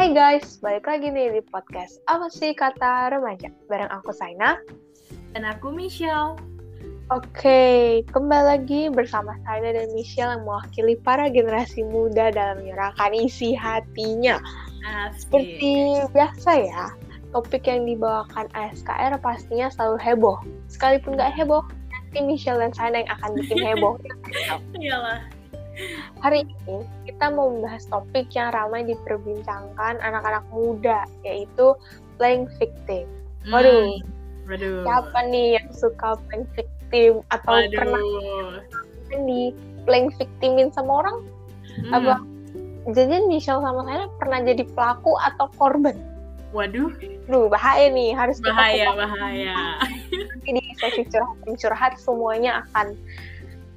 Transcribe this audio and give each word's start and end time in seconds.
Hai 0.00 0.16
guys, 0.16 0.56
balik 0.64 0.88
lagi 0.88 1.12
nih 1.12 1.28
di 1.28 1.44
podcast 1.52 2.00
Apa 2.08 2.32
sih 2.32 2.56
kata 2.56 3.12
remaja? 3.12 3.52
Bareng 3.68 3.92
aku 3.92 4.16
Saina 4.16 4.56
Dan 5.36 5.44
aku 5.44 5.76
Michelle. 5.76 6.40
Oke, 7.12 8.00
kembali 8.08 8.44
lagi 8.48 8.88
bersama 8.88 9.36
Saina 9.44 9.76
dan 9.76 9.92
Michelle 9.92 10.40
yang 10.40 10.48
mewakili 10.48 10.96
para 11.04 11.28
generasi 11.28 11.84
muda 11.84 12.32
dalam 12.32 12.64
menyerahkan 12.64 13.12
isi 13.12 13.52
hatinya 13.52 14.40
Asik. 14.88 15.28
Seperti 15.28 16.00
biasa 16.16 16.50
ya, 16.64 16.84
topik 17.36 17.68
yang 17.68 17.84
dibawakan 17.84 18.48
ASKR 18.56 19.20
pastinya 19.20 19.68
selalu 19.68 20.00
heboh 20.00 20.40
Sekalipun 20.72 21.20
gak 21.20 21.36
heboh, 21.36 21.60
nanti 21.92 22.24
Michelle 22.24 22.56
dan 22.56 22.72
Saina 22.72 23.04
yang 23.04 23.12
akan 23.20 23.36
bikin 23.36 23.60
heboh 23.60 24.00
Iyalah. 24.80 25.39
Hari 26.20 26.44
ini 26.44 26.76
kita 27.08 27.32
mau 27.32 27.48
membahas 27.48 27.88
topik 27.88 28.28
yang 28.36 28.52
ramai 28.52 28.84
diperbincangkan 28.84 30.00
anak-anak 30.00 30.44
muda, 30.52 31.04
yaitu 31.24 31.72
playing 32.20 32.44
victim. 32.60 33.08
Waduh. 33.48 33.88
Hmm, 33.88 34.04
Waduh. 34.50 34.84
Siapa 34.84 35.18
nih 35.32 35.46
yang 35.60 35.68
suka 35.72 36.18
playing 36.28 36.46
victim 36.52 37.12
atau 37.32 37.52
Waduh. 37.56 37.72
pernah 37.76 38.02
di 39.24 39.54
playing 39.88 40.10
victimin 40.20 40.68
sama 40.70 41.00
orang? 41.06 41.16
Hmm. 41.80 41.92
Apa? 41.96 42.14
Jadi 42.90 43.28
Michelle 43.28 43.60
sama 43.60 43.84
saya 43.84 44.08
pernah 44.16 44.40
jadi 44.40 44.64
pelaku 44.72 45.12
atau 45.20 45.46
korban? 45.60 45.96
Waduh, 46.50 46.90
Duh, 47.30 47.46
bahaya 47.46 47.86
nih, 47.94 48.10
harus 48.10 48.42
kita 48.42 48.50
bahaya, 48.50 48.90
kupas. 48.90 48.98
bahaya. 49.06 49.58
Nanti 50.10 50.50
di 50.50 50.62
sesi 50.82 51.02
curhat-curhat 51.06 51.94
semuanya 52.02 52.66
akan 52.66 52.98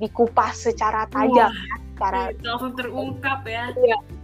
dikupas 0.04 0.60
secara 0.60 1.08
tajam, 1.08 1.48
Wah. 1.48 1.56
ya, 1.56 1.76
secara 1.96 2.22
Langsung 2.44 2.76
terungkap 2.76 3.48
ya. 3.48 3.72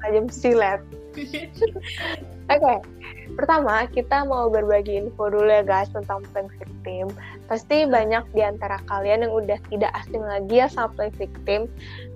tajam 0.04 0.28
silet. 0.28 0.84
Oke, 2.54 2.76
pertama 3.38 3.86
kita 3.88 4.26
mau 4.26 4.50
berbagi 4.50 5.06
info 5.06 5.30
dulu 5.30 5.48
ya 5.48 5.62
guys 5.62 5.88
tentang 5.94 6.26
playing 6.34 6.50
victim. 6.60 7.06
Pasti 7.46 7.86
banyak 7.86 8.26
di 8.34 8.42
antara 8.42 8.82
kalian 8.90 9.24
yang 9.24 9.34
udah 9.34 9.60
tidak 9.70 9.94
asing 9.96 10.26
lagi 10.26 10.60
ya 10.60 10.68
sama 10.68 10.90
playing 10.98 11.16
victim. 11.16 11.62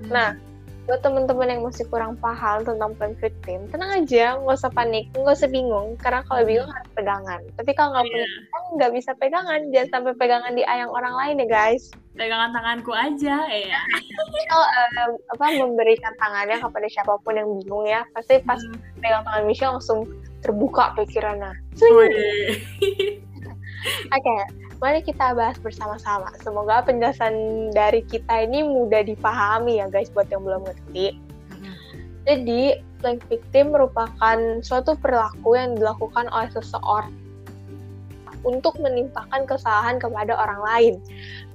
Nah, 0.10 0.36
buat 0.84 1.00
teman-teman 1.00 1.48
yang 1.48 1.62
masih 1.64 1.88
kurang 1.88 2.20
paham 2.20 2.68
tentang 2.68 2.92
playing 3.00 3.16
victim, 3.18 3.60
tenang 3.72 4.04
aja, 4.04 4.36
nggak 4.36 4.58
usah 4.60 4.68
panik, 4.70 5.08
nggak 5.16 5.32
usah 5.32 5.48
bingung. 5.48 5.96
Karena 5.96 6.20
kalau 6.28 6.44
bingung 6.44 6.68
harus 6.68 6.92
pegangan. 6.92 7.40
Tapi 7.56 7.72
kalau 7.72 7.96
nggak 7.96 8.04
Iya. 8.04 8.12
punya 8.12 8.28
pegangan, 8.28 8.64
nggak 8.76 8.92
bisa 8.92 9.12
pegangan. 9.16 9.60
Jangan 9.72 9.90
sampai 9.90 10.14
pegangan 10.20 10.54
di 10.54 10.64
ayang 10.64 10.92
orang 10.92 11.14
lain 11.16 11.36
ya 11.40 11.48
guys. 11.48 11.88
pegangan 12.14 12.54
tanganku 12.54 12.94
aja, 12.94 13.42
ya. 13.50 13.82
Michelle 14.30 14.68
eh, 14.70 15.10
apa 15.34 15.46
memberikan 15.58 16.14
tangannya 16.22 16.62
kepada 16.62 16.86
siapa 16.86 17.18
pun 17.26 17.34
yang 17.34 17.50
bingung 17.58 17.90
ya. 17.90 18.06
Pasti 18.14 18.38
pas 18.44 18.62
Hmm. 18.62 18.78
pegang 19.02 19.26
tangan 19.26 19.44
Michelle 19.50 19.74
langsung 19.74 20.06
terbuka 20.46 20.94
pikirannya. 20.94 21.58
Oke, 24.14 24.36
mari 24.84 25.00
kita 25.00 25.32
bahas 25.32 25.56
bersama-sama. 25.64 26.28
Semoga 26.44 26.84
penjelasan 26.84 27.72
dari 27.72 28.04
kita 28.04 28.44
ini 28.44 28.68
mudah 28.68 29.08
dipahami 29.08 29.80
ya 29.80 29.88
guys 29.88 30.12
buat 30.12 30.28
yang 30.28 30.44
belum 30.44 30.68
ngerti. 30.68 31.16
Jadi, 32.28 32.80
playing 33.00 33.24
victim 33.32 33.72
merupakan 33.72 34.40
suatu 34.64 35.00
perilaku 35.00 35.56
yang 35.56 35.80
dilakukan 35.80 36.28
oleh 36.32 36.52
seseorang 36.52 37.12
untuk 38.44 38.76
menimpakan 38.80 39.48
kesalahan 39.48 40.00
kepada 40.04 40.36
orang 40.36 40.62
lain. 40.64 40.94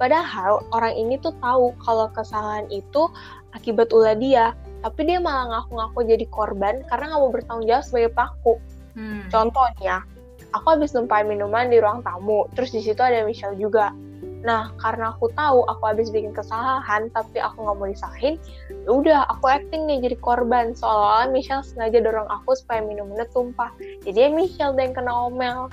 Padahal 0.01 0.65
orang 0.73 0.93
ini 0.97 1.21
tuh 1.21 1.33
tahu 1.37 1.73
kalau 1.85 2.09
kesalahan 2.13 2.65
itu 2.73 3.09
akibat 3.53 3.93
ulah 3.93 4.17
dia, 4.17 4.57
tapi 4.81 5.05
dia 5.05 5.21
malah 5.21 5.53
ngaku-ngaku 5.53 5.99
jadi 6.05 6.25
korban 6.33 6.81
karena 6.89 7.13
nggak 7.13 7.21
mau 7.21 7.33
bertanggung 7.33 7.69
jawab 7.69 7.85
sebagai 7.85 8.11
pelaku. 8.13 8.53
Hmm. 8.97 9.21
Contohnya, 9.29 10.05
aku 10.53 10.65
habis 10.77 10.93
numpahin 10.97 11.29
minuman 11.29 11.69
di 11.69 11.77
ruang 11.77 12.01
tamu, 12.01 12.49
terus 12.57 12.73
di 12.73 12.81
situ 12.81 12.99
ada 12.99 13.25
Michelle 13.25 13.57
juga. 13.57 13.93
Nah, 14.39 14.71
karena 14.79 15.11
aku 15.11 15.27
tahu 15.35 15.67
aku 15.67 15.83
habis 15.83 16.07
bikin 16.15 16.31
kesalahan, 16.31 17.11
tapi 17.11 17.43
aku 17.43 17.59
nggak 17.59 17.75
mau 17.75 17.87
disalahin, 17.91 18.39
ya 18.71 18.91
udah 18.95 19.19
aku 19.27 19.51
acting 19.51 19.83
nih 19.83 19.99
jadi 19.99 20.17
korban, 20.23 20.71
seolah-olah 20.71 21.27
Michelle 21.27 21.59
sengaja 21.59 21.99
dorong 21.99 22.29
aku 22.31 22.55
supaya 22.55 22.79
minumannya 22.79 23.27
tumpah. 23.35 23.67
Jadi 24.07 24.15
ya 24.15 24.29
Michelle 24.31 24.79
yang 24.79 24.95
kena 24.95 25.11
omel. 25.11 25.67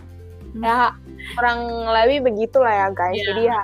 Ya, 0.65 0.97
orang 1.37 1.85
lebih 1.85 2.33
begitulah 2.33 2.73
ya 2.73 2.89
guys. 2.89 3.21
Iya. 3.21 3.25
Jadi 3.29 3.43
ya, 3.45 3.61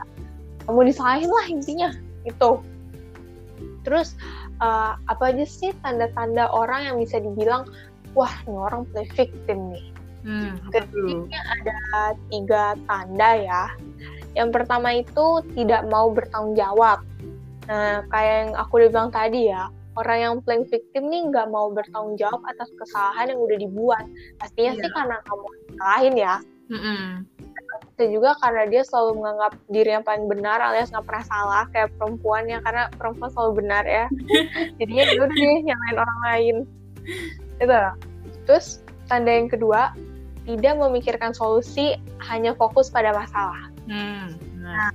kamu 0.68 0.80
disalahin 0.92 1.30
lah 1.32 1.46
intinya, 1.48 1.90
gitu. 2.28 2.60
Terus, 3.82 4.14
eh, 4.60 4.92
apa 4.94 5.24
aja 5.32 5.44
sih 5.48 5.72
tanda-tanda 5.80 6.52
orang 6.52 6.92
yang 6.92 6.96
bisa 7.00 7.16
dibilang, 7.18 7.64
wah 8.12 8.30
ini 8.44 8.54
orang 8.54 8.84
play 8.92 9.08
victim 9.16 9.72
nih. 9.72 9.91
Hmm, 10.22 10.54
apa 10.70 10.86
tuh? 10.86 11.26
Detiknya 11.26 11.40
ada 11.58 11.78
tiga 12.30 12.64
tanda 12.86 13.30
ya. 13.36 13.64
Yang 14.32 14.50
pertama 14.54 14.88
itu 14.96 15.26
tidak 15.52 15.82
mau 15.90 16.08
bertanggung 16.08 16.56
jawab. 16.56 17.02
Nah, 17.68 18.02
kayak 18.10 18.34
yang 18.46 18.50
aku 18.58 18.72
udah 18.82 18.88
bilang 18.90 19.10
tadi 19.14 19.50
ya, 19.52 19.68
orang 19.94 20.18
yang 20.18 20.34
playing 20.42 20.66
victim 20.66 21.12
nih 21.12 21.28
nggak 21.28 21.46
mau 21.52 21.68
bertanggung 21.70 22.16
jawab 22.16 22.40
atas 22.48 22.70
kesalahan 22.80 23.34
yang 23.36 23.40
udah 23.42 23.58
dibuat. 23.60 24.04
Pastinya 24.40 24.72
sih 24.78 24.88
Iya. 24.88 24.94
karena 24.94 25.16
kamu 25.28 25.46
salahin 25.76 26.14
ya. 26.16 26.34
Mm-mm. 26.72 27.04
Dan 28.00 28.08
juga 28.08 28.32
karena 28.40 28.64
dia 28.66 28.82
selalu 28.88 29.20
menganggap 29.20 29.52
diri 29.68 29.90
yang 29.92 30.04
paling 30.06 30.24
benar 30.26 30.58
alias 30.64 30.88
nggak 30.88 31.04
pernah 31.04 31.24
salah 31.28 31.64
kayak 31.70 31.92
perempuan 32.00 32.48
ya 32.48 32.58
karena 32.64 32.88
perempuan 32.96 33.30
selalu 33.34 33.52
benar 33.62 33.84
ya. 33.84 34.06
Jadinya 34.80 35.04
dia 35.12 35.20
udah 35.20 35.36
deh 35.36 35.58
nyalain 35.68 35.96
orang 36.00 36.20
lain. 36.24 36.56
Itu. 37.60 37.76
Terus 38.48 38.66
tanda 39.06 39.28
yang 39.28 39.52
kedua, 39.52 39.92
tidak 40.46 40.74
memikirkan 40.78 41.30
solusi, 41.32 41.98
hanya 42.22 42.54
fokus 42.58 42.90
pada 42.90 43.14
masalah. 43.14 43.70
Hmm. 43.86 44.38
Nah. 44.58 44.90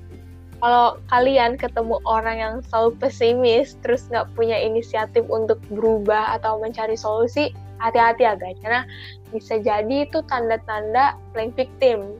Kalau 0.57 0.97
kalian 1.13 1.53
ketemu 1.53 2.01
orang 2.09 2.37
yang 2.41 2.55
selalu 2.65 2.97
pesimis, 2.97 3.77
terus 3.85 4.09
nggak 4.09 4.25
punya 4.33 4.57
inisiatif 4.57 5.21
untuk 5.29 5.61
berubah 5.69 6.33
atau 6.33 6.57
mencari 6.57 6.97
solusi, 6.97 7.53
hati-hati 7.77 8.25
ya 8.25 8.33
guys, 8.33 8.57
karena 8.65 8.81
bisa 9.29 9.61
jadi 9.61 10.09
itu 10.09 10.25
tanda-tanda 10.25 11.13
playing 11.37 11.53
victim. 11.53 12.17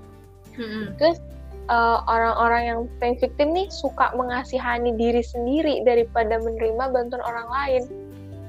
Mm-mm. 0.54 0.94
Terus 1.02 1.18
eh, 1.66 2.00
orang-orang 2.06 2.62
yang 2.62 2.80
playing 3.02 3.18
victim 3.18 3.58
nih 3.58 3.66
suka 3.74 4.14
mengasihani 4.14 4.94
diri 4.94 5.26
sendiri 5.26 5.82
daripada 5.82 6.38
menerima 6.38 6.94
bantuan 6.94 7.26
orang 7.26 7.50
lain. 7.50 7.84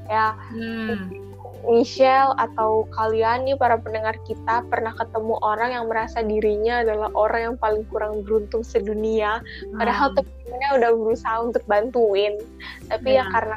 Ya, 0.08 0.36
Hmm. 0.52 1.27
Michelle 1.66 2.36
atau 2.38 2.86
kalian 2.94 3.42
nih 3.48 3.56
para 3.58 3.80
pendengar 3.80 4.14
kita 4.22 4.62
pernah 4.70 4.94
ketemu 4.94 5.34
orang 5.42 5.70
yang 5.74 5.84
merasa 5.90 6.22
dirinya 6.22 6.86
adalah 6.86 7.10
orang 7.18 7.40
yang 7.52 7.56
paling 7.58 7.82
kurang 7.90 8.22
beruntung 8.22 8.62
sedunia 8.62 9.42
padahal 9.74 10.14
Hmm. 10.14 10.22
temennya 10.22 10.70
udah 10.78 10.90
berusaha 10.94 11.36
untuk 11.42 11.62
bantuin 11.66 12.38
tapi 12.86 13.18
ya 13.18 13.26
Iya. 13.26 13.32
karena 13.34 13.56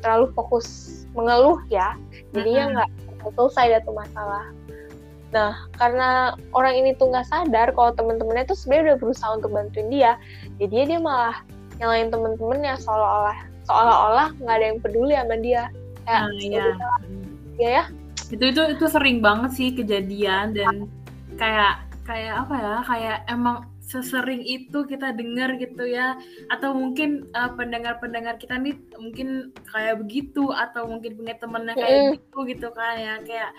terlalu 0.00 0.26
fokus 0.32 0.66
mengeluh 1.12 1.58
ya 1.68 1.94
jadinya 2.32 2.64
Mm-mm. 2.64 2.74
nggak 2.78 2.90
selesai 3.34 3.66
dah 3.76 3.80
tuh 3.84 3.94
masalah 3.98 4.44
nah 5.28 5.52
karena 5.76 6.32
orang 6.56 6.72
ini 6.72 6.96
tuh 6.96 7.12
nggak 7.12 7.28
sadar 7.28 7.68
kalau 7.76 7.92
temen-temennya 7.92 8.48
tuh 8.48 8.56
sebenarnya 8.56 8.96
udah 8.96 8.98
berusaha 9.04 9.30
untuk 9.36 9.50
bantuin 9.52 9.88
dia 9.92 10.16
jadinya 10.56 10.84
dia 10.88 11.00
malah 11.02 11.36
nyalain 11.76 12.08
temen-temennya 12.08 12.74
seolah-olah 12.80 13.38
seolah-olah 13.68 14.28
nggak 14.40 14.54
ada 14.56 14.66
yang 14.72 14.78
peduli 14.80 15.12
sama 15.12 15.36
dia 15.36 15.62
kayak 16.08 16.22
Nah, 16.24 16.32
iya. 16.40 16.64
Ya 17.58 17.82
ya. 17.82 17.84
Itu 18.30 18.44
itu 18.44 18.62
itu 18.76 18.86
sering 18.86 19.18
banget 19.20 19.50
sih 19.56 19.68
kejadian 19.74 20.54
dan 20.56 20.86
kayak 21.36 21.84
kayak 22.08 22.34
apa 22.46 22.54
ya 22.56 22.74
kayak 22.88 23.18
emang 23.28 23.68
sesering 23.88 24.44
itu 24.44 24.84
kita 24.84 25.16
dengar 25.16 25.56
gitu 25.56 25.88
ya. 25.88 26.20
Atau 26.52 26.76
mungkin 26.76 27.24
uh, 27.32 27.56
pendengar-pendengar 27.56 28.36
kita 28.36 28.60
nih 28.60 28.76
mungkin 29.00 29.48
kayak 29.72 30.04
begitu 30.04 30.52
atau 30.52 30.84
mungkin 30.92 31.16
punya 31.16 31.40
temennya 31.40 31.72
kayak 31.72 32.00
Mm. 32.04 32.12
gitu 32.20 32.38
gitu 32.52 32.68
kan 32.76 32.94
ya. 33.00 33.14
Kayak 33.24 33.50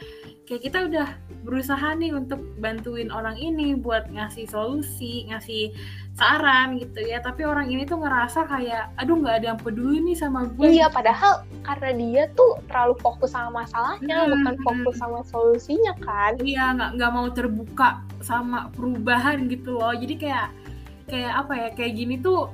kayak 0.45 0.61
kita 0.69 0.77
udah 0.85 1.07
berusaha 1.41 1.97
nih 1.97 2.13
untuk 2.13 2.45
bantuin 2.61 3.09
orang 3.09 3.41
ini 3.41 3.73
buat 3.73 4.05
ngasih 4.13 4.45
solusi 4.53 5.25
ngasih 5.33 5.73
saran 6.19 6.75
gitu 6.75 6.99
ya. 6.99 7.23
Tapi 7.23 7.47
orang 7.47 7.71
ini 7.71 7.87
tuh 7.87 8.03
ngerasa 8.03 8.43
kayak 8.51 8.91
aduh 8.99 9.15
nggak 9.23 9.35
ada 9.39 9.47
yang 9.55 9.59
peduli 9.59 10.03
nih 10.03 10.19
sama 10.19 10.51
gue. 10.51 10.75
Iya, 10.75 10.91
padahal 10.91 11.47
karena 11.63 11.89
dia 11.95 12.23
tuh 12.35 12.59
terlalu 12.67 12.99
fokus 12.99 13.31
sama 13.31 13.63
masalahnya, 13.63 14.27
Hmm, 14.27 14.31
bukan 14.35 14.55
fokus 14.67 14.95
sama 14.99 15.19
solusinya 15.23 15.95
kan. 16.03 16.35
Iya 16.43 16.75
nggak 16.75 16.89
nggak 16.99 17.11
mau 17.15 17.27
terbuka 17.31 18.03
sama 18.19 18.67
perubahan 18.75 19.47
gitu 19.47 19.79
loh. 19.79 19.95
Jadi 19.95 20.19
kayak 20.19 20.51
kayak 21.07 21.33
apa 21.33 21.53
ya 21.55 21.69
kayak 21.73 21.93
gini 21.95 22.15
tuh 22.19 22.51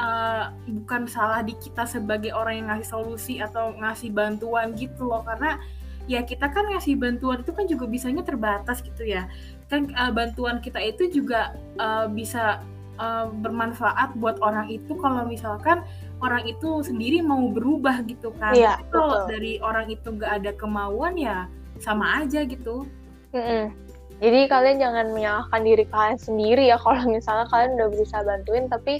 uh, 0.00 0.50
bukan 0.66 1.04
salah 1.06 1.44
di 1.44 1.54
kita 1.60 1.84
sebagai 1.84 2.32
orang 2.32 2.64
yang 2.64 2.66
ngasih 2.72 2.88
solusi 2.88 3.34
atau 3.38 3.76
ngasih 3.76 4.10
bantuan 4.10 4.72
gitu 4.74 5.06
loh. 5.12 5.20
Karena 5.22 5.60
ya 6.04 6.20
kita 6.20 6.52
kan 6.52 6.68
ngasih 6.68 7.00
bantuan 7.00 7.40
itu 7.40 7.52
kan 7.56 7.64
juga 7.64 7.84
bisanya 7.84 8.24
terbatas 8.24 8.80
gitu 8.80 9.04
ya. 9.04 9.28
Kan 9.68 9.92
uh, 9.92 10.12
bantuan 10.12 10.60
kita 10.64 10.80
itu 10.80 11.08
juga 11.08 11.52
uh, 11.76 12.08
bisa 12.08 12.64
uh, 12.96 13.30
bermanfaat 13.40 14.14
buat 14.18 14.38
orang 14.40 14.68
itu 14.68 14.94
kalau 14.98 15.24
misalkan 15.24 15.82
orang 16.18 16.44
itu 16.44 16.80
sendiri 16.80 17.20
mau 17.20 17.50
berubah 17.50 18.00
gitu 18.06 18.30
kan 18.38 18.54
Iya, 18.54 18.78
Tapi 18.78 18.84
kalau 18.90 19.08
betul. 19.24 19.28
dari 19.30 19.52
orang 19.60 19.86
itu 19.88 20.08
nggak 20.10 20.32
ada 20.42 20.50
kemauan 20.54 21.14
ya 21.14 21.46
sama 21.78 22.22
aja 22.22 22.42
gitu 22.42 22.86
Mm-mm. 23.34 23.74
Jadi 24.22 24.46
kalian 24.46 24.78
jangan 24.78 25.06
menyalahkan 25.10 25.60
diri 25.66 25.84
kalian 25.90 26.16
sendiri 26.16 26.70
ya 26.70 26.78
kalau 26.78 27.02
misalnya 27.10 27.50
kalian 27.50 27.74
udah 27.76 27.88
berusaha 27.90 28.22
bantuin 28.22 28.64
tapi 28.70 28.94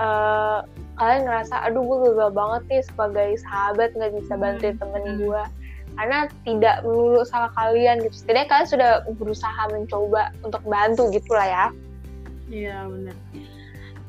uh, 0.00 0.64
kalian 0.96 1.28
ngerasa 1.28 1.68
aduh 1.68 1.84
gue 1.84 1.98
gagal 2.10 2.30
banget 2.32 2.62
nih 2.72 2.82
sebagai 2.82 3.28
sahabat 3.44 3.92
nggak 3.92 4.12
bisa 4.18 4.32
bantuin 4.34 4.74
temen 4.80 5.02
Hmm. 5.04 5.20
gue 5.20 5.42
karena 5.94 6.18
tidak 6.42 6.82
melulu 6.82 7.22
salah 7.22 7.52
kalian 7.54 8.02
gitu. 8.02 8.14
Setidaknya 8.18 8.48
kalian 8.50 8.66
sudah 8.66 8.90
berusaha 9.14 9.62
mencoba 9.70 10.34
untuk 10.42 10.58
bantu 10.66 11.06
gitu 11.14 11.30
lah 11.30 11.46
ya. 11.46 11.66
Iya 12.50 12.84
benar 12.88 13.16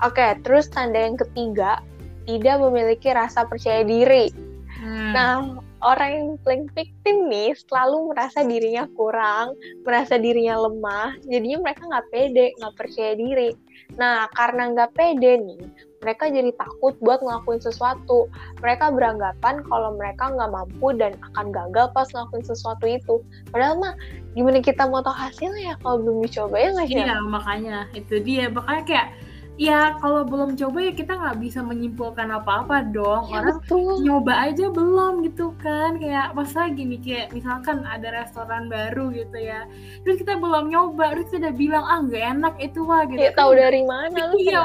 Oke, 0.04 0.36
terus 0.44 0.68
tanda 0.68 1.00
yang 1.00 1.16
ketiga 1.16 1.80
tidak 2.28 2.60
memiliki 2.60 3.16
rasa 3.16 3.48
percaya 3.48 3.88
diri. 3.88 4.28
Hmm. 4.76 5.12
Nah, 5.16 5.34
orang 5.80 6.10
yang 6.12 6.30
playing 6.44 6.68
victim 6.76 7.32
nih 7.32 7.56
selalu 7.56 8.12
merasa 8.12 8.44
dirinya 8.44 8.84
kurang, 9.00 9.56
merasa 9.88 10.20
dirinya 10.20 10.68
lemah, 10.68 11.16
jadinya 11.24 11.64
mereka 11.64 11.88
nggak 11.88 12.08
pede, 12.12 12.52
nggak 12.60 12.76
percaya 12.76 13.14
diri. 13.16 13.50
Nah, 13.96 14.28
karena 14.36 14.76
nggak 14.76 14.92
pede 15.00 15.40
nih, 15.40 15.64
mereka 16.04 16.28
jadi 16.28 16.52
takut 16.60 17.00
buat 17.00 17.24
ngelakuin 17.24 17.64
sesuatu. 17.64 18.28
Mereka 18.60 18.92
beranggapan 18.92 19.64
kalau 19.64 19.96
mereka 19.96 20.28
nggak 20.28 20.52
mampu 20.52 20.92
dan 21.00 21.16
akan 21.32 21.56
gagal 21.56 21.88
pas 21.96 22.10
ngelakuin 22.12 22.44
sesuatu 22.44 22.84
itu. 22.84 23.16
Padahal 23.48 23.80
mah, 23.80 23.96
gimana 24.36 24.60
kita 24.60 24.84
mau 24.86 25.00
tahu 25.00 25.16
hasilnya 25.16 25.62
ya 25.72 25.76
kalau 25.80 26.04
belum 26.04 26.18
dicoba 26.28 26.56
ya 26.60 26.70
nggak 26.76 26.88
sih? 26.92 27.00
Iya 27.00 27.16
makanya. 27.24 27.78
Itu 27.96 28.20
dia. 28.20 28.52
Makanya 28.52 28.84
kayak 28.84 29.08
ya 29.56 29.96
kalau 30.04 30.28
belum 30.28 30.60
coba 30.60 30.84
ya 30.84 30.92
kita 30.92 31.16
nggak 31.16 31.40
bisa 31.40 31.64
menyimpulkan 31.64 32.28
apa-apa 32.28 32.92
dong. 32.92 33.32
Ya, 33.32 33.40
orang 33.40 33.64
betul. 33.64 34.04
nyoba 34.04 34.52
aja 34.52 34.68
belum 34.68 35.24
gitu 35.24 35.56
kan. 35.64 35.96
Kayak 35.96 36.36
masa 36.36 36.68
gini 36.76 37.00
kayak 37.00 37.32
misalkan 37.32 37.88
ada 37.88 38.12
restoran 38.12 38.68
baru 38.68 39.16
gitu 39.16 39.40
ya. 39.40 39.64
Terus 40.04 40.20
kita 40.20 40.36
belum 40.36 40.68
nyoba 40.68 41.16
terus 41.16 41.32
kita 41.32 41.48
udah 41.48 41.56
bilang 41.56 41.86
ah 41.88 42.04
nggak 42.04 42.24
enak 42.36 42.56
itu 42.60 42.80
wah 42.84 43.08
gitu 43.08 43.24
Ya 43.24 43.32
Kan. 43.32 43.40
tahu 43.40 43.52
dari 43.56 43.82
mana 43.88 44.20
lu 44.28 44.36
Iya, 44.36 44.64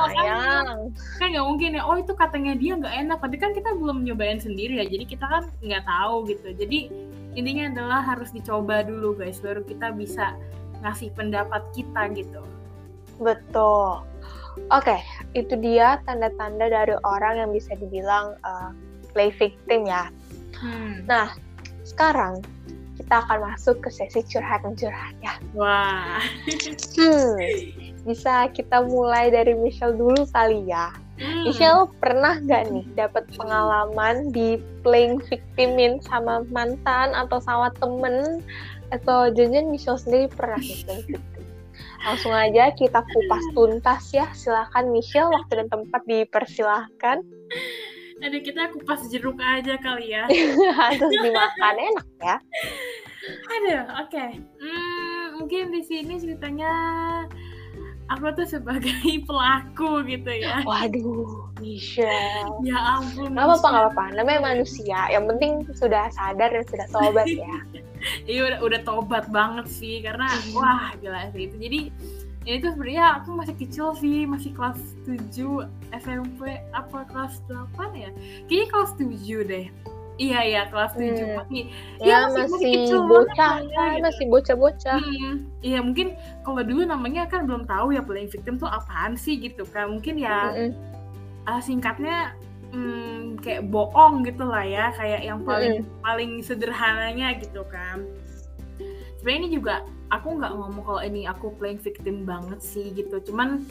kan 1.23 1.27
nggak 1.31 1.47
mungkin 1.47 1.71
ya 1.79 1.83
oh 1.87 1.95
itu 1.95 2.13
katanya 2.19 2.59
dia 2.59 2.73
nggak 2.75 2.95
enak. 3.07 3.19
Tapi 3.23 3.37
kan 3.39 3.55
kita 3.55 3.71
belum 3.79 4.03
nyobain 4.03 4.43
sendiri 4.43 4.83
ya. 4.83 4.91
Jadi 4.91 5.07
kita 5.07 5.23
kan 5.31 5.47
nggak 5.63 5.87
tahu 5.87 6.27
gitu. 6.27 6.51
Jadi 6.59 6.91
intinya 7.39 7.71
adalah 7.71 8.01
harus 8.03 8.35
dicoba 8.35 8.83
dulu 8.83 9.15
guys 9.19 9.39
baru 9.39 9.63
kita 9.67 9.95
bisa 9.95 10.35
ngasih 10.81 11.13
pendapat 11.15 11.63
kita 11.77 12.09
gitu 12.17 12.43
Betul. 13.21 14.01
Oke, 14.73 14.97
itu 15.37 15.55
dia 15.61 16.01
tanda-tanda 16.09 16.67
dari 16.73 16.97
orang 17.05 17.39
yang 17.39 17.51
bisa 17.55 17.77
dibilang 17.77 18.35
uh, 18.43 18.73
play 19.15 19.31
victim 19.31 19.87
ya. 19.87 20.09
hmm. 20.59 21.07
Nah, 21.07 21.37
sekarang 21.87 22.43
kita 22.99 23.23
akan 23.25 23.53
masuk 23.53 23.81
ke 23.81 23.89
sesi 23.93 24.21
curhat 24.29 24.61
curhat 24.77 25.15
ya. 25.25 25.35
wah 25.57 26.21
Hmm, 26.97 27.35
bisa 28.05 28.47
kita 28.53 28.85
mulai 28.85 29.33
dari 29.33 29.57
Michelle 29.57 29.97
dulu 29.97 30.29
kali 30.31 30.69
ya. 30.69 30.93
Hmm. 31.21 31.45
Michelle 31.45 31.85
pernah 32.01 32.41
nggak 32.41 32.63
nih 32.73 32.87
dapat 32.97 33.29
pengalaman 33.37 34.33
di 34.33 34.57
playing 34.81 35.21
victimin 35.29 36.01
sama 36.01 36.41
mantan 36.49 37.13
atau 37.13 37.37
sama 37.45 37.69
temen 37.77 38.41
atau 38.89 39.29
janjian 39.29 39.69
Michelle 39.69 40.01
sendiri 40.01 40.33
pernah 40.33 40.57
nih 40.57 40.81
playing 40.89 41.05
victim? 41.13 41.45
Langsung 42.01 42.33
aja 42.33 42.73
kita 42.73 43.05
kupas 43.05 43.45
tuntas 43.53 44.09
ya. 44.17 44.33
Silakan 44.33 44.89
Michelle, 44.97 45.29
waktu 45.29 45.61
dan 45.61 45.69
tempat 45.69 46.01
dipersilahkan. 46.09 47.21
Aduh 48.21 48.41
kita 48.45 48.69
kupas 48.77 49.09
jeruk 49.09 49.41
aja 49.41 49.81
kali 49.81 50.13
ya 50.13 50.29
Terus 51.01 51.17
dimakan 51.25 51.77
enak 51.81 52.09
ya. 52.21 52.37
Aduh 53.49 53.85
oke 54.05 54.25
Hmm, 54.61 55.25
mungkin 55.41 55.73
di 55.73 55.81
sini 55.81 56.21
ceritanya 56.21 56.73
aku 58.11 58.27
tuh 58.35 58.47
sebagai 58.47 58.91
pelaku 59.29 60.03
gitu 60.05 60.31
ya 60.31 60.61
Waduh, 60.67 61.55
Michelle. 61.63 62.59
ya 62.61 62.99
ampun 62.99 63.33
Gak 63.33 63.45
apa-apa, 63.47 63.67
gak 63.67 63.83
apa-apa. 63.87 64.05
Namanya 64.19 64.41
manusia. 64.45 65.07
Yang 65.09 65.25
penting 65.31 65.53
sudah 65.73 66.11
sadar 66.11 66.51
dan 66.51 66.65
sudah 66.67 66.87
tobat 66.91 67.27
ya. 67.27 67.55
Iya 68.25 68.41
udah 68.49 68.59
udah 68.65 68.81
tobat 68.83 69.29
banget 69.29 69.69
sih 69.69 70.01
karena 70.01 70.25
Hmm. 70.25 70.57
wah 70.57 70.89
gila 70.97 71.29
sih 71.31 71.47
itu. 71.47 71.57
Jadi 71.61 71.81
ini 72.41 72.57
tuh 72.59 72.73
sebenarnya 72.73 73.21
aku 73.21 73.37
masih 73.37 73.53
kecil 73.55 73.93
sih, 73.93 74.25
masih 74.25 74.57
kelas 74.57 74.81
7 75.05 75.69
SMP 75.93 76.41
apa 76.73 77.05
kelas 77.07 77.45
8 77.45 77.77
ya? 77.93 78.09
Kayaknya 78.49 78.67
kelas 78.73 78.91
7 78.97 79.39
deh. 79.45 79.67
Iya 80.21 80.41
ya 80.45 80.63
kelas 80.69 80.93
7 80.93 81.01
Hmm. 81.01 81.33
masih 81.41 81.63
Ya, 81.97 82.29
masih- 82.29 82.29
masih 82.29 82.53
masih 82.53 82.73
kecil 82.77 83.01
bocah, 83.09 83.25
banget 83.25 83.37
lah 83.41 83.57
ya, 83.57 83.89
gitu. 83.89 84.05
masih 84.05 84.25
bocah-bocah. 84.29 84.99
Hmm, 85.01 85.33
Iya 85.61 85.79
mungkin 85.81 86.07
kalau 86.45 86.61
dulu 86.61 86.83
namanya 86.85 87.23
kan 87.25 87.49
belum 87.49 87.65
tahu 87.65 87.97
ya 87.97 88.05
playing 88.05 88.29
victim 88.29 88.55
tuh 88.57 88.69
apaan 88.69 89.17
sih 89.17 89.41
gitu 89.41 89.65
kan. 89.65 89.89
Mungkin 89.89 90.21
ya 90.21 90.53
Mm-mm. 90.53 90.71
uh, 91.49 91.61
singkatnya 91.61 92.37
hmm, 92.69 93.41
kayak 93.41 93.65
bohong 93.67 94.23
gitu 94.23 94.45
lah 94.45 94.63
ya 94.63 94.93
kayak 94.93 95.25
yang 95.25 95.41
paling 95.41 95.83
paling 95.99 96.39
sederhananya 96.39 97.35
gitu 97.35 97.65
kan 97.67 98.05
sebenarnya 99.19 99.41
ini 99.43 99.51
juga 99.51 99.75
aku 100.09 100.39
nggak 100.39 100.53
ngomong 100.55 100.85
kalau 100.85 101.03
ini 101.03 101.27
aku 101.27 101.51
playing 101.59 101.83
victim 101.83 102.23
banget 102.23 102.63
sih 102.63 102.95
gitu 102.95 103.19
cuman 103.27 103.67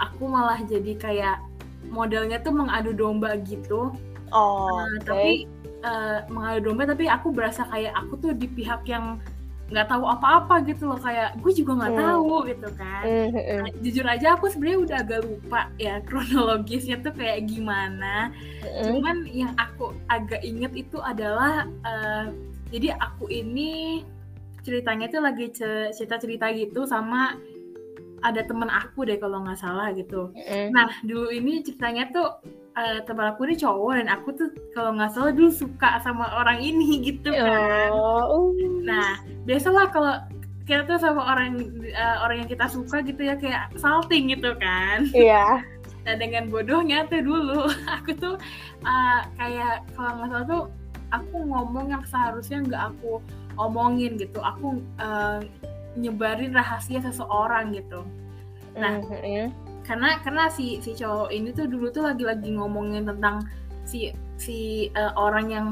aku 0.00 0.26
malah 0.26 0.56
jadi 0.64 0.96
kayak 0.96 1.36
modelnya 1.86 2.40
tuh 2.40 2.54
mengadu 2.54 2.94
domba 2.94 3.36
gitu 3.42 3.92
Oh, 4.28 4.68
Nah, 4.68 4.92
oke. 4.96 5.04
tapi 5.04 5.32
uh, 5.82 6.24
mengadu 6.28 6.70
domba 6.70 6.88
tapi 6.88 7.06
aku 7.06 7.30
berasa 7.30 7.66
kayak 7.66 7.94
aku 7.94 8.18
tuh 8.18 8.32
di 8.32 8.46
pihak 8.46 8.82
yang 8.86 9.18
nggak 9.68 9.84
tahu 9.84 10.08
apa-apa 10.08 10.64
gitu 10.64 10.88
loh 10.88 10.96
kayak 10.96 11.36
gue 11.44 11.52
juga 11.52 11.76
nggak 11.76 11.92
Hmm. 11.92 12.00
tahu 12.00 12.34
gitu 12.48 12.68
kan 12.80 13.04
Mm-mm. 13.04 13.60
Nah, 13.68 13.72
jujur 13.84 14.06
aja 14.08 14.26
aku 14.32 14.48
sebenarnya 14.48 14.80
udah 14.80 14.96
agak 15.04 15.20
lupa 15.28 15.60
ya 15.76 16.00
kronologisnya 16.08 16.96
tuh 17.04 17.12
kayak 17.12 17.44
gimana 17.44 18.32
Mm-mm. 18.64 18.96
cuman 18.96 19.16
yang 19.28 19.52
aku 19.60 19.92
agak 20.08 20.40
inget 20.40 20.72
itu 20.72 20.96
adalah 21.04 21.68
eh, 21.84 22.24
jadi 22.72 22.96
aku 22.96 23.28
ini 23.28 24.00
ceritanya 24.64 25.12
tuh 25.12 25.20
lagi 25.20 25.52
ce- 25.52 25.92
cerita-cerita 25.92 26.48
gitu 26.56 26.88
sama 26.88 27.36
ada 28.24 28.40
temen 28.42 28.72
aku 28.72 29.04
deh 29.04 29.20
kalau 29.20 29.44
nggak 29.44 29.60
salah 29.60 29.92
gitu 29.92 30.32
Mm-mm. 30.32 30.72
nah 30.72 30.88
dulu 31.04 31.28
ini 31.28 31.60
ceritanya 31.60 32.08
tuh 32.08 32.40
eh, 32.78 32.98
teman 33.02 33.34
aku 33.34 33.50
ini 33.50 33.58
cowok 33.58 33.92
dan 33.98 34.08
aku 34.08 34.28
tuh 34.38 34.48
kalau 34.70 34.94
nggak 34.94 35.10
salah 35.10 35.34
dulu 35.34 35.50
suka 35.50 35.98
sama 36.00 36.30
orang 36.38 36.62
ini 36.62 36.98
gitu 37.10 37.34
kan 37.34 37.90
Oh, 37.90 38.54
uh. 38.54 38.78
Nah, 38.86 39.20
biasalah 39.44 39.90
kalau 39.92 40.14
kita 40.68 40.84
tuh 40.84 41.00
sama 41.00 41.24
orang 41.24 41.56
eh, 41.80 42.16
orang 42.20 42.44
yang 42.44 42.50
kita 42.50 42.68
suka 42.68 43.00
gitu 43.00 43.24
ya 43.24 43.34
kayak 43.36 43.72
salting 43.76 44.30
gitu 44.32 44.54
kan. 44.60 45.08
Iya. 45.16 45.64
Nah, 46.06 46.14
dengan 46.16 46.48
bodohnya 46.48 47.04
tuh 47.08 47.20
dulu 47.20 47.68
aku 48.00 48.16
tuh 48.16 48.34
eh, 48.84 49.20
kayak 49.36 49.84
kalau 49.92 50.10
nggak 50.20 50.28
salah 50.30 50.46
tuh 50.46 50.62
aku 51.08 51.36
ngomong 51.40 51.92
yang 51.92 52.04
seharusnya 52.04 52.64
nggak 52.64 52.82
aku 52.94 53.20
omongin 53.56 54.20
gitu. 54.20 54.38
Aku 54.40 54.80
eh, 55.00 55.38
nyebarin 55.96 56.54
rahasia 56.54 57.00
seseorang 57.02 57.74
gitu. 57.74 58.04
Nah, 58.78 59.02
Mm-mm. 59.02 59.50
Karena 59.88 60.20
karena 60.20 60.52
si 60.52 60.84
si 60.84 60.92
cowok 60.92 61.32
ini 61.32 61.48
tuh 61.56 61.64
dulu 61.64 61.88
tuh 61.88 62.04
lagi-lagi 62.04 62.52
ngomongin 62.52 63.08
tentang 63.08 63.48
si 63.88 64.12
si 64.36 64.92
eh, 64.92 65.12
orang 65.16 65.48
yang 65.48 65.66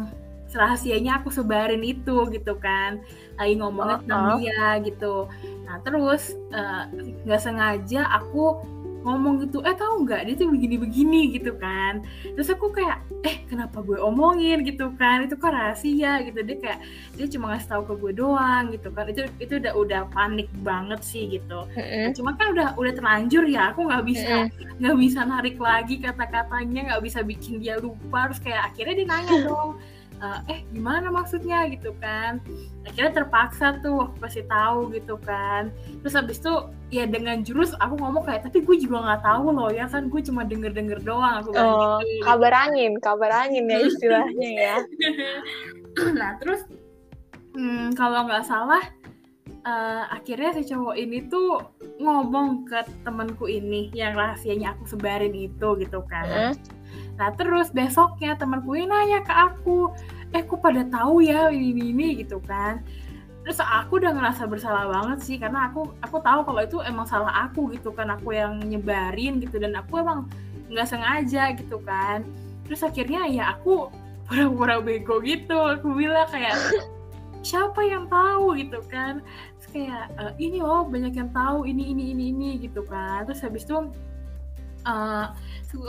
rahasianya 0.57 1.21
aku 1.21 1.29
sebarin 1.29 1.85
itu 1.85 2.25
gitu 2.33 2.57
kan 2.57 2.97
lagi 3.37 3.61
ngomongin 3.61 4.01
tentang 4.09 4.25
Uh-uh. 4.25 4.39
dia 4.41 4.81
gitu 4.89 5.29
nah 5.69 5.77
terus 5.85 6.33
eh, 6.49 6.83
nggak 7.29 7.43
sengaja 7.45 8.09
aku 8.09 8.65
ngomong 9.07 9.47
gitu 9.47 9.63
eh 9.63 9.73
tahu 9.79 10.03
nggak? 10.03 10.27
Dia 10.27 10.35
tuh 10.35 10.51
begini-begini 10.51 11.39
gitu 11.39 11.55
kan. 11.55 12.03
Terus 12.35 12.51
aku 12.51 12.75
kayak 12.75 13.07
eh 13.23 13.47
kenapa 13.47 13.79
gue 13.87 13.97
omongin? 14.03 14.67
gitu 14.67 14.91
kan. 14.99 15.23
Itu 15.23 15.39
kan 15.39 15.55
rahasia 15.55 16.27
gitu. 16.27 16.43
Dia 16.43 16.57
kayak 16.59 16.79
dia 17.15 17.27
cuma 17.31 17.55
ngasih 17.55 17.69
tahu 17.71 17.83
ke 17.87 17.95
gue 18.03 18.13
doang 18.19 18.65
gitu 18.75 18.89
kan. 18.91 19.07
Itu 19.07 19.31
itu 19.39 19.53
udah 19.63 19.73
udah 19.79 20.01
panik 20.11 20.51
banget 20.67 21.01
sih 21.07 21.31
gitu. 21.31 21.71
Mm-mm. 21.79 22.11
cuma 22.19 22.35
kan 22.35 22.51
udah 22.53 22.75
udah 22.75 22.93
terlanjur 22.93 23.47
ya 23.47 23.71
aku 23.71 23.87
nggak 23.87 24.05
bisa 24.05 24.51
nggak 24.83 24.97
bisa 24.99 25.21
narik 25.23 25.57
lagi 25.63 25.95
kata-katanya 26.03 26.81
nggak 26.93 27.03
bisa 27.07 27.23
bikin 27.23 27.63
dia 27.63 27.79
lupa. 27.79 28.27
Terus 28.29 28.41
kayak 28.43 28.75
akhirnya 28.75 28.95
dia 28.99 29.07
nanya 29.07 29.37
dong 29.49 29.79
"Eh, 30.17 30.41
eh 30.49 30.59
gimana 30.73 31.13
maksudnya? 31.13 31.69
gitu 31.69 31.93
kan. 32.01 32.41
Akhirnya 32.87 33.23
terpaksa 33.23 33.81
tuh 33.83 34.09
aku 34.09 34.17
kasih 34.25 34.45
tahu 34.49 34.93
gitu 34.95 35.21
kan. 35.21 35.69
Terus 36.01 36.15
habis 36.15 36.39
itu 36.41 36.55
ya 36.89 37.05
dengan 37.05 37.43
jurus 37.43 37.75
aku 37.83 37.99
ngomong 37.99 38.23
kayak 38.23 38.47
tapi 38.47 38.63
gue 38.63 38.77
juga 38.79 39.03
nggak 39.03 39.23
tahu 39.27 39.51
loh 39.51 39.69
ya 39.75 39.91
kan 39.91 40.07
gue 40.07 40.21
cuma 40.23 40.47
denger 40.47 40.73
denger 40.73 40.99
doang. 41.03 41.43
Aku 41.43 41.51
Oh, 41.53 41.99
gitu. 42.01 42.25
kabar 42.25 42.53
angin, 42.55 42.97
kabar 43.03 43.31
angin 43.47 43.67
ya 43.69 43.79
istilahnya 43.83 44.51
ya. 44.55 44.77
nah 46.21 46.37
terus 46.41 46.63
hmm, 47.57 47.97
kalau 47.97 48.25
nggak 48.29 48.45
salah 48.45 48.85
eh, 49.67 50.03
akhirnya 50.15 50.51
si 50.57 50.63
cowok 50.71 50.95
ini 50.95 51.27
tuh 51.27 51.59
ngomong 51.99 52.71
ke 52.71 52.87
temanku 53.03 53.51
ini 53.51 53.91
yang 53.91 54.15
rahasianya 54.15 54.79
aku 54.79 54.97
sebarin 54.97 55.35
itu 55.35 55.69
gitu 55.83 56.01
kan. 56.07 56.55
Mm. 56.55 56.55
nah 57.17 57.33
terus 57.33 57.73
besoknya 57.73 58.37
temanku 58.37 58.77
ini 58.77 58.93
nanya 58.93 59.25
ke 59.25 59.33
aku 59.33 59.89
eh 60.37 60.45
kok 60.45 60.61
pada 60.61 60.85
tahu 60.85 61.25
ya 61.25 61.49
ini 61.49 61.73
ini, 61.73 61.85
ini? 61.93 62.09
gitu 62.23 62.39
kan. 62.45 62.85
Terus 63.47 63.63
aku 63.63 64.03
udah 64.03 64.11
ngerasa 64.11 64.43
bersalah 64.51 64.91
banget 64.91 65.19
sih 65.23 65.37
karena 65.39 65.71
aku 65.71 65.87
aku 66.03 66.19
tahu 66.19 66.43
kalau 66.45 66.61
itu 66.67 66.79
emang 66.83 67.07
salah 67.07 67.47
aku 67.47 67.71
gitu 67.73 67.95
kan 67.95 68.11
aku 68.11 68.35
yang 68.35 68.59
nyebarin 68.59 69.39
gitu 69.39 69.63
dan 69.63 69.79
aku 69.79 70.03
emang 70.03 70.27
nggak 70.69 70.89
sengaja 70.89 71.55
gitu 71.57 71.79
kan. 71.87 72.27
Terus 72.67 72.83
akhirnya 72.83 73.25
ya 73.31 73.55
aku 73.55 73.89
pura-pura 74.27 74.83
bego 74.83 75.23
gitu 75.23 75.55
aku 75.55 75.95
bilang 75.95 76.27
kayak 76.29 76.59
siapa 77.47 77.79
yang 77.87 78.11
tahu? 78.11 78.59
gitu 78.59 78.83
kan 78.91 79.23
kayak 79.77 80.09
e, 80.17 80.25
ini 80.41 80.65
loh 80.65 80.89
banyak 80.89 81.13
yang 81.13 81.29
tahu 81.37 81.69
ini 81.69 81.93
ini 81.93 82.17
ini 82.17 82.25
ini 82.33 82.51
gitu 82.65 82.81
kan. 82.89 83.29
Terus 83.29 83.45
habis 83.45 83.69
itu 83.69 83.93
uh, 84.89 85.27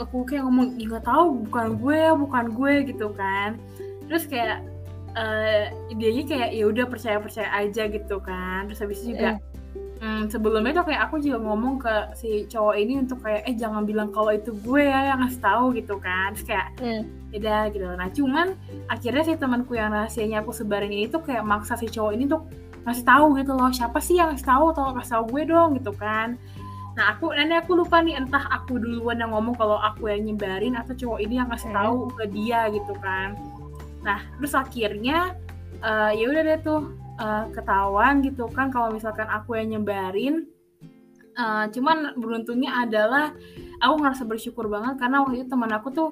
aku 0.04 0.28
kayak 0.28 0.44
ngomong 0.44 0.76
nggak 0.76 1.08
tahu 1.08 1.48
bukan 1.48 1.80
gue 1.80 2.00
bukan 2.28 2.44
gue 2.52 2.74
gitu 2.92 3.08
kan. 3.16 3.56
Terus 4.04 4.28
kayak 4.28 4.60
uh, 5.16 5.72
dianya 5.96 6.24
kayak 6.28 6.48
ya 6.52 6.64
udah 6.68 6.84
percaya 6.84 7.16
percaya 7.16 7.48
aja 7.56 7.88
gitu 7.88 8.20
kan. 8.20 8.68
Terus 8.68 8.80
habis 8.84 9.00
itu 9.00 9.16
juga 9.16 9.40
Hmm, 9.98 10.30
sebelumnya 10.30 10.78
tuh 10.78 10.86
kayak 10.86 11.10
aku 11.10 11.18
juga 11.18 11.42
ngomong 11.42 11.82
ke 11.82 11.94
si 12.14 12.46
cowok 12.46 12.74
ini 12.78 13.02
untuk 13.02 13.18
kayak 13.18 13.42
eh 13.50 13.54
jangan 13.58 13.82
bilang 13.82 14.14
kalau 14.14 14.30
itu 14.30 14.54
gue 14.54 14.86
ya 14.86 15.10
yang 15.10 15.18
ngasih 15.26 15.42
tahu 15.42 15.74
gitu 15.74 15.98
kan. 15.98 16.38
Terus 16.38 16.46
kayak 16.46 16.68
mm. 16.78 17.02
beda 17.34 17.56
gitu. 17.74 17.86
Nah 17.98 18.08
cuman 18.14 18.46
akhirnya 18.86 19.22
si 19.26 19.34
temanku 19.34 19.74
yang 19.74 19.90
rahasianya 19.90 20.46
aku 20.46 20.54
sebarin 20.54 20.94
ini 20.94 21.10
tuh 21.10 21.26
kayak 21.26 21.42
maksa 21.42 21.74
si 21.74 21.90
cowok 21.90 22.14
ini 22.14 22.30
tuh 22.30 22.46
ngasih 22.88 23.04
tahu 23.04 23.36
gitu 23.36 23.52
loh 23.52 23.68
siapa 23.68 24.00
sih 24.00 24.16
yang 24.16 24.32
ngasih 24.32 24.48
tahu 24.48 24.64
atau 24.72 24.96
kasih 24.96 25.12
tahu 25.20 25.24
gue 25.36 25.42
dong 25.52 25.76
gitu 25.76 25.92
kan. 25.92 26.40
Nah 26.96 27.14
aku 27.14 27.30
nanti 27.30 27.54
aku 27.54 27.78
lupa 27.78 28.02
nih 28.02 28.18
entah 28.18 28.48
aku 28.50 28.80
duluan 28.80 29.22
yang 29.22 29.30
ngomong 29.30 29.54
kalau 29.54 29.78
aku 29.78 30.10
yang 30.10 30.26
nyebarin 30.26 30.74
atau 30.74 30.96
cowok 30.96 31.18
ini 31.22 31.38
yang 31.38 31.48
ngasih 31.52 31.70
tahu 31.70 32.10
ke 32.16 32.24
dia 32.32 32.66
gitu 32.72 32.96
kan. 32.98 33.38
Nah 34.02 34.24
terus 34.40 34.56
akhirnya 34.56 35.36
uh, 35.84 36.10
ya 36.10 36.24
udah 36.26 36.42
deh 36.42 36.58
tuh 36.64 36.80
uh, 37.22 37.44
ketahuan 37.54 38.24
gitu 38.24 38.50
kan 38.50 38.72
kalau 38.72 38.90
misalkan 38.90 39.30
aku 39.30 39.54
yang 39.54 39.78
nyebarin 39.78 40.48
uh, 41.38 41.70
cuman 41.70 42.18
beruntungnya 42.18 42.82
adalah 42.82 43.30
aku 43.78 43.94
ngerasa 44.02 44.26
bersyukur 44.26 44.66
banget 44.66 44.98
karena 44.98 45.22
waktu 45.22 45.44
itu 45.44 45.46
teman 45.54 45.70
aku 45.70 45.88
tuh 45.94 46.10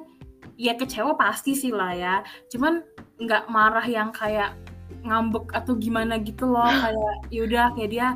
ya 0.55 0.79
kecewa 0.79 1.19
pasti 1.19 1.59
sih 1.59 1.75
lah 1.75 1.93
ya. 1.93 2.15
Cuman 2.49 2.81
nggak 3.17 3.49
marah 3.51 3.85
yang 3.85 4.13
kayak 4.13 4.55
ngambek 5.07 5.55
atau 5.55 5.73
gimana 5.79 6.19
gitu 6.19 6.51
loh 6.51 6.67
kayak 6.83 7.15
yaudah 7.31 7.73
kayak 7.75 7.91
dia 7.91 8.07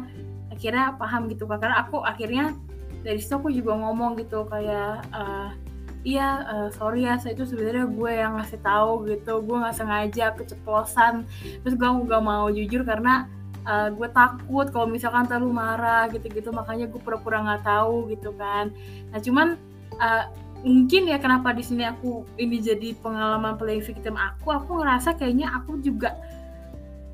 akhirnya 0.50 0.92
paham 0.98 1.30
gitu 1.30 1.46
karena 1.46 1.86
aku 1.86 2.02
akhirnya 2.02 2.52
dari 3.00 3.16
situ 3.16 3.38
aku 3.40 3.48
juga 3.48 3.72
ngomong 3.80 4.20
gitu 4.20 4.44
kayak 4.44 5.08
uh, 5.14 5.56
iya 6.04 6.44
uh, 6.48 6.68
sorry 6.72 7.04
ya 7.04 7.20
saya 7.20 7.36
itu 7.36 7.44
sebenarnya 7.44 7.88
gue 7.88 8.12
yang 8.12 8.36
ngasih 8.40 8.60
tahu 8.60 9.04
gitu 9.08 9.40
gue 9.44 9.56
nggak 9.56 9.76
sengaja 9.76 10.32
keceplosan. 10.36 11.28
Terus 11.64 11.74
gue 11.76 11.88
nggak 11.88 12.24
mau 12.24 12.48
jujur 12.48 12.84
karena 12.84 13.28
uh, 13.68 13.92
gue 13.92 14.08
takut 14.12 14.66
kalau 14.72 14.88
misalkan 14.88 15.28
terlalu 15.28 15.52
marah 15.52 16.08
gitu-gitu. 16.08 16.52
Makanya 16.52 16.88
gue 16.88 17.00
pura-pura 17.00 17.44
nggak 17.44 17.64
tahu 17.64 18.08
gitu 18.12 18.32
kan. 18.36 18.72
Nah 19.12 19.20
cuman 19.20 19.60
uh, 20.00 20.24
mungkin 20.60 21.08
ya 21.08 21.16
kenapa 21.16 21.56
di 21.56 21.64
sini 21.64 21.88
aku 21.88 22.24
ini 22.36 22.60
jadi 22.60 22.92
pengalaman 23.00 23.56
playing 23.56 23.80
victim 23.80 24.12
aku 24.20 24.52
aku 24.52 24.84
ngerasa 24.84 25.16
kayaknya 25.16 25.48
aku 25.56 25.80
juga 25.80 26.12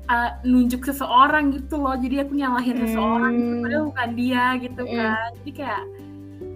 uh, 0.07 0.31
nunjuk 0.43 0.87
seseorang 0.87 1.53
gitu 1.53 1.79
loh 1.79 1.95
jadi 1.99 2.25
aku 2.25 2.33
nyalahin 2.35 2.77
hmm. 2.79 2.83
seseorang 2.87 3.33
gitu 3.35 3.55
padahal 3.63 3.85
bukan 3.91 4.09
dia 4.15 4.45
gitu 4.59 4.81
hmm. 4.83 4.95
kan 4.95 5.29
jadi 5.43 5.51
kayak 5.53 5.83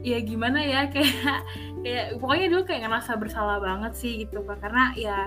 ya 0.01 0.17
gimana 0.25 0.59
ya 0.65 0.81
kayak 0.93 1.39
kayak 1.85 2.05
pokoknya 2.17 2.45
dulu 2.49 2.61
kayak 2.65 2.81
ngerasa 2.87 3.11
bersalah 3.19 3.57
banget 3.61 3.93
sih 3.95 4.25
gitu 4.25 4.41
kan 4.43 4.57
karena 4.59 4.83
ya 4.97 5.19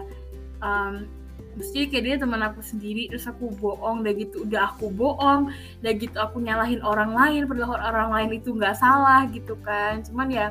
um, 0.65 1.07
mesti 1.55 1.87
kayak 1.87 2.05
dia 2.05 2.17
teman 2.19 2.43
aku 2.43 2.61
sendiri 2.67 3.07
terus 3.07 3.31
aku 3.31 3.55
bohong 3.55 4.03
udah 4.03 4.15
gitu 4.19 4.43
udah 4.43 4.75
aku 4.75 4.91
bohong 4.91 5.55
udah 5.83 5.93
gitu 5.95 6.19
aku 6.19 6.43
nyalahin 6.43 6.83
orang 6.83 7.15
lain 7.15 7.47
padahal 7.47 7.79
orang 7.79 8.11
lain 8.11 8.31
itu 8.43 8.51
nggak 8.51 8.75
salah 8.75 9.23
gitu 9.31 9.55
kan 9.63 10.03
cuman 10.03 10.29
ya 10.35 10.47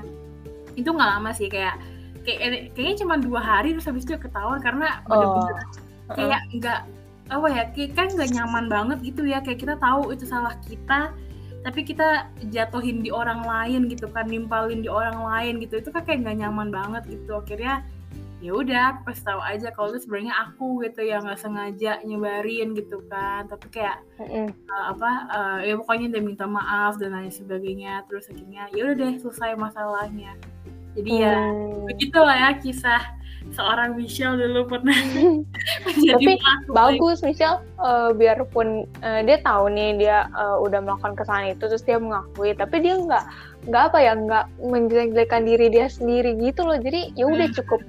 itu 0.80 0.88
nggak 0.88 1.10
lama 1.20 1.36
sih 1.36 1.52
kayak 1.52 1.76
kayak 2.24 2.72
kayaknya 2.72 2.96
cuma 3.04 3.20
dua 3.20 3.44
hari 3.44 3.76
terus 3.76 3.88
habis 3.88 4.08
itu 4.08 4.16
ketahuan 4.16 4.64
karena 4.64 5.04
oh. 5.12 5.12
bener-bener 5.12 5.66
kayak 6.16 6.42
nggak 6.56 6.80
apa 7.34 7.48
ya 7.50 7.64
kayak 7.74 7.92
kan 7.98 8.08
nggak 8.14 8.32
nyaman 8.34 8.66
banget 8.70 8.98
gitu 9.02 9.22
ya 9.26 9.42
kayak 9.42 9.60
kita 9.60 9.76
tahu 9.82 10.14
itu 10.14 10.26
salah 10.30 10.54
kita 10.66 11.14
tapi 11.64 11.88
kita 11.88 12.28
jatuhin 12.52 13.00
di 13.00 13.10
orang 13.10 13.42
lain 13.42 13.88
gitu 13.88 14.12
kan 14.12 14.28
nimpalin 14.28 14.84
di 14.84 14.92
orang 14.92 15.16
lain 15.16 15.64
gitu 15.64 15.80
itu 15.80 15.90
kan 15.90 16.04
kayak 16.04 16.28
nggak 16.28 16.38
nyaman 16.44 16.70
banget 16.70 17.04
gitu 17.08 17.40
akhirnya 17.40 17.88
ya 18.44 18.52
udah 18.52 19.08
pas 19.08 19.16
tahu 19.24 19.40
aja 19.40 19.72
kalau 19.72 19.96
itu 19.96 20.04
sebenarnya 20.04 20.36
aku 20.36 20.84
gitu 20.84 21.00
yang 21.00 21.24
nggak 21.24 21.40
sengaja 21.40 22.04
nyebarin 22.04 22.76
gitu 22.76 23.00
kan 23.08 23.48
tapi 23.48 23.72
kayak 23.72 24.04
mm 24.20 24.52
uh, 24.68 24.86
apa 24.92 25.12
uh, 25.32 25.58
ya 25.64 25.80
pokoknya 25.80 26.12
dia 26.12 26.20
minta 26.20 26.44
maaf 26.44 27.00
dan 27.00 27.16
lain 27.16 27.32
sebagainya 27.32 28.04
terus 28.12 28.28
akhirnya 28.28 28.68
ya 28.76 28.92
udah 28.92 28.96
deh 29.00 29.16
selesai 29.24 29.56
masalahnya 29.56 30.36
jadi 30.92 31.12
mm. 31.16 31.22
ya 31.24 31.36
hmm. 31.40 31.88
begitulah 31.88 32.36
ya 32.36 32.52
kisah 32.60 33.04
seorang 33.52 34.00
Michelle 34.00 34.40
dulu 34.40 34.72
pernah 34.72 34.96
menjadi 35.86 36.40
tapi 36.40 36.72
bagus 36.72 37.20
Michelle. 37.22 37.60
Uh, 37.78 38.16
biarpun 38.16 38.88
uh, 39.04 39.22
dia 39.28 39.44
tahu 39.44 39.68
nih 39.68 40.00
dia 40.00 40.32
uh, 40.34 40.58
udah 40.64 40.80
melakukan 40.80 41.20
kesalahan 41.20 41.54
itu 41.54 41.68
terus 41.68 41.84
dia 41.84 42.00
mengakui 42.00 42.56
tapi 42.56 42.80
dia 42.80 42.96
nggak 42.96 43.26
nggak 43.68 43.84
apa 43.92 43.98
ya 44.00 44.14
nggak 44.16 44.46
menjelek-jelekan 44.64 45.44
diri 45.44 45.68
dia 45.68 45.88
sendiri 45.92 46.40
gitu 46.40 46.64
loh. 46.64 46.80
Jadi 46.80 47.12
ya 47.20 47.28
udah 47.28 47.48
hmm. 47.52 47.58
cukup 47.60 47.82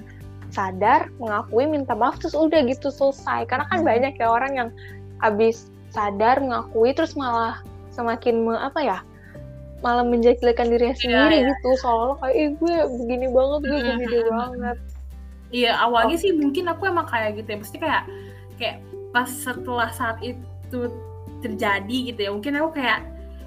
sadar 0.50 1.10
mengakui 1.18 1.64
minta 1.66 1.94
maaf 1.94 2.18
terus 2.18 2.34
udah 2.34 2.60
gitu 2.66 2.90
selesai. 2.90 3.46
Karena 3.46 3.64
kan 3.70 3.82
hmm. 3.82 3.88
banyak 3.88 4.12
ya 4.18 4.26
orang 4.26 4.52
yang 4.58 4.68
habis 5.22 5.70
sadar 5.94 6.42
mengakui 6.42 6.90
terus 6.92 7.14
malah 7.14 7.62
semakin 7.94 8.42
me, 8.42 8.58
apa 8.58 8.80
ya 8.82 8.98
malah 9.84 10.02
menjelek-jelekan 10.02 10.72
dirinya 10.72 10.96
iya, 10.96 11.02
sendiri 11.04 11.36
yeah, 11.44 11.48
gitu. 11.52 11.68
Soalnya 11.78 12.14
kayak 12.24 12.34
eh, 12.34 12.48
gue 12.56 12.76
begini 13.04 13.26
banget 13.30 13.60
gue 13.68 13.78
hmm, 13.78 13.98
begini 14.00 14.30
banget 14.32 14.78
Iya 15.50 15.76
awalnya 15.80 16.16
oh. 16.16 16.22
sih 16.22 16.32
mungkin 16.32 16.64
aku 16.70 16.88
emang 16.88 17.08
kayak 17.08 17.42
gitu 17.42 17.48
ya, 17.52 17.58
mesti 17.60 17.76
kayak 17.76 18.04
kayak 18.56 18.76
pas 19.12 19.28
setelah 19.28 19.90
saat 19.92 20.18
itu 20.24 20.80
terjadi 21.44 21.96
gitu 22.14 22.20
ya, 22.24 22.30
mungkin 22.32 22.56
aku 22.56 22.80
kayak 22.80 23.04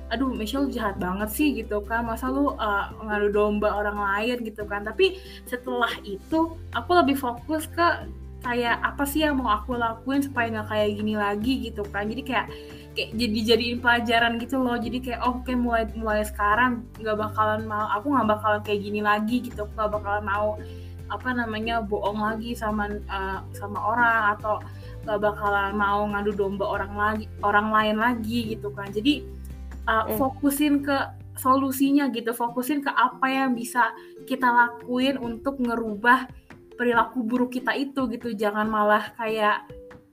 aduh 0.08 0.32
Michelle 0.32 0.72
jahat 0.72 0.96
banget 1.04 1.30
sih 1.36 1.51
gitu 1.60 1.84
kan. 1.84 2.08
Masa 2.08 2.32
lu 2.32 2.56
uh, 2.56 2.86
ngadu 3.04 3.27
domba 3.32 3.75
orang 3.75 4.00
lain 4.00 4.39
gitu 4.48 4.63
kan. 4.63 4.88
Tapi 4.88 5.20
setelah 5.44 5.92
itu 6.08 6.56
aku 6.72 6.92
lebih 6.96 7.20
fokus 7.20 7.68
ke 7.68 8.08
kayak 8.39 8.80
apa 8.86 9.04
sih 9.04 9.25
yang 9.25 9.42
mau 9.42 9.51
aku 9.51 9.75
lakuin 9.75 10.24
supaya 10.24 10.48
nggak 10.48 10.68
kayak 10.72 10.89
gini 10.96 11.13
lagi 11.20 11.54
gitu 11.68 11.84
kan. 11.92 12.08
Jadi 12.08 12.24
kayak 12.24 12.48
kayak 12.96 13.10
jadi 13.20 13.39
jadiin 13.54 13.77
pelajaran 13.84 14.39
gitu 14.39 14.56
loh. 14.62 14.80
Jadi 14.80 14.98
kayak 15.04 15.20
oh, 15.27 15.44
oke 15.44 15.44
okay, 15.44 15.56
mulai 15.60 15.84
mulai 15.92 16.24
sekarang 16.24 16.88
nggak 17.04 17.18
bakalan 17.18 17.68
mau 17.68 17.92
aku 17.92 18.08
nggak 18.16 18.27
bakalan 18.32 18.62
kayak 18.63 18.80
gini 18.80 19.01
lagi 19.04 19.44
gitu. 19.44 19.68
Nggak 19.75 19.92
bakalan 19.92 20.24
mau 20.24 20.56
apa 21.08 21.32
namanya 21.32 21.80
bohong 21.84 22.20
lagi 22.20 22.52
sama 22.54 22.92
uh, 23.08 23.40
sama 23.56 23.80
orang 23.80 24.38
atau 24.38 24.60
gak 25.08 25.20
bakalan 25.24 25.72
mau 25.76 26.04
ngadu 26.08 26.36
domba 26.36 26.68
orang 26.68 26.94
lagi 26.96 27.26
orang 27.44 27.72
lain 27.72 27.98
lagi 28.00 28.56
gitu 28.56 28.72
kan. 28.76 28.92
Jadi 28.92 29.24
uh, 29.88 30.08
mm. 30.08 30.20
fokusin 30.20 30.84
ke 30.84 30.98
solusinya 31.40 32.12
gitu. 32.12 32.36
Fokusin 32.36 32.84
ke 32.84 32.92
apa 32.92 33.28
yang 33.32 33.56
bisa 33.56 33.94
kita 34.28 34.50
lakuin 34.50 35.16
untuk 35.22 35.60
ngerubah 35.64 36.28
perilaku 36.76 37.24
buruk 37.24 37.56
kita 37.56 37.74
itu 37.74 38.06
gitu. 38.12 38.36
Jangan 38.36 38.68
malah 38.68 39.16
kayak 39.16 39.64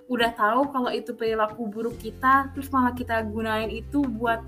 udah 0.05 0.31
tahu 0.37 0.69
kalau 0.69 0.93
itu 0.93 1.17
perilaku 1.17 1.65
buruk 1.65 1.97
kita 1.97 2.53
terus 2.53 2.69
malah 2.69 2.93
kita 2.93 3.25
gunain 3.25 3.73
itu 3.73 4.05
buat 4.05 4.45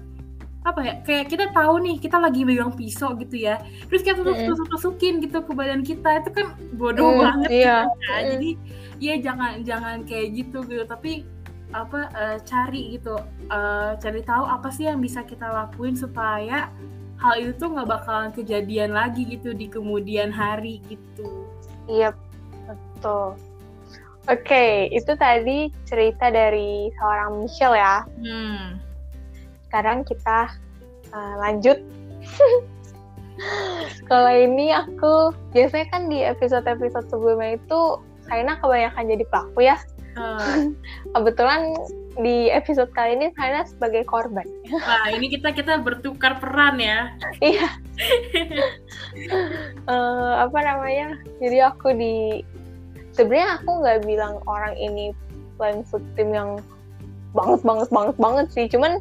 apa 0.67 0.81
ya 0.83 0.95
kayak 1.07 1.31
kita 1.31 1.47
tahu 1.55 1.79
nih 1.79 1.97
kita 2.03 2.19
lagi 2.19 2.43
megang 2.43 2.75
pisau 2.75 3.15
gitu 3.15 3.39
ya 3.39 3.63
terus 3.87 4.03
kita 4.03 4.19
tusuk 4.19 4.51
tusuk 4.51 4.67
tusukin 4.75 5.23
gitu 5.23 5.39
ke 5.39 5.53
badan 5.55 5.87
kita 5.87 6.19
itu 6.19 6.31
kan 6.35 6.59
bodoh 6.75 7.15
mm, 7.15 7.23
banget 7.23 7.51
iya. 7.55 7.79
gitu 7.87 7.99
kan 8.03 8.19
mm. 8.19 8.31
jadi 8.35 8.51
ya 8.99 9.15
jangan 9.23 9.53
jangan 9.63 9.97
kayak 10.03 10.29
gitu 10.35 10.59
gitu 10.67 10.83
tapi 10.91 11.23
apa 11.71 12.11
uh, 12.19 12.37
cari 12.43 12.99
gitu 12.99 13.15
uh, 13.47 13.95
cari 13.95 14.21
tahu 14.27 14.43
apa 14.43 14.69
sih 14.75 14.91
yang 14.91 14.99
bisa 14.99 15.23
kita 15.23 15.47
lakuin 15.47 15.95
supaya 15.95 16.67
hal 17.23 17.35
itu 17.39 17.55
tuh 17.55 17.71
nggak 17.71 17.87
bakalan 17.87 18.31
kejadian 18.35 18.91
lagi 18.91 19.23
gitu 19.23 19.55
di 19.55 19.71
kemudian 19.71 20.35
hari 20.35 20.83
gitu 20.91 21.47
iya 21.87 22.11
betul 22.67 23.39
Oke, 24.27 24.43
okay, 24.43 24.71
itu 24.91 25.15
tadi 25.15 25.71
cerita 25.87 26.35
dari 26.35 26.91
seorang 26.99 27.47
Michelle 27.47 27.79
ya. 27.79 28.03
Hmm 28.19 28.86
sekarang 29.77 30.09
kita 30.09 30.57
uh, 31.13 31.35
lanjut. 31.45 31.77
Kalau 34.09 34.33
ini 34.33 34.73
aku 34.73 35.37
biasanya 35.53 35.93
kan 35.93 36.09
di 36.09 36.25
episode-episode 36.25 37.13
sebelumnya 37.13 37.61
itu 37.61 38.01
Saina 38.25 38.57
kebanyakan 38.57 39.05
jadi 39.05 39.25
pelaku 39.29 39.69
ya. 39.69 39.77
Uh. 40.17 40.73
Kebetulan 41.13 41.77
di 42.17 42.49
episode 42.49 42.89
kali 42.97 43.21
ini 43.21 43.29
Saina 43.37 43.69
sebagai 43.69 44.09
korban. 44.09 44.49
Nah 44.73 45.13
ini 45.13 45.29
kita 45.29 45.53
kita 45.53 45.85
bertukar 45.85 46.41
peran 46.41 46.81
ya. 46.81 47.13
Iya. 47.45 47.69
uh, 49.93 50.41
apa 50.49 50.59
namanya? 50.65 51.21
Jadi 51.45 51.61
aku 51.61 51.93
di 51.93 52.41
sebenarnya 53.13 53.61
aku 53.61 53.85
nggak 53.85 54.09
bilang 54.09 54.41
orang 54.49 54.73
ini 54.81 55.13
paling 55.61 55.85
victim 55.85 56.33
yang 56.33 56.51
banget 57.37 57.61
banget 57.61 57.89
banget 57.93 58.17
banget 58.17 58.47
sih 58.49 58.65
cuman 58.73 58.97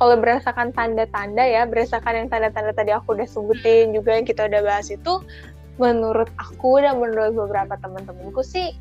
kalau 0.00 0.16
berdasarkan 0.16 0.72
tanda-tanda 0.72 1.44
ya 1.44 1.68
berdasarkan 1.68 2.24
yang 2.24 2.28
tanda-tanda 2.32 2.72
tadi 2.72 2.96
aku 2.96 3.12
udah 3.12 3.28
sebutin 3.28 3.92
juga 3.92 4.16
yang 4.16 4.24
kita 4.24 4.48
udah 4.48 4.64
bahas 4.64 4.88
itu 4.88 5.20
menurut 5.76 6.32
aku 6.40 6.80
dan 6.80 6.96
menurut 6.96 7.36
beberapa 7.36 7.76
teman-temanku 7.76 8.40
sih 8.40 8.72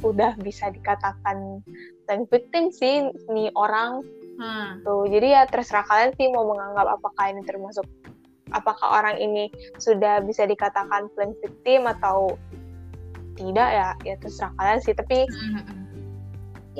udah 0.00 0.32
bisa 0.40 0.72
dikatakan 0.72 1.60
playing 2.08 2.24
victim 2.32 2.72
sih 2.72 3.12
nih 3.28 3.52
orang 3.52 4.00
hmm. 4.40 4.80
tuh 4.80 5.04
jadi 5.12 5.28
ya 5.28 5.42
terserah 5.44 5.84
kalian 5.84 6.16
sih 6.16 6.32
mau 6.32 6.48
menganggap 6.48 6.98
apakah 6.98 7.24
ini 7.28 7.44
termasuk 7.44 7.84
apakah 8.56 8.88
orang 9.04 9.20
ini 9.20 9.52
sudah 9.76 10.24
bisa 10.24 10.48
dikatakan 10.48 11.12
playing 11.12 11.36
victim 11.44 11.84
atau 11.84 12.40
tidak 13.36 13.68
ya 13.68 13.88
ya 14.08 14.14
terserah 14.18 14.52
kalian 14.56 14.80
sih 14.80 14.96
tapi 14.96 15.28
hmm. 15.28 15.62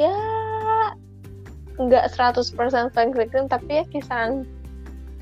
ya 0.00 0.16
nggak 1.78 2.12
100% 2.12 2.92
playing 2.92 3.14
victim 3.16 3.48
tapi 3.48 3.82
ya 3.82 3.84
kisaran 3.88 4.44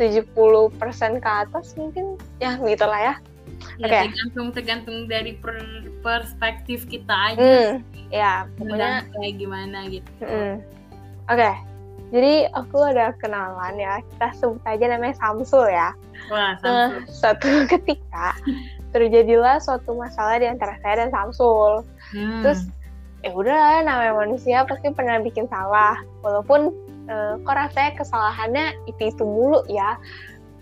70% 0.00 0.72
ke 1.20 1.30
atas 1.30 1.76
mungkin 1.76 2.16
ya 2.40 2.56
begitulah 2.56 2.96
ya. 2.96 3.14
Ya, 3.76 3.86
okay. 3.88 4.02
tergantung 4.08 4.48
tergantung 4.56 4.98
dari 5.04 5.36
per, 5.36 5.60
perspektif 6.00 6.88
kita 6.88 7.12
aja. 7.12 7.40
Hmm, 7.40 7.72
ya, 8.08 8.48
pokoknya 8.56 9.04
kayak 9.12 9.34
gimana 9.36 9.78
gitu. 9.92 10.10
Hmm. 10.24 10.64
Oke. 11.28 11.36
Okay. 11.36 11.54
Jadi 12.10 12.34
aku 12.58 12.82
ada 12.82 13.14
kenalan 13.22 13.78
ya, 13.78 14.02
kita 14.02 14.28
sebut 14.34 14.64
aja 14.66 14.84
namanya 14.90 15.14
Samsul 15.20 15.68
ya. 15.70 15.94
Wah, 16.32 16.58
Samsul. 16.58 16.72
Nah, 16.72 16.90
suatu 17.06 17.48
ketika 17.76 18.34
terjadilah 18.90 19.62
suatu 19.62 19.94
masalah 19.94 20.42
di 20.42 20.50
antara 20.50 20.74
saya 20.82 21.06
dan 21.06 21.10
Samsul. 21.14 21.86
Hmm. 22.16 22.42
Terus 22.42 22.66
ya 23.20 23.30
udah 23.36 23.84
namanya 23.84 24.14
manusia 24.16 24.64
pasti 24.64 24.88
pernah 24.92 25.20
bikin 25.20 25.44
salah. 25.52 26.00
Walaupun 26.24 26.72
uh, 27.08 27.36
kok 27.44 27.56
rasanya 27.56 27.92
kesalahannya 28.00 28.66
itu 28.88 29.12
itu 29.12 29.22
mulu 29.24 29.60
ya. 29.68 30.00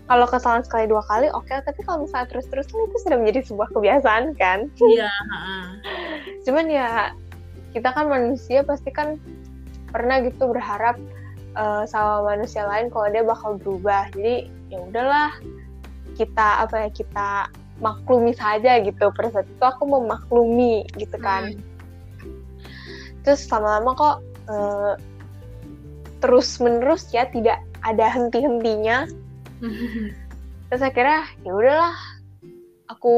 Kalau 0.09 0.25
kesalahan 0.25 0.65
sekali 0.65 0.89
dua 0.89 1.05
kali 1.05 1.29
oke. 1.31 1.47
Okay, 1.47 1.61
tapi 1.63 1.79
kalau 1.85 2.03
misalnya 2.03 2.27
terus 2.27 2.45
terus 2.51 2.67
itu 2.67 2.97
sudah 3.05 3.17
menjadi 3.21 3.45
sebuah 3.47 3.69
kebiasaan 3.71 4.35
kan? 4.35 4.67
Iya 4.75 5.11
cuman 6.47 6.65
ya 6.67 7.13
kita 7.71 7.93
kan 7.93 8.09
manusia 8.09 8.65
pasti 8.65 8.89
kan 8.89 9.21
pernah 9.93 10.17
gitu 10.25 10.49
berharap 10.49 10.97
uh, 11.53 11.85
sama 11.85 12.35
manusia 12.35 12.65
lain 12.65 12.91
kalau 12.91 13.07
dia 13.07 13.23
bakal 13.23 13.55
berubah. 13.55 14.11
Jadi 14.11 14.51
ya 14.73 14.79
udahlah. 14.83 15.31
Kita 16.17 16.67
apa 16.67 16.83
ya 16.83 16.89
kita 16.91 17.47
maklumi 17.79 18.35
saja 18.35 18.75
gitu. 18.83 19.07
Pada 19.15 19.31
saat 19.31 19.47
itu 19.47 19.63
aku 19.63 19.87
memaklumi 19.87 20.83
gitu 20.99 21.15
kan. 21.23 21.55
Hmm 21.55 21.78
terus 23.29 23.45
lama-lama 23.53 23.93
kok 23.93 24.17
uh, 24.49 24.93
terus 26.25 26.57
menerus 26.57 27.05
ya 27.13 27.29
tidak 27.29 27.61
ada 27.85 28.09
henti-hentinya. 28.09 29.05
Terus 30.69 30.81
akhirnya 30.81 31.29
ya 31.45 31.51
udahlah 31.53 31.95
aku 32.89 33.15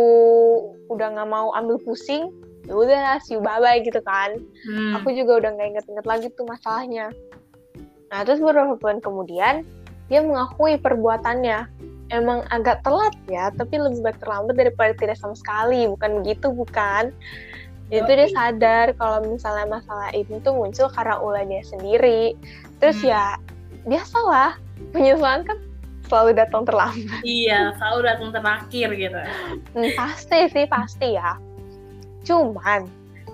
udah 0.92 1.08
nggak 1.16 1.30
mau 1.32 1.56
ambil 1.56 1.80
pusing 1.80 2.28
ya 2.68 2.76
udah 2.76 3.18
see 3.24 3.40
you 3.40 3.42
bye 3.42 3.58
bye 3.64 3.80
gitu 3.80 4.04
kan. 4.04 4.36
Hmm. 4.68 5.00
aku 5.00 5.16
juga 5.16 5.40
udah 5.40 5.50
nggak 5.56 5.68
inget-inget 5.76 6.06
lagi 6.06 6.28
tuh 6.36 6.44
masalahnya. 6.44 7.08
Nah 8.12 8.28
terus 8.28 8.44
beberapa 8.44 8.76
bulan 8.76 9.00
kemudian 9.00 9.64
dia 10.12 10.20
mengakui 10.20 10.76
perbuatannya. 10.76 11.72
Emang 12.12 12.44
agak 12.52 12.84
telat 12.84 13.16
ya 13.32 13.56
tapi 13.56 13.80
lebih 13.80 14.04
baik 14.04 14.20
terlambat 14.20 14.60
daripada 14.60 14.92
tidak 15.00 15.16
sama 15.16 15.34
sekali. 15.40 15.88
Bukan 15.88 16.20
begitu 16.20 16.52
bukan 16.52 17.16
itu 17.92 18.08
dia 18.08 18.30
sadar 18.32 18.96
kalau 18.96 19.20
misalnya 19.28 19.68
masalah 19.68 20.16
ini 20.16 20.40
tuh 20.40 20.56
muncul 20.56 20.88
karena 20.96 21.20
ulah 21.20 21.44
dia 21.44 21.60
sendiri. 21.68 22.40
Terus 22.80 23.04
hmm. 23.04 23.12
ya 23.12 23.24
biasalah 23.84 24.56
penyesalan 24.96 25.44
kan 25.44 25.60
selalu 26.08 26.32
datang 26.40 26.64
terlambat. 26.64 27.20
Iya 27.28 27.76
selalu 27.76 28.00
datang 28.08 28.30
terakhir 28.32 28.88
gitu. 28.96 29.20
Hmm, 29.76 29.92
pasti 30.00 30.40
sih 30.48 30.66
pasti 30.72 31.20
ya. 31.20 31.36
Cuman 32.24 32.88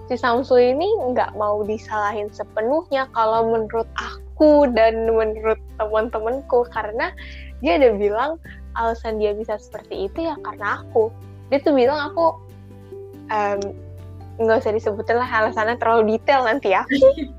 si 0.09 0.17
Samsul 0.17 0.73
ini 0.73 0.89
nggak 1.13 1.37
mau 1.37 1.61
disalahin 1.61 2.33
sepenuhnya 2.33 3.05
kalau 3.13 3.53
menurut 3.53 3.87
aku 3.93 4.65
dan 4.73 5.05
menurut 5.05 5.61
teman-temanku. 5.77 6.65
Karena 6.73 7.13
dia 7.61 7.77
ada 7.77 7.93
bilang 7.93 8.41
alasan 8.73 9.21
dia 9.21 9.37
bisa 9.37 9.61
seperti 9.61 10.09
itu 10.09 10.25
ya 10.25 10.33
karena 10.41 10.81
aku. 10.81 11.13
Dia 11.53 11.61
tuh 11.61 11.77
bilang 11.77 12.13
aku 12.13 12.25
um, 13.29 13.61
nggak 14.37 14.57
usah 14.61 14.73
disebutin 14.73 15.17
lah 15.17 15.29
alasannya 15.29 15.81
terlalu 15.81 16.17
detail 16.17 16.45
nanti 16.45 16.73
ya. 16.73 16.85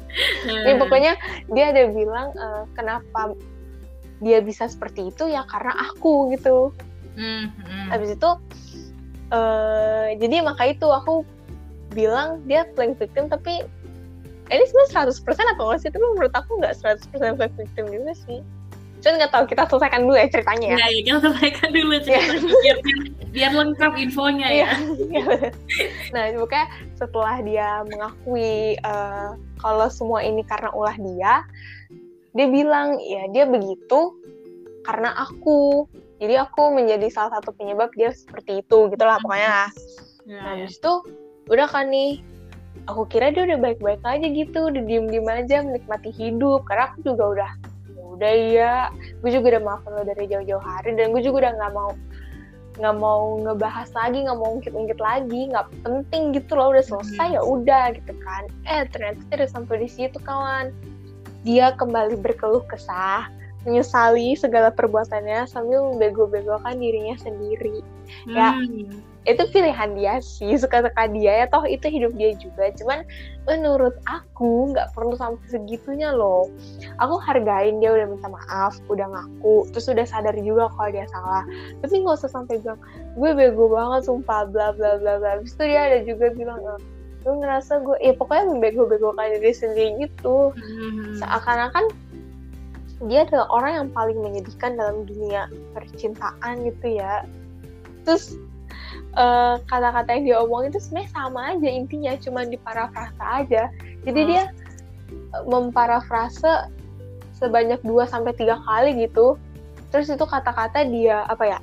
Ini 0.66 0.78
pokoknya 0.82 1.14
dia 1.54 1.70
ada 1.70 1.82
bilang 1.94 2.34
uh, 2.34 2.64
kenapa 2.74 3.38
dia 4.18 4.42
bisa 4.42 4.66
seperti 4.66 5.14
itu 5.14 5.30
ya 5.30 5.46
karena 5.46 5.74
aku 5.90 6.34
gitu. 6.34 6.74
Mm 7.14 7.50
-hmm. 7.54 7.84
Habis 7.94 8.18
itu 8.18 8.30
uh, 9.30 10.06
jadi 10.18 10.42
maka 10.42 10.74
itu 10.74 10.86
aku 10.90 11.22
bilang 11.94 12.42
dia 12.50 12.66
playing 12.74 12.98
victim 12.98 13.30
tapi 13.30 13.62
ini 14.48 14.64
sebenarnya 14.64 15.12
100% 15.12 15.54
atau 15.54 15.64
enggak 15.68 15.80
sih? 15.84 15.90
Tapi 15.92 16.04
menurut 16.16 16.32
aku 16.32 16.50
nggak 16.58 16.74
100% 16.80 17.38
playing 17.38 17.56
victim 17.56 17.84
juga 17.92 18.12
sih. 18.16 18.40
Cuman 18.98 19.14
nggak 19.22 19.32
tahu 19.32 19.44
kita 19.46 19.62
selesaikan 19.70 20.00
dulu 20.02 20.16
ya 20.18 20.26
ceritanya 20.26 20.66
ya. 20.66 20.76
Iya, 20.76 20.86
ya, 20.90 21.00
kita 21.06 21.18
selesaikan 21.22 21.68
dulu 21.70 21.94
ceritanya 22.02 22.34
iya. 22.34 22.42
biar, 22.42 22.78
biar, 22.82 22.98
biar 23.30 23.52
lengkap 23.54 23.92
infonya 24.02 24.48
ya. 24.50 24.68
ya. 25.14 25.24
nah, 26.14 26.22
pokoknya 26.34 26.66
setelah 26.98 27.36
dia 27.46 27.68
mengakui 27.86 28.74
uh, 28.82 29.38
kalau 29.62 29.88
semua 29.90 30.26
ini 30.26 30.42
karena 30.42 30.70
ulah 30.74 30.96
dia, 30.98 31.46
dia 32.34 32.46
bilang 32.50 32.98
ya 32.98 33.30
dia 33.30 33.44
begitu 33.46 34.18
karena 34.82 35.14
aku. 35.14 35.86
Jadi 36.18 36.34
aku 36.34 36.74
menjadi 36.74 37.06
salah 37.14 37.38
satu 37.38 37.54
penyebab 37.54 37.94
dia 37.94 38.10
seperti 38.10 38.66
itu 38.66 38.90
gitulah 38.90 39.22
pokoknya. 39.22 39.70
Ya, 40.26 40.42
nah, 40.42 40.58
ya. 40.58 40.66
habis 40.66 40.74
itu 40.82 40.92
udah 41.46 41.70
kan 41.70 41.86
nih 41.94 42.18
aku 42.90 43.06
kira 43.06 43.30
dia 43.30 43.46
udah 43.46 43.58
baik-baik 43.62 44.02
aja 44.02 44.26
gitu, 44.26 44.66
udah 44.66 44.82
diem-diem 44.82 45.28
aja 45.30 45.62
menikmati 45.62 46.10
hidup 46.10 46.66
karena 46.66 46.90
aku 46.90 47.14
juga 47.14 47.24
udah 47.38 47.50
udah 48.18 48.34
ya. 48.34 48.74
Gue 49.22 49.30
juga 49.30 49.56
udah 49.56 49.62
maafin 49.62 49.92
lo 49.94 50.02
dari 50.02 50.26
jauh-jauh 50.26 50.62
hari 50.62 50.98
dan 50.98 51.14
gue 51.14 51.22
juga 51.22 51.46
udah 51.46 51.52
nggak 51.54 51.72
mau 51.72 51.90
nggak 52.78 52.96
mau 53.02 53.42
ngebahas 53.42 53.90
lagi 53.90 54.22
nggak 54.22 54.38
mau 54.38 54.54
ungkit-ungkit 54.54 55.02
lagi 55.02 55.50
nggak 55.50 55.66
penting 55.82 56.30
gitu 56.30 56.54
loh 56.54 56.70
udah 56.70 56.84
selesai 56.84 57.38
ya 57.38 57.42
udah 57.42 57.94
gitu 57.94 58.12
kan. 58.22 58.42
Eh 58.66 58.86
ternyata 58.90 59.22
tidak 59.30 59.48
sampai 59.54 59.86
di 59.86 59.88
situ 59.90 60.18
kawan. 60.22 60.74
Dia 61.46 61.74
kembali 61.78 62.18
berkeluh 62.18 62.66
kesah 62.66 63.30
menyesali 63.66 64.38
segala 64.38 64.70
perbuatannya 64.70 65.46
sambil 65.50 65.94
membego-begokan 65.94 66.78
dirinya 66.78 67.18
sendiri. 67.18 67.82
Ya, 68.30 68.54
hmm. 68.54 68.86
ya 68.86 69.07
itu 69.26 69.42
pilihan 69.50 69.98
dia 69.98 70.22
sih 70.22 70.54
suka-suka 70.54 71.10
dia. 71.10 71.44
Ya 71.44 71.46
toh 71.50 71.66
itu 71.66 71.88
hidup 71.90 72.14
dia 72.14 72.36
juga. 72.38 72.70
Cuman 72.78 73.02
menurut 73.48 73.96
aku 74.06 74.72
nggak 74.72 74.94
perlu 74.94 75.18
sampai 75.18 75.46
segitunya 75.48 76.14
loh. 76.14 76.46
Aku 77.02 77.18
hargain 77.18 77.82
dia 77.82 77.92
udah 77.92 78.06
minta 78.06 78.28
maaf 78.30 78.78
udah 78.86 79.08
ngaku 79.08 79.66
terus 79.74 79.90
udah 79.90 80.06
sadar 80.06 80.36
juga 80.38 80.70
kalau 80.78 80.90
dia 80.94 81.06
salah. 81.10 81.42
Tapi 81.82 81.94
nggak 82.04 82.18
usah 82.22 82.30
sampai 82.30 82.62
bilang 82.62 82.80
gue 83.18 83.30
bego 83.34 83.66
banget 83.72 84.06
sumpah 84.06 84.46
bla 84.46 84.70
bla 84.76 85.00
bla 85.02 85.18
bla. 85.18 85.40
Habis 85.40 85.58
itu 85.58 85.64
dia 85.66 85.80
ada 85.90 85.98
juga 86.06 86.26
bilang 86.32 86.60
eh, 86.62 86.80
gue 87.26 87.34
ngerasa 87.34 87.82
gue 87.82 87.96
ya 88.00 88.14
pokoknya 88.14 88.44
membego-begokan 88.54 89.36
diri 89.36 89.52
sendiri 89.52 90.08
gitu. 90.08 90.54
Hmm. 90.54 91.18
seakan-akan 91.18 91.84
dia 93.06 93.22
adalah 93.22 93.46
orang 93.54 93.72
yang 93.78 93.88
paling 93.94 94.18
menyedihkan 94.18 94.74
dalam 94.74 95.06
dunia 95.06 95.46
percintaan 95.70 96.66
gitu 96.66 96.98
ya. 96.98 97.22
Terus 98.02 98.34
uh, 99.18 99.54
kata-kata 99.66 100.08
yang 100.16 100.24
dia 100.24 100.36
omong 100.40 100.70
itu 100.70 100.78
sebenarnya 100.78 101.10
sama 101.10 101.40
aja 101.52 101.68
intinya 101.68 102.12
cuma 102.22 102.40
diparafrase 102.46 103.18
aja. 103.20 103.62
Jadi 104.06 104.20
hmm. 104.22 104.28
dia 104.30 104.42
eh, 105.10 105.42
memparafrase 105.44 106.70
sebanyak 107.34 107.82
2 107.82 108.06
sampai 108.06 108.32
tiga 108.38 108.62
kali 108.62 108.94
gitu. 109.02 109.36
Terus 109.90 110.08
itu 110.08 110.24
kata-kata 110.24 110.86
dia 110.86 111.26
apa 111.26 111.44
ya 111.44 111.58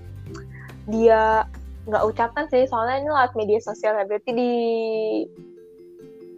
dia 0.86 1.50
nggak 1.86 2.04
ucapkan 2.06 2.46
sih 2.50 2.66
soalnya 2.66 3.06
ini 3.06 3.10
lewat 3.10 3.34
media 3.38 3.60
sosial 3.62 3.94
ya 3.94 4.06
berarti 4.06 4.32
di 4.34 4.54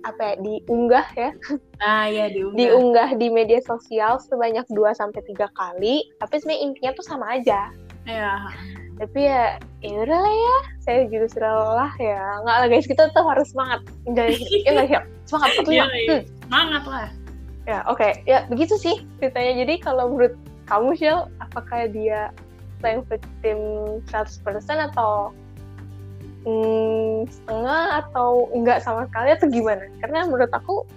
apa 0.05 0.21
ya 0.23 0.35
diunggah 0.39 1.07
ya. 1.17 1.31
Ah 1.83 2.07
ya 2.07 2.31
diunggah. 2.31 2.57
Diunggah 2.57 3.09
di 3.19 3.27
media 3.27 3.59
sosial 3.63 4.19
sebanyak 4.23 4.63
2 4.71 4.95
sampai 4.95 5.21
tiga 5.25 5.51
kali 5.55 6.07
tapi 6.21 6.39
sebenarnya 6.39 6.63
intinya 6.63 6.91
tuh 6.95 7.05
sama 7.05 7.25
aja. 7.39 7.71
Ya 8.07 8.39
tapi 8.97 9.29
ya 9.29 9.61
ya 9.85 9.97
udah 10.03 10.19
lah 10.19 10.35
ya. 10.35 10.55
Saya 10.81 10.99
juga 11.07 11.25
sudah 11.29 11.51
lelah 11.53 11.93
ya. 12.01 12.21
Nggak 12.41 12.55
lah 12.57 12.67
guys. 12.67 12.87
Kita 12.89 13.01
tetap 13.13 13.25
harus 13.29 13.47
semangat. 13.53 13.81
Jadi 14.09 14.45
ya 14.65 14.69
nggak 14.73 14.87
siap 14.89 15.03
semangat 15.29 15.49
betul 15.61 15.73
ya 15.73 15.85
hmm. 15.85 16.21
semangat 16.49 16.83
lah. 16.89 17.07
Ya 17.67 17.79
oke. 17.85 17.99
Okay. 18.01 18.11
ya 18.25 18.37
begitu 18.49 18.75
sih 18.75 18.95
ceritanya. 19.21 19.53
Jadi 19.65 19.73
kalau 19.81 20.09
menurut 20.09 20.33
kamu 20.65 20.89
Shell 20.97 21.29
apakah 21.39 21.87
dia 21.93 22.33
playing 22.81 23.05
victim 23.09 23.57
100% 24.09 24.43
atau 24.91 25.33
mm, 26.45 27.25
setengah 27.31 28.05
atau 28.05 28.51
enggak 28.53 28.81
sama 28.81 29.05
sekali 29.09 29.29
atau 29.37 29.47
gimana? 29.49 29.85
Karena 30.01 30.25
menurut 30.25 30.49
aku 30.49 30.89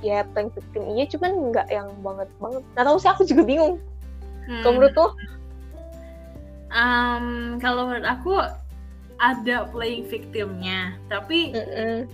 ya 0.00 0.24
playing 0.32 0.52
victim 0.56 0.82
iya. 0.96 1.04
Cuman 1.04 1.52
nggak 1.52 1.68
yang 1.68 1.92
banget 2.00 2.32
banget 2.40 2.64
nggak 2.72 2.84
tahu 2.88 2.96
sih 2.96 3.10
aku 3.12 3.22
juga 3.28 3.44
bingung. 3.44 3.76
Hmm. 4.50 4.66
kalau 4.66 4.74
menurut 4.82 4.94
lo 4.98 5.06
Um, 6.70 7.58
kalau 7.58 7.90
menurut 7.90 8.06
aku 8.06 8.38
ada 9.20 9.68
playing 9.68 10.06
victimnya, 10.06 10.96
tapi 11.10 11.52
Mm-mm. 11.52 12.06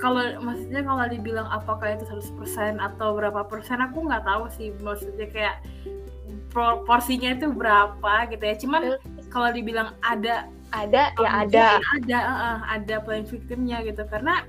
kalau 0.00 0.24
maksudnya 0.42 0.82
kalau 0.82 1.04
dibilang 1.06 1.48
apakah 1.52 1.94
itu 1.94 2.08
100% 2.08 2.80
atau 2.80 3.14
berapa 3.14 3.44
persen 3.46 3.78
aku 3.84 4.08
nggak 4.08 4.24
tahu 4.24 4.48
sih. 4.56 4.72
Maksudnya 4.80 5.28
kayak 5.28 5.60
por- 6.50 6.82
porsinya 6.88 7.36
itu 7.36 7.52
berapa 7.52 8.26
gitu 8.32 8.42
ya. 8.42 8.56
Cuman 8.58 8.82
kalau 9.28 9.52
dibilang 9.52 9.94
ada 10.02 10.48
ada 10.72 11.12
ya 11.16 11.30
ada. 11.44 11.66
ada 11.96 12.18
eh, 12.18 12.58
ada 12.80 12.96
playing 13.04 13.28
victimnya 13.28 13.84
gitu. 13.84 14.02
Karena 14.08 14.42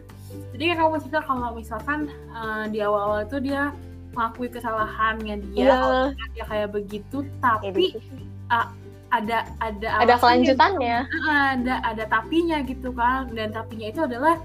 jadi 0.55 0.73
kan 0.73 0.77
kamu 0.87 0.97
cerita 1.03 1.21
kalau 1.27 1.53
misalkan 1.53 2.09
eh, 2.09 2.65
di 2.71 2.79
awal-awal 2.79 3.27
itu 3.27 3.37
dia 3.43 3.75
mengakui 4.17 4.49
kesalahannya 4.49 5.45
dia 5.53 5.77
kalau 5.77 6.09
dia 6.33 6.45
kayak 6.47 6.69
begitu. 6.73 7.21
Ya, 7.21 7.33
tapi 7.43 7.93
gitu. 7.93 7.99
Ada 9.09 9.45
ada 9.59 9.87
ada 9.99 10.15
alasannya 10.15 10.53
kelanjutannya. 10.53 10.97
Gitu. 11.05 11.29
ada 11.29 11.75
ada 11.85 12.03
tapinya 12.05 12.57
gitu 12.63 12.89
kan. 12.93 13.29
Dan 13.33 13.49
tapinya 13.51 13.87
itu 13.89 14.01
adalah 14.05 14.35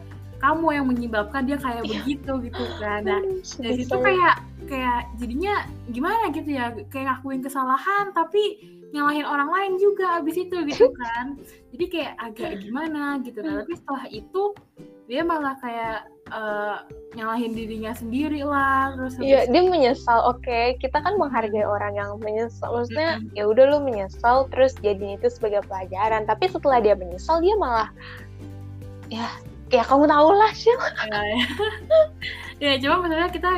kamu 0.41 0.67
yang 0.77 0.87
menyebabkan 0.89 1.49
dia 1.49 1.57
kayak 1.57 1.85
Iya. 1.85 2.05
begitu 2.05 2.33
gitu 2.49 2.65
kan. 2.77 3.01
Nah 3.05 3.21
dari 3.61 3.75
situ 3.81 3.97
kayak 3.97 4.35
kayak 4.65 5.01
jadinya 5.17 5.55
gimana 5.89 6.33
gitu 6.33 6.51
ya 6.53 6.73
kayak 6.89 7.05
ngakuin 7.17 7.41
kesalahan 7.41 8.13
tapi 8.13 8.61
nyalahin 8.93 9.27
orang 9.27 9.51
lain 9.51 9.73
juga 9.81 10.21
abis 10.21 10.37
itu 10.45 10.57
gitu 10.69 10.87
kan. 11.01 11.37
Jadi 11.73 11.85
kayak 11.89 12.13
agak 12.21 12.51
gimana 12.61 13.19
gitu. 13.25 13.41
Nah 13.41 13.65
tapi 13.65 13.73
setelah 13.73 14.05
itu 14.09 14.43
dia 15.05 15.21
malah 15.21 15.55
kayak 15.61 16.09
eh, 16.33 16.77
nyalahin 17.13 17.53
dirinya 17.53 17.93
sendiri 17.93 18.41
lah 18.41 18.97
terus 18.97 19.21
Iya, 19.21 19.47
dia 19.53 19.63
menyesal. 19.69 20.25
Oke, 20.33 20.81
kita 20.81 20.99
kan 21.05 21.21
menghargai 21.21 21.65
orang 21.65 21.95
yang 21.95 22.17
menyesal. 22.19 22.73
Maksudnya, 22.73 23.21
ya 23.37 23.45
udah 23.45 23.77
lu 23.77 23.79
menyesal, 23.85 24.49
terus 24.49 24.73
jadinya 24.81 25.21
itu 25.21 25.29
sebagai 25.29 25.63
pelajaran. 25.69 26.25
Tapi 26.25 26.49
setelah 26.49 26.81
dia 26.81 26.97
menyesal, 26.97 27.45
dia 27.45 27.55
malah, 27.61 27.93
ya, 29.13 29.29
ya 29.69 29.85
kamu 29.85 30.09
tahu 30.09 30.31
lah 30.33 30.53
sih. 30.57 30.73
ya, 30.73 31.21
ya. 31.21 31.47
ya 32.63 32.73
cuma 32.81 33.05
maksudnya 33.05 33.31
kita 33.31 33.51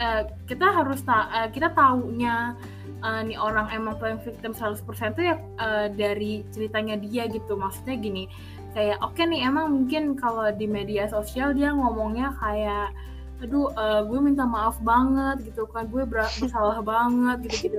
eh, 0.00 0.22
kita 0.48 0.66
harus 0.66 1.00
ta 1.04 1.28
eh, 1.30 1.48
kita 1.52 1.70
taunya 1.76 2.56
eh, 3.04 3.20
nih 3.28 3.38
orang 3.38 3.68
emang 3.70 4.00
playing 4.00 4.20
victim 4.24 4.56
100% 4.56 4.82
tuh 5.14 5.24
ya 5.24 5.36
eh, 5.36 5.86
dari 5.92 6.42
ceritanya 6.50 6.96
dia 6.96 7.28
gitu 7.28 7.54
maksudnya 7.54 8.00
gini 8.00 8.24
kayak 8.70 8.98
oke 9.00 9.18
nih 9.18 9.44
emang 9.44 9.72
mungkin 9.72 10.14
kalau 10.14 10.48
di 10.50 10.66
media 10.66 11.06
sosial 11.06 11.52
dia 11.52 11.72
ngomongnya 11.72 12.32
kayak 12.36 12.92
aduh 13.38 13.70
eh, 13.70 14.00
gue 14.02 14.18
minta 14.18 14.42
maaf 14.42 14.82
banget 14.82 15.46
gitu 15.46 15.62
kan 15.70 15.86
gue 15.86 16.02
ber- 16.02 16.34
bersalah 16.36 16.82
banget 16.82 17.38
gitu 17.46 17.70
gitu 17.70 17.78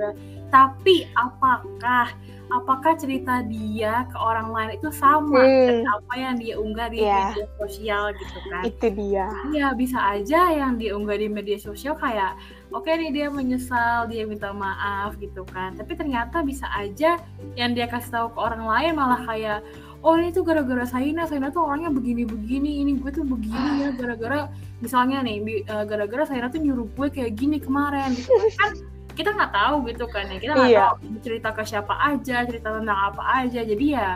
tapi 0.50 1.04
apakah 1.14 2.10
apakah 2.50 2.98
cerita 2.98 3.46
dia 3.46 4.08
ke 4.10 4.18
orang 4.18 4.50
lain 4.50 4.72
itu 4.74 4.90
sama 4.90 5.38
Hmm. 5.38 5.46
dengan 5.70 5.86
apa 5.94 6.14
yang 6.16 6.36
dia 6.40 6.56
unggah 6.58 6.88
di 6.90 7.04
Iya. 7.04 7.14
media 7.30 7.46
sosial 7.60 8.04
gitu 8.18 8.40
kan 8.50 8.64
Itu 8.66 8.88
dia. 8.90 9.28
Iya 9.54 9.68
bisa 9.78 10.00
aja 10.02 10.42
yang 10.50 10.82
diunggah 10.82 11.20
di 11.20 11.28
media 11.30 11.60
sosial 11.62 11.94
kayak 11.94 12.34
oke 12.72 12.90
nih 12.90 13.14
dia 13.14 13.28
menyesal 13.30 14.10
dia 14.10 14.26
minta 14.26 14.50
maaf 14.50 15.14
gitu 15.20 15.46
kan 15.46 15.76
tapi 15.76 15.94
ternyata 15.94 16.42
bisa 16.42 16.66
aja 16.74 17.20
yang 17.54 17.76
dia 17.76 17.86
kasih 17.86 18.10
tahu 18.10 18.28
ke 18.34 18.40
orang 18.40 18.64
lain 18.64 18.92
malah 18.98 19.22
kayak 19.28 19.60
oh 20.00 20.16
ini 20.16 20.32
tuh 20.32 20.48
gara-gara 20.48 20.88
Saina 20.88 21.28
Saina 21.28 21.52
tuh 21.52 21.68
orangnya 21.68 21.92
begini-begini 21.92 22.82
ini 22.82 22.96
gue 22.96 23.12
tuh 23.12 23.28
begini 23.28 23.84
ya 23.84 23.90
gara-gara 23.92 24.48
misalnya 24.80 25.20
nih 25.22 25.64
eh, 25.64 25.84
gara-gara 25.84 26.24
Saina 26.24 26.48
tuh 26.48 26.64
nyuruh 26.64 26.88
gue 26.88 27.08
kayak 27.12 27.36
gini 27.36 27.60
kemarin 27.60 28.16
gitu 28.16 28.32
kan. 28.32 28.48
kan 28.56 28.72
kita 29.14 29.30
nggak 29.36 29.52
tahu 29.52 29.76
gitu 29.92 30.06
kan 30.08 30.26
ya 30.32 30.38
kita 30.40 30.54
nggak 30.56 30.72
Iya. 30.72 30.82
tahu 30.96 30.96
cerita 31.20 31.50
ke 31.52 31.64
siapa 31.68 31.94
aja 32.00 32.38
cerita 32.48 32.70
tentang 32.72 33.00
apa 33.12 33.24
aja 33.44 33.62
jadi 33.62 33.86
ya 33.92 34.10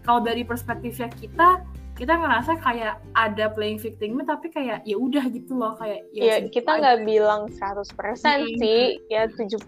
kalau 0.00 0.24
dari 0.24 0.42
perspektifnya 0.42 1.12
kita 1.12 1.60
kita 2.00 2.16
ngerasa 2.16 2.56
kayak 2.58 2.96
ada 3.12 3.52
playing 3.52 3.76
victimnya 3.76 4.24
tapi 4.24 4.48
kayak 4.48 4.80
ya 4.82 4.96
udah 4.96 5.28
gitu 5.28 5.52
loh 5.52 5.76
kayak 5.76 6.08
Ya, 6.10 6.40
segitu 6.40 6.64
kita 6.64 6.80
nggak 6.80 6.98
bilang 7.04 7.44
100% 7.52 7.92
Mm-mm. 8.24 8.56
sih, 8.56 8.96
ya 9.12 9.28
70% 9.28 9.60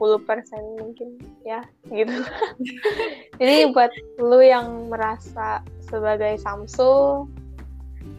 mungkin 0.81 1.21
ya 1.45 1.61
gitu. 1.93 2.25
Jadi 3.41 3.57
buat 3.71 3.93
lu 4.17 4.41
yang 4.41 4.89
merasa 4.89 5.61
sebagai 5.85 6.41
Samsul, 6.41 7.29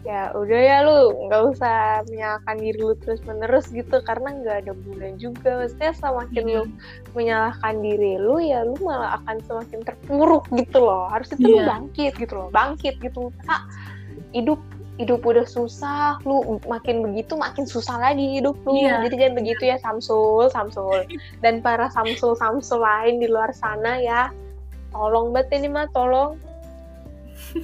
ya 0.03 0.29
udah 0.35 0.59
ya 0.61 0.77
lu 0.83 1.15
nggak 1.27 1.43
usah 1.55 2.03
menyalahkan 2.11 2.59
diri 2.59 2.75
lu 2.77 2.93
terus 2.99 3.23
menerus 3.23 3.71
gitu 3.71 4.03
karena 4.03 4.35
nggak 4.35 4.57
ada 4.67 4.73
guna 4.77 5.07
juga. 5.17 5.63
Maksudnya 5.63 5.91
semakin 5.95 6.43
lu 6.45 6.63
Hmm. 6.63 6.73
menyalahkan 7.15 7.75
diri 7.79 8.19
lu 8.19 8.37
ya 8.37 8.61
lu 8.61 8.75
malah 8.83 9.17
akan 9.23 9.39
semakin 9.47 9.79
terpuruk 9.81 10.43
gitu 10.53 10.83
loh. 10.83 11.07
Harusnya 11.09 11.39
tuh 11.39 11.49
lu 11.49 11.57
Iya. 11.57 11.67
bangkit 11.71 12.13
gitu 12.19 12.33
loh, 12.35 12.49
bangkit 12.51 12.95
gitu. 12.99 13.31
Ah, 13.47 13.63
hidup 14.33 14.57
hidup 15.01 15.25
udah 15.25 15.41
susah, 15.49 16.21
lu 16.21 16.61
makin 16.69 17.01
begitu 17.01 17.33
makin 17.33 17.65
susah 17.65 17.97
lagi 17.97 18.37
hidup 18.37 18.53
lu. 18.61 18.77
Iya. 18.77 19.09
Jadi 19.09 19.15
jangan 19.17 19.35
begitu 19.41 19.63
ya 19.65 19.77
Samsul, 19.81 20.53
Samsul. 20.53 21.09
Dan 21.41 21.65
para 21.65 21.89
Samsul 21.89 22.37
Samsul 22.37 22.77
lain 22.77 23.17
di 23.17 23.25
luar 23.25 23.49
sana 23.57 23.97
ya, 23.97 24.29
tolong 24.93 25.33
banget 25.33 25.61
ini 25.61 25.67
mah 25.73 25.89
tolong. 25.89 26.37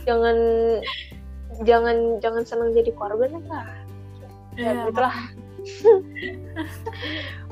jangan 0.09 0.37
jangan 1.65 2.17
jangan 2.17 2.43
senang 2.45 2.73
jadi 2.73 2.89
korban 2.97 3.37
apa. 3.45 3.61
Ya, 4.57 4.73
Iya, 4.73 4.89
gitulah. 4.89 5.15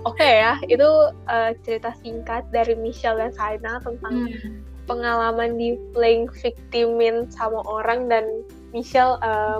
Oke 0.09 0.25
ya, 0.25 0.57
itu 0.65 0.89
eh, 1.29 1.51
cerita 1.61 1.93
singkat 2.01 2.49
dari 2.49 2.73
Michelle 2.73 3.19
dan 3.19 3.31
Saina 3.33 3.77
tentang 3.81 4.25
Hmm. 4.25 4.65
pengalaman 4.87 5.59
di 5.59 5.75
playing 5.91 6.31
victimin 6.31 7.27
sama 7.27 7.59
orang 7.67 8.07
dan 8.07 8.23
Michelle 8.75 9.19
eh, 9.21 9.59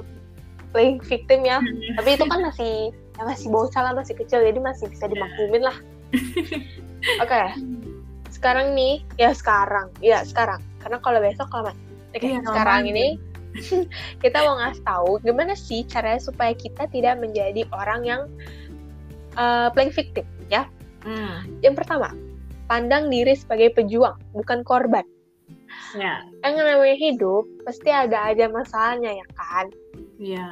playing 0.72 1.00
victim 1.04 1.46
ya. 1.48 1.64
Tapi 2.00 2.10
itu 2.20 2.26
kan 2.28 2.40
masih 2.44 2.92
ya 3.18 3.24
masih 3.26 3.48
bocah 3.50 3.82
lah, 3.82 3.94
masih 3.98 4.14
kecil 4.14 4.44
jadi 4.46 4.60
masih 4.62 4.88
bisa 4.92 5.10
dimaklumin 5.10 5.64
lah. 5.64 5.78
Oke. 7.24 7.42
Sekarang 8.30 8.78
nih, 8.78 9.02
ya 9.18 9.34
sekarang, 9.34 9.90
ya 10.04 10.22
sekarang. 10.22 10.62
Karena 10.84 11.02
kalau 11.02 11.20
besok 11.24 11.50
lama. 11.56 11.74
Oke, 12.14 12.24
Iya, 12.24 12.42
sekarang 12.46 12.86
kelamaan. 12.86 12.94
ini 12.94 13.08
kita 14.24 14.38
mau 14.46 14.56
ngasih 14.62 14.84
tahu 14.86 15.12
gimana 15.26 15.54
sih 15.58 15.82
caranya 15.90 16.22
supaya 16.22 16.54
kita 16.54 16.86
tidak 16.94 17.18
menjadi 17.18 17.66
orang 17.74 18.02
yang 18.06 18.22
eh, 19.40 19.68
playing 19.74 19.94
victim 19.94 20.26
ya. 20.52 20.70
Hmm. 21.02 21.48
Yang 21.64 21.84
pertama, 21.84 22.14
pandang 22.68 23.08
diri 23.10 23.34
sebagai 23.34 23.74
pejuang, 23.74 24.20
bukan 24.36 24.62
korban. 24.68 25.06
Ya, 25.96 26.20
Yang 26.44 26.54
namanya 26.68 26.98
hidup 27.00 27.44
pasti 27.64 27.88
ada 27.88 28.34
aja 28.34 28.52
masalahnya 28.52 29.16
ya 29.16 29.28
kan. 29.38 29.66
ya. 30.20 30.50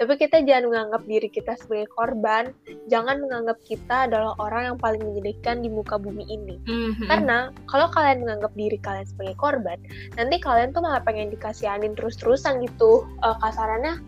Tapi 0.00 0.16
kita 0.16 0.40
jangan 0.44 0.72
menganggap 0.72 1.02
diri 1.04 1.28
kita 1.28 1.52
sebagai 1.60 1.88
korban, 1.92 2.48
jangan 2.88 3.20
menganggap 3.20 3.60
kita 3.64 4.08
adalah 4.08 4.32
orang 4.40 4.72
yang 4.72 4.78
paling 4.80 5.00
menyedihkan 5.04 5.60
di 5.60 5.68
muka 5.68 6.00
bumi 6.00 6.24
ini. 6.28 6.56
Mhm. 6.64 7.04
Karena 7.08 7.52
kalau 7.68 7.88
kalian 7.92 8.24
menganggap 8.24 8.52
diri 8.56 8.80
kalian 8.80 9.04
sebagai 9.04 9.36
korban, 9.36 9.76
nanti 10.16 10.36
kalian 10.40 10.72
tuh 10.72 10.80
malah 10.80 11.00
pengen 11.04 11.28
dikasihanin 11.28 11.92
terus-terusan 11.92 12.64
gitu. 12.64 13.04
Eh, 13.24 13.36
kasarannya 13.44 14.00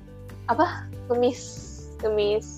apa? 0.48 0.88
Ngemis, 1.12 1.40
ngemis, 2.00 2.48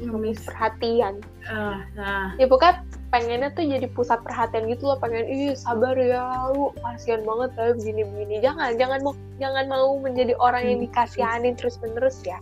ngemis 0.00 0.40
perhatian. 0.44 1.24
Eh, 1.48 1.76
nah, 1.96 2.36
Ya 2.36 2.46
pokoknya 2.48 2.84
pengennya 3.10 3.54
tuh 3.54 3.62
jadi 3.62 3.86
pusat 3.94 4.18
perhatian 4.26 4.66
gitu 4.66 4.90
loh 4.90 4.98
pengen 4.98 5.24
ih 5.30 5.54
sabar 5.54 5.94
ya 5.94 6.50
lu 6.52 6.74
kasihan 6.82 7.22
banget 7.22 7.50
ya 7.54 7.72
begini 7.78 8.02
begini 8.02 8.36
jangan 8.42 8.74
jangan 8.74 8.98
mau 9.06 9.14
jangan 9.38 9.64
mau 9.70 9.96
menjadi 10.02 10.34
orang 10.42 10.62
yang 10.66 10.78
Hmm. 10.82 10.86
dikasihanin 10.90 11.54
terus 11.54 11.78
menerus 11.80 12.18
ya. 12.26 12.38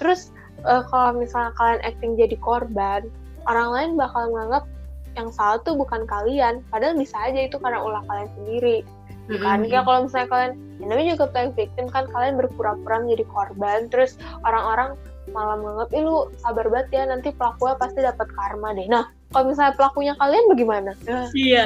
Terus 0.00 0.32
eh, 0.64 0.82
kalau 0.88 1.14
misalnya 1.18 1.52
kalian 1.60 1.80
acting 1.84 2.12
jadi 2.16 2.36
korban 2.40 3.06
orang 3.46 3.68
lain 3.72 3.90
bakal 4.00 4.28
menganggap 4.32 4.64
yang 5.16 5.28
salah 5.34 5.58
tuh 5.62 5.74
bukan 5.74 6.06
kalian. 6.06 6.62
Padahal 6.72 6.94
bisa 6.96 7.16
aja 7.18 7.44
itu 7.44 7.56
karena 7.58 7.82
ulah 7.82 8.02
kalian 8.06 8.30
sendiri. 8.38 8.78
Kan? 9.28 9.60
Mhm. 9.60 9.68
kayak 9.68 9.84
kalau 9.84 10.00
misalnya 10.08 10.28
kalian 10.32 10.52
ya 10.80 10.84
namanya 10.88 11.08
juga 11.12 11.26
playing 11.36 11.52
victim 11.52 11.86
kan 11.92 12.08
kalian 12.08 12.40
berpura-pura 12.40 13.04
menjadi 13.04 13.24
korban. 13.28 13.92
Terus 13.92 14.16
orang-orang 14.46 14.96
malah 15.36 15.60
menganggap 15.60 15.88
ih 15.92 16.02
lu 16.08 16.32
sabar 16.40 16.64
banget 16.72 16.88
ya 16.96 17.02
nanti 17.04 17.28
pelakunya 17.36 17.76
pasti 17.76 18.00
dapat 18.00 18.24
karma 18.32 18.72
deh. 18.72 18.88
Nah 18.88 19.04
kalau 19.28 19.44
misalnya 19.48 19.74
pelakunya 19.76 20.14
kalian 20.16 20.44
bagaimana? 20.48 20.90
Nah, 21.04 21.28
Iya. 21.32 21.64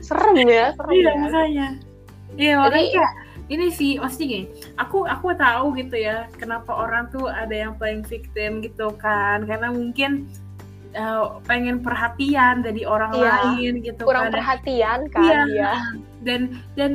serem 0.00 0.36
ya 0.42 0.72
serem 0.76 0.92
Iya 0.92 1.04
ya. 1.04 1.14
makanya. 1.18 1.66
Iya 2.32 2.52
makanya 2.58 2.86
Jadi- 2.88 3.20
ini 3.50 3.66
sih 3.68 3.92
maksudnya 4.00 4.26
gini, 4.26 4.44
aku 4.74 5.04
aku 5.04 5.36
tahu 5.36 5.76
gitu 5.76 5.96
ya 5.96 6.24
kenapa 6.36 6.72
orang 6.72 7.12
tuh 7.12 7.28
ada 7.28 7.52
yang 7.52 7.76
playing 7.76 8.00
victim 8.02 8.60
gitu 8.60 8.92
kan. 8.96 9.44
Karena 9.44 9.68
mungkin 9.68 10.28
eh, 10.92 11.24
pengen 11.44 11.80
perhatian 11.80 12.60
dari 12.60 12.84
orang 12.84 13.16
Iya, 13.16 13.32
lain 13.56 13.72
gitu 13.80 14.04
kurang 14.04 14.28
kan. 14.28 14.32
perhatian 14.36 14.98
kan 15.08 15.24
Iya. 15.24 15.40
dia 15.48 15.72
dan 16.20 16.40
dan 16.76 16.90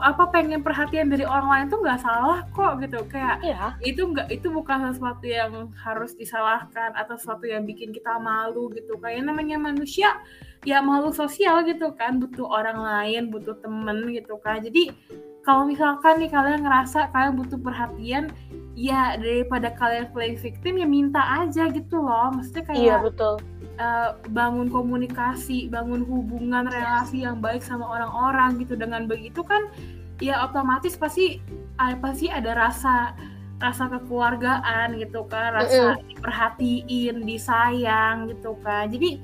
apa 0.00 0.28
pengen 0.28 0.60
perhatian 0.60 1.08
dari 1.08 1.24
orang 1.24 1.48
lain 1.48 1.66
tuh 1.72 1.80
nggak 1.80 2.00
salah 2.00 2.44
kok 2.52 2.80
gitu. 2.84 3.00
Kayak 3.08 3.40
iya. 3.40 3.74
itu 3.80 4.04
nggak 4.04 4.28
itu 4.28 4.52
bukan 4.52 4.92
sesuatu 4.92 5.24
yang 5.24 5.72
harus 5.76 6.12
disalahkan 6.14 6.92
atau 6.96 7.16
sesuatu 7.16 7.48
yang 7.48 7.64
bikin 7.64 7.90
kita 7.90 8.20
malu 8.20 8.68
gitu. 8.76 9.00
Kayak 9.00 9.32
namanya 9.32 9.56
manusia 9.56 10.20
ya 10.68 10.84
malu 10.84 11.10
sosial 11.10 11.64
gitu 11.64 11.92
kan. 11.96 12.20
Butuh 12.20 12.46
orang 12.46 12.78
lain 12.80 13.32
butuh 13.32 13.56
temen 13.64 14.12
gitu 14.12 14.36
kan. 14.44 14.60
Jadi 14.60 14.92
kalau 15.40 15.64
misalkan 15.64 16.20
nih 16.20 16.28
kalian 16.28 16.60
ngerasa 16.62 17.08
kalian 17.16 17.34
butuh 17.40 17.58
perhatian 17.58 18.28
ya 18.76 19.16
daripada 19.16 19.72
kalian 19.72 20.12
playing 20.12 20.36
victim 20.36 20.76
ya 20.76 20.86
minta 20.86 21.22
aja 21.40 21.72
gitu 21.72 21.98
loh. 21.98 22.28
Maksudnya 22.36 22.64
kayak 22.68 22.80
iya 22.80 22.96
betul 23.00 23.40
uh, 23.80 24.20
bangun 24.28 24.68
komunikasi, 24.68 25.72
bangun 25.72 26.04
hubungan 26.04 26.68
relasi 26.68 27.24
yang 27.24 27.40
baik 27.40 27.64
sama 27.64 27.88
orang-orang 27.88 28.60
gitu. 28.60 28.76
Dengan 28.76 29.08
begitu 29.08 29.40
kan 29.40 29.72
ya 30.20 30.44
otomatis 30.44 31.00
pasti 31.00 31.40
uh, 31.80 31.96
pasti 31.96 32.28
ada 32.28 32.52
rasa 32.52 33.16
rasa 33.60 33.88
kekeluargaan 33.88 35.00
gitu 35.00 35.24
kan, 35.28 35.56
rasa 35.56 35.96
diperhatiin, 36.12 37.24
disayang 37.24 38.28
gitu 38.28 38.56
kan. 38.60 38.92
Jadi 38.92 39.20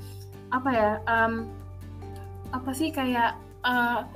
apa 0.52 0.70
ya? 0.72 0.90
Um, 1.04 1.52
apa 2.54 2.70
sih 2.72 2.94
kayak 2.94 3.36
uh, 3.66 4.06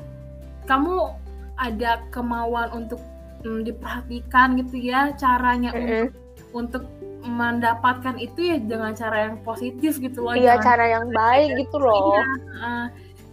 kamu 0.65 1.13
ada 1.61 2.01
kemauan 2.09 2.73
untuk 2.73 3.03
mm, 3.45 3.69
diperhatikan 3.69 4.57
gitu 4.61 4.81
ya 4.81 5.13
caranya 5.19 5.75
untuk 5.77 6.15
untuk 6.57 6.85
mendapatkan 7.21 8.17
itu 8.17 8.55
ya 8.55 8.57
dengan 8.57 8.97
cara 8.97 9.29
yang 9.29 9.37
positif 9.45 10.01
gitu 10.01 10.25
loh 10.25 10.33
iya 10.33 10.57
cara 10.61 10.89
yang 10.89 11.13
baik 11.13 11.57
gitu 11.61 11.77
loh. 11.77 12.17
Iya, 12.17 12.25
uh, 12.61 12.87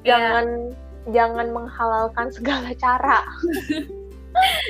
jangan 0.04 0.46
jangan 1.12 1.48
menghalalkan 1.56 2.28
segala 2.32 2.72
cara. 2.76 3.24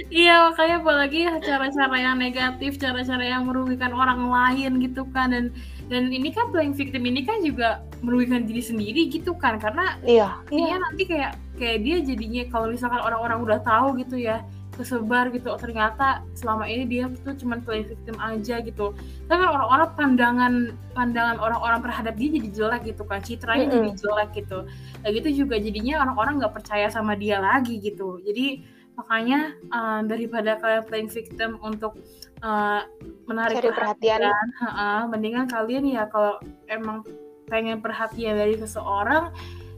Iya 0.07 0.47
makanya 0.47 0.79
apalagi 0.79 1.27
cara-cara 1.43 1.97
yang 1.99 2.15
negatif 2.15 2.79
cara-cara 2.79 3.19
yang 3.19 3.43
merugikan 3.51 3.91
orang 3.91 4.23
lain 4.31 4.79
gitu 4.79 5.03
kan. 5.11 5.35
Dan 5.35 5.51
dan 5.91 6.07
ini 6.07 6.31
kan 6.31 6.55
playing 6.55 6.71
victim 6.71 7.03
ini 7.03 7.27
kan 7.27 7.43
juga 7.43 7.83
merugikan 7.99 8.47
diri 8.47 8.63
sendiri 8.63 9.11
gitu 9.11 9.35
kan. 9.35 9.59
Karena 9.59 9.99
iya 10.07 10.39
jadinya 10.47 10.87
nanti 10.87 11.03
kayak 11.03 11.35
kayak 11.59 11.83
dia 11.83 11.97
jadinya 11.99 12.43
kalau 12.47 12.71
misalkan 12.71 13.03
orang-orang 13.03 13.43
udah 13.43 13.59
tahu 13.59 13.99
gitu 13.99 14.15
ya 14.15 14.39
kesebar 14.77 15.33
gitu. 15.33 15.49
Oh, 15.49 15.59
ternyata 15.59 16.21
selama 16.37 16.69
ini 16.69 16.85
dia 16.85 17.09
tuh 17.09 17.33
cuma 17.35 17.57
playing 17.57 17.89
victim 17.89 18.15
aja 18.21 18.61
gitu. 18.61 18.93
Tapi 19.25 19.41
orang-orang 19.41 19.89
pandangan 19.97 20.53
pandangan 20.93 21.41
orang-orang 21.41 21.81
terhadap 21.81 22.13
dia 22.15 22.29
jadi 22.37 22.49
jelek 22.53 22.81
gitu 22.93 23.03
kan. 23.09 23.19
Citranya 23.25 23.65
Mm-mm. 23.67 23.75
jadi 23.75 23.91
jelek 23.97 24.29
gitu. 24.37 24.59
Kayak 25.01 25.13
gitu 25.19 25.29
juga 25.43 25.55
jadinya 25.57 26.05
orang-orang 26.05 26.33
nggak 26.39 26.53
percaya 26.53 26.87
sama 26.93 27.17
dia 27.17 27.41
lagi 27.41 27.81
gitu. 27.81 28.21
Jadi 28.21 28.77
makanya 28.97 29.53
uh, 29.69 30.01
daripada 30.05 30.57
kalian 30.57 30.83
playing 30.85 31.09
victim 31.09 31.61
untuk 31.61 31.97
uh, 32.41 32.85
menarik 33.29 33.61
Cari 33.61 33.69
perhatian. 33.69 34.25
ha-ha, 34.61 35.05
mendingan 35.05 35.45
kalian 35.45 35.85
ya 35.85 36.09
kalau 36.09 36.41
emang 36.65 37.05
pengen 37.47 37.79
perhatian 37.79 38.35
dari 38.35 38.57
seseorang 38.57 39.31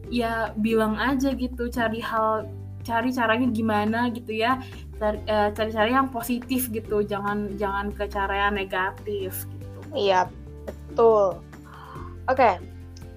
ya 0.09 0.55
bilang 0.57 0.97
aja 0.97 1.37
gitu 1.37 1.69
cari 1.69 2.01
hal 2.01 2.49
cari 2.83 3.09
caranya 3.11 3.47
gimana 3.51 4.07
gitu 4.13 4.33
ya 4.33 4.59
cari, 4.97 5.19
eh, 5.27 5.49
cari 5.51 5.91
yang 5.91 6.11
positif 6.11 6.71
gitu 6.71 7.03
jangan 7.03 7.55
jangan 7.59 7.91
ke 7.91 8.07
cara 8.07 8.47
yang 8.47 8.59
negatif 8.59 9.45
gitu 9.47 9.69
Iya, 9.93 10.29
betul. 10.65 11.41
Oke, 12.29 12.61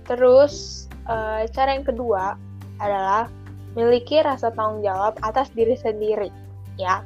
terus 0.09 0.87
eh, 1.09 1.45
cara 1.53 1.77
yang 1.77 1.85
kedua 1.85 2.37
adalah 2.81 3.29
miliki 3.77 4.21
rasa 4.25 4.53
tanggung 4.53 4.81
jawab 4.81 5.17
atas 5.21 5.53
diri 5.53 5.77
sendiri. 5.77 6.33
Ya, 6.81 7.05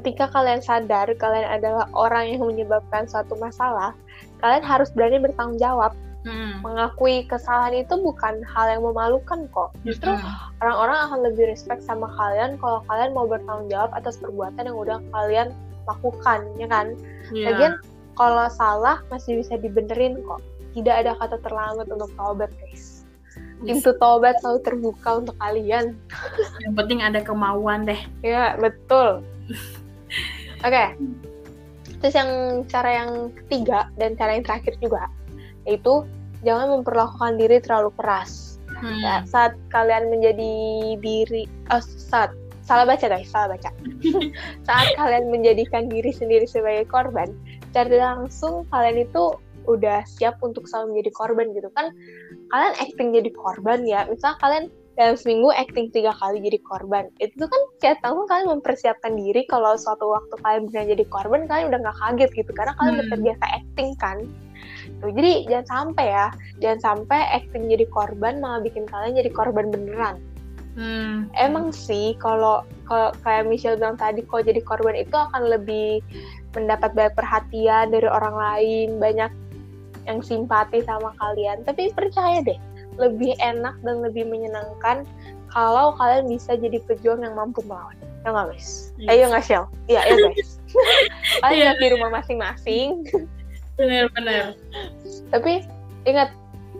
ketika 0.00 0.32
kalian 0.32 0.64
sadar 0.64 1.12
kalian 1.20 1.48
adalah 1.60 1.88
orang 1.92 2.36
yang 2.36 2.48
menyebabkan 2.48 3.04
suatu 3.04 3.36
masalah, 3.36 3.92
kalian 4.40 4.64
harus 4.64 4.88
berani 4.96 5.20
bertanggung 5.20 5.60
jawab. 5.60 5.92
Hmm. 6.26 6.58
Mengakui 6.58 7.22
kesalahan 7.30 7.86
itu 7.86 7.94
bukan 8.02 8.42
hal 8.42 8.66
yang 8.66 8.82
memalukan 8.82 9.46
kok. 9.54 9.70
Justru 9.86 10.10
Hmm. 10.10 10.26
orang-orang 10.58 10.98
akan 11.06 11.18
lebih 11.30 11.46
respect 11.54 11.86
sama 11.86 12.10
kalian 12.18 12.58
kalau 12.58 12.82
kalian 12.90 13.14
mau 13.14 13.30
bertanggung 13.30 13.70
jawab 13.70 13.94
atas 13.94 14.18
perbuatan 14.18 14.66
yang 14.66 14.74
udah 14.74 14.98
kalian 15.14 15.54
lakukan, 15.86 16.42
ya 16.58 16.66
kan? 16.66 16.98
Iya. 17.30 17.46
Lagian 17.54 17.74
kalau 18.18 18.50
salah 18.50 19.06
masih 19.06 19.38
bisa 19.38 19.54
dibenerin 19.54 20.18
kok. 20.26 20.42
Tidak 20.74 20.92
ada 20.92 21.14
kata 21.16 21.38
terlambat 21.46 21.86
untuk 21.88 22.10
taubat, 22.18 22.50
guys. 22.58 23.06
Pintu 23.62 23.94
taubat 23.96 24.36
selalu 24.42 24.60
terbuka 24.66 25.08
untuk 25.24 25.36
kalian. 25.40 25.96
yang 26.60 26.74
penting 26.76 27.00
ada 27.00 27.24
kemauan 27.24 27.88
deh 27.88 27.96
Ya, 28.20 28.58
betul. 28.60 29.24
Oke. 30.60 30.84
Terus 32.02 32.14
yang 32.14 32.30
cara 32.68 32.90
yang 33.04 33.32
ketiga 33.32 33.88
dan 33.96 34.12
cara 34.18 34.36
yang 34.36 34.44
terakhir 34.44 34.74
juga 34.82 35.08
yaitu 35.66 36.06
jangan 36.44 36.80
memperlakukan 36.80 37.38
diri 37.40 37.62
terlalu 37.62 37.90
keras. 37.96 38.60
Hmm. 38.76 39.00
Ya, 39.00 39.24
saat 39.24 39.56
kalian 39.72 40.12
menjadi 40.12 40.52
diri 41.00 41.48
oh, 41.72 41.80
saat 41.80 42.34
salah 42.66 42.84
baca 42.84 43.06
guys, 43.06 43.30
salah 43.30 43.56
baca. 43.56 43.70
saat 44.68 44.88
kalian 44.98 45.30
menjadikan 45.30 45.86
diri 45.86 46.10
sendiri 46.10 46.44
sebagai 46.44 46.90
korban, 46.90 47.30
cari 47.70 47.96
langsung 47.96 48.66
kalian 48.74 49.06
itu 49.06 49.38
udah 49.66 50.02
siap 50.06 50.38
untuk 50.42 50.66
selalu 50.66 50.98
menjadi 50.98 51.10
korban 51.14 51.46
gitu 51.54 51.70
kan. 51.74 51.94
Kalian 52.50 52.74
acting 52.82 53.08
jadi 53.14 53.30
korban 53.34 53.86
ya. 53.86 54.06
Misal 54.10 54.34
kalian 54.42 54.70
dalam 54.96 55.14
seminggu 55.14 55.52
acting 55.52 55.92
tiga 55.92 56.10
kali 56.16 56.40
jadi 56.40 56.58
korban. 56.64 57.04
Itu 57.20 57.44
kan 57.44 57.62
setiap 57.78 57.98
tahun 58.02 58.24
kalian 58.26 58.48
mempersiapkan 58.58 59.12
diri 59.14 59.44
kalau 59.46 59.76
suatu 59.76 60.08
waktu 60.08 60.34
kalian 60.40 60.62
benar 60.72 60.84
jadi 60.88 61.04
korban, 61.06 61.40
kalian 61.46 61.70
udah 61.70 61.80
nggak 61.84 61.98
kaget 62.00 62.30
gitu 62.44 62.50
karena 62.56 62.72
kalian 62.80 62.94
udah 62.96 63.06
Hmm. 63.06 63.14
terbiasa 63.14 63.44
acting 63.62 63.90
kan. 64.00 64.18
Tuh, 65.02 65.12
jadi 65.12 65.44
jangan 65.44 65.66
sampai 65.68 66.06
ya, 66.08 66.26
jangan 66.64 66.80
sampai 66.80 67.20
acting 67.36 67.68
jadi 67.68 67.84
korban 67.92 68.40
malah 68.40 68.64
bikin 68.64 68.88
kalian 68.88 69.20
jadi 69.20 69.30
korban 69.32 69.68
beneran. 69.68 70.16
Hmm. 70.76 71.32
Emang 71.32 71.72
sih 71.72 72.12
kalau 72.20 72.60
kalau 72.84 73.12
kayak 73.24 73.48
Michelle 73.48 73.80
bilang 73.80 73.96
tadi 73.96 74.20
kalau 74.28 74.44
jadi 74.44 74.60
korban 74.60 74.96
itu 74.96 75.16
akan 75.16 75.48
lebih 75.48 76.04
mendapat 76.52 76.92
banyak 76.92 77.16
perhatian 77.16 77.92
dari 77.92 78.08
orang 78.08 78.36
lain, 78.36 78.88
banyak 79.00 79.32
yang 80.04 80.20
simpati 80.20 80.84
sama 80.84 81.16
kalian. 81.16 81.64
Tapi 81.64 81.92
percaya 81.96 82.44
deh, 82.44 82.60
lebih 83.00 83.36
enak 83.40 83.76
dan 83.84 84.04
lebih 84.04 84.28
menyenangkan 84.28 85.04
kalau 85.52 85.96
kalian 85.96 86.28
bisa 86.28 86.56
jadi 86.60 86.76
pejuang 86.84 87.24
yang 87.24 87.32
mampu 87.36 87.64
melawan. 87.64 87.96
Ya 88.24 88.36
nggak 88.36 88.52
guys? 88.52 88.92
Yes. 89.00 89.08
Ayo 89.08 89.24
nggak 89.32 89.44
Shell? 89.48 89.64
Iya 89.88 90.00
ya 90.04 90.16
guys. 90.28 90.50
kalian 91.40 91.56
Iya. 91.56 91.64
lihat 91.72 91.78
di 91.80 91.88
rumah 91.96 92.10
masing-masing. 92.20 92.88
Benar-benar 93.76 94.56
Tapi 95.30 95.62
ingat 96.08 96.32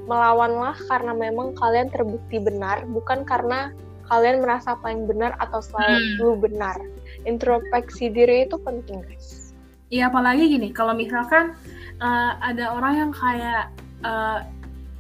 melawanlah 0.07 0.79
karena 0.87 1.13
memang 1.13 1.53
kalian 1.59 1.91
terbukti 1.91 2.39
benar, 2.39 2.87
bukan 2.87 3.27
karena 3.27 3.75
kalian 4.07 4.39
merasa 4.39 4.79
paling 4.79 5.05
benar 5.11 5.35
atau 5.43 5.59
selalu 5.59 6.47
benar. 6.47 6.79
Introspeksi 7.27 8.15
diri 8.15 8.47
itu 8.47 8.55
penting, 8.63 9.03
guys. 9.03 9.51
Iya 9.91 10.11
apalagi 10.11 10.47
gini, 10.47 10.71
kalau 10.71 10.95
misalkan 10.95 11.59
eh, 11.99 12.33
ada 12.39 12.71
orang 12.75 12.95
yang 13.07 13.13
kayak 13.15 13.75
eh, 14.07 14.39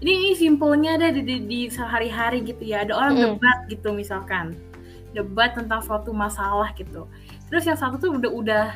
ini, 0.02 0.12
ini 0.12 0.32
simpelnya 0.34 0.98
deh 0.98 1.10
di, 1.14 1.22
di, 1.22 1.36
di 1.46 1.60
sehari-hari 1.70 2.42
gitu 2.42 2.62
ya, 2.66 2.82
ada 2.82 2.98
orang 2.98 3.14
Mm. 3.14 3.22
debat 3.38 3.58
gitu 3.70 3.88
misalkan, 3.94 4.58
debat 5.14 5.54
tentang 5.54 5.80
suatu 5.86 6.10
masalah 6.10 6.74
gitu. 6.74 7.06
Terus 7.46 7.62
yang 7.62 7.78
satu 7.78 7.96
tuh 8.02 8.10
udah 8.18 8.30
udah 8.34 8.66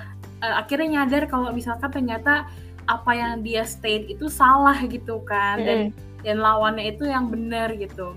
eh, 0.47 0.55
akhirnya 0.63 1.03
nyadar 1.03 1.27
kalau 1.27 1.51
misalkan 1.51 1.91
ternyata 1.91 2.47
apa 2.87 3.11
yang 3.13 3.45
dia 3.45 3.67
state 3.67 4.09
itu 4.09 4.31
salah 4.31 4.79
gitu 4.87 5.21
kan, 5.27 5.61
dan 5.61 5.81
dan 6.21 6.37
lawannya 6.41 6.95
itu 6.95 7.09
yang 7.09 7.29
benar 7.33 7.73
gitu. 7.77 8.17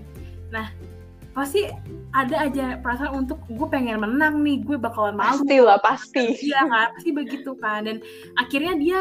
Nah 0.52 0.70
pasti 1.34 1.66
ada 2.14 2.46
aja 2.46 2.78
perasaan 2.78 3.26
untuk 3.26 3.42
gue 3.50 3.66
pengen 3.66 3.98
menang 3.98 4.38
nih, 4.46 4.62
gue 4.62 4.78
bakalan 4.78 5.18
malu 5.18 5.42
Pasti 5.42 5.58
lah, 5.58 5.78
pasti. 5.82 6.24
Iya 6.46 6.62
kan, 6.70 6.88
pasti 6.94 7.10
begitu 7.10 7.50
kan. 7.58 7.90
Dan 7.90 7.98
akhirnya 8.38 8.78
dia 8.78 8.98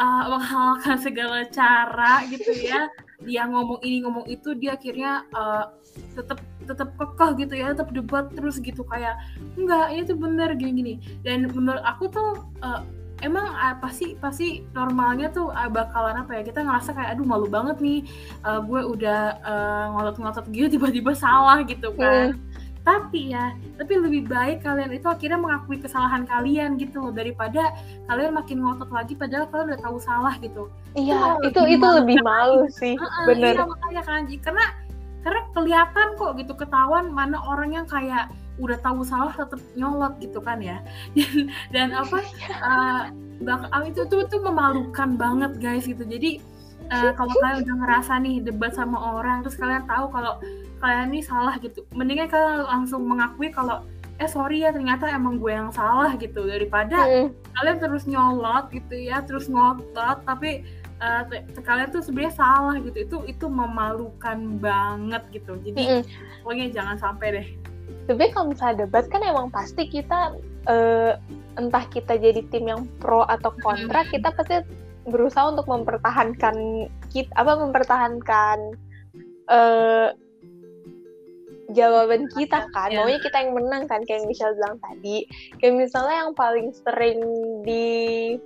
uh, 0.00 0.32
menghalalkan 0.32 0.96
segala 0.96 1.44
cara 1.52 2.24
gitu 2.32 2.56
ya. 2.56 2.88
Dia 3.20 3.44
ngomong 3.52 3.84
ini 3.84 4.00
ngomong 4.00 4.24
itu, 4.32 4.56
dia 4.56 4.80
akhirnya 4.80 5.28
uh, 5.36 5.76
tetap 6.16 6.40
tetap 6.64 6.88
kekeh 6.96 7.44
gitu 7.44 7.54
ya, 7.60 7.76
tetap 7.76 7.92
debat 7.92 8.32
terus 8.32 8.56
gitu 8.64 8.80
kayak 8.88 9.20
enggak 9.60 9.92
ini 9.92 10.02
tuh 10.08 10.16
bener 10.16 10.56
gini-gini. 10.56 11.04
Dan 11.20 11.52
menurut 11.52 11.84
aku 11.84 12.08
tuh 12.08 12.48
uh, 12.64 12.80
emang 13.22 13.46
uh, 13.46 13.76
pasti 13.78 14.18
pasti 14.18 14.66
normalnya 14.74 15.30
tuh 15.30 15.52
uh, 15.52 15.70
bakalan 15.70 16.18
apa 16.18 16.40
ya 16.40 16.42
kita 16.42 16.64
ngerasa 16.64 16.90
kayak 16.90 17.14
aduh 17.14 17.26
malu 17.26 17.46
banget 17.46 17.78
nih 17.78 18.00
uh, 18.42 18.58
gue 18.58 18.80
udah 18.82 19.20
uh, 19.40 19.84
ngotot-ngotot 19.94 20.46
gitu 20.50 20.74
tiba-tiba 20.74 21.14
salah 21.14 21.62
gitu 21.62 21.94
kan 21.94 22.34
tapi 22.84 23.32
ya 23.32 23.56
tapi 23.80 23.96
lebih 23.96 24.28
baik 24.28 24.60
kalian 24.60 24.92
itu 24.92 25.08
akhirnya 25.08 25.40
mengakui 25.40 25.80
kesalahan 25.80 26.28
kalian 26.28 26.76
gitu 26.76 27.00
loh 27.00 27.12
daripada 27.16 27.72
kalian 28.12 28.36
makin 28.36 28.60
ngotot 28.60 28.92
lagi 28.92 29.16
padahal 29.16 29.48
kalian 29.48 29.72
udah 29.72 29.80
tahu 29.80 29.96
salah 30.00 30.34
gitu 30.40 30.68
Iya, 30.94 31.40
Itu 31.42 31.48
itu 31.48 31.58
lebih 31.64 31.74
itu 31.74 31.82
malu. 31.82 31.96
lebih 31.98 32.18
malu 32.22 32.60
sih, 32.70 32.94
Heeh, 32.94 33.24
bener. 33.26 33.54
iya 33.58 33.64
makanya 33.66 34.02
kan 34.06 34.20
karena 34.30 34.66
karena 35.24 35.40
kelihatan 35.50 36.06
kok 36.14 36.32
gitu 36.36 36.52
ketahuan 36.54 37.08
mana 37.10 37.40
orang 37.42 37.72
yang 37.72 37.86
kayak 37.88 38.28
udah 38.58 38.78
tahu 38.78 39.02
salah 39.02 39.34
tetap 39.34 39.58
nyolot 39.74 40.14
gitu 40.22 40.38
kan 40.38 40.62
ya. 40.62 40.78
Dan, 41.14 41.50
dan 41.74 41.88
apa 41.90 42.18
uh, 42.62 43.02
bak 43.42 43.66
itu 43.90 44.06
tuh 44.06 44.26
tuh 44.30 44.40
memalukan 44.42 45.18
banget 45.18 45.58
guys 45.58 45.84
gitu. 45.90 46.06
Jadi 46.06 46.38
uh, 46.90 47.10
kalau 47.18 47.34
kalian 47.42 47.66
udah 47.66 47.76
ngerasa 47.82 48.12
nih 48.22 48.36
debat 48.44 48.72
sama 48.74 49.18
orang 49.18 49.42
terus 49.42 49.58
kalian 49.58 49.82
tahu 49.90 50.06
kalau 50.14 50.38
kalian 50.78 51.16
ini 51.16 51.20
salah 51.24 51.56
gitu 51.58 51.82
mendingan 51.96 52.28
kalian 52.28 52.68
langsung 52.68 53.08
mengakui 53.08 53.48
kalau 53.48 53.88
eh 54.20 54.28
sorry 54.28 54.62
ya 54.62 54.70
ternyata 54.70 55.10
emang 55.10 55.42
gue 55.42 55.50
yang 55.50 55.74
salah 55.74 56.14
gitu. 56.14 56.46
Daripada 56.46 57.02
mm. 57.02 57.28
kalian 57.58 57.78
terus 57.82 58.06
nyolot 58.06 58.70
gitu 58.70 58.94
ya 58.94 59.18
terus 59.26 59.50
ngotot 59.50 60.22
tapi 60.22 60.62
uh, 61.02 61.26
kalian 61.66 61.90
tuh 61.90 62.06
sebenarnya 62.06 62.34
salah 62.38 62.78
gitu. 62.78 63.02
Itu 63.02 63.16
itu 63.26 63.46
memalukan 63.50 64.62
banget 64.62 65.26
gitu. 65.34 65.58
Jadi 65.58 65.82
mm. 65.82 66.02
pokoknya 66.46 66.66
jangan 66.70 66.96
sampai 67.02 67.28
deh 67.34 67.73
tapi 68.04 68.30
kalau 68.32 68.52
misalnya 68.52 68.84
debat 68.84 69.08
kan 69.08 69.24
emang 69.24 69.48
pasti 69.48 69.88
kita 69.88 70.36
uh, 70.68 71.12
entah 71.56 71.84
kita 71.88 72.18
jadi 72.18 72.44
tim 72.52 72.68
yang 72.68 72.82
pro 73.00 73.24
atau 73.24 73.54
kontra 73.64 74.04
kita 74.12 74.34
pasti 74.34 74.60
berusaha 75.08 75.52
untuk 75.52 75.68
mempertahankan 75.68 76.88
kita 77.12 77.32
apa 77.36 77.52
mempertahankan 77.60 78.58
uh, 79.52 80.08
jawaban 81.74 82.30
kita 82.32 82.70
kan 82.70 82.88
yeah. 82.88 83.02
maunya 83.02 83.18
kita 83.20 83.36
yang 83.42 83.52
menang 83.52 83.84
kan 83.90 84.00
kayak 84.06 84.24
Michelle 84.30 84.54
bilang 84.54 84.78
tadi 84.80 85.26
kayak 85.58 85.74
misalnya 85.74 86.24
yang 86.24 86.32
paling 86.32 86.70
sering 86.72 87.20
di 87.66 87.84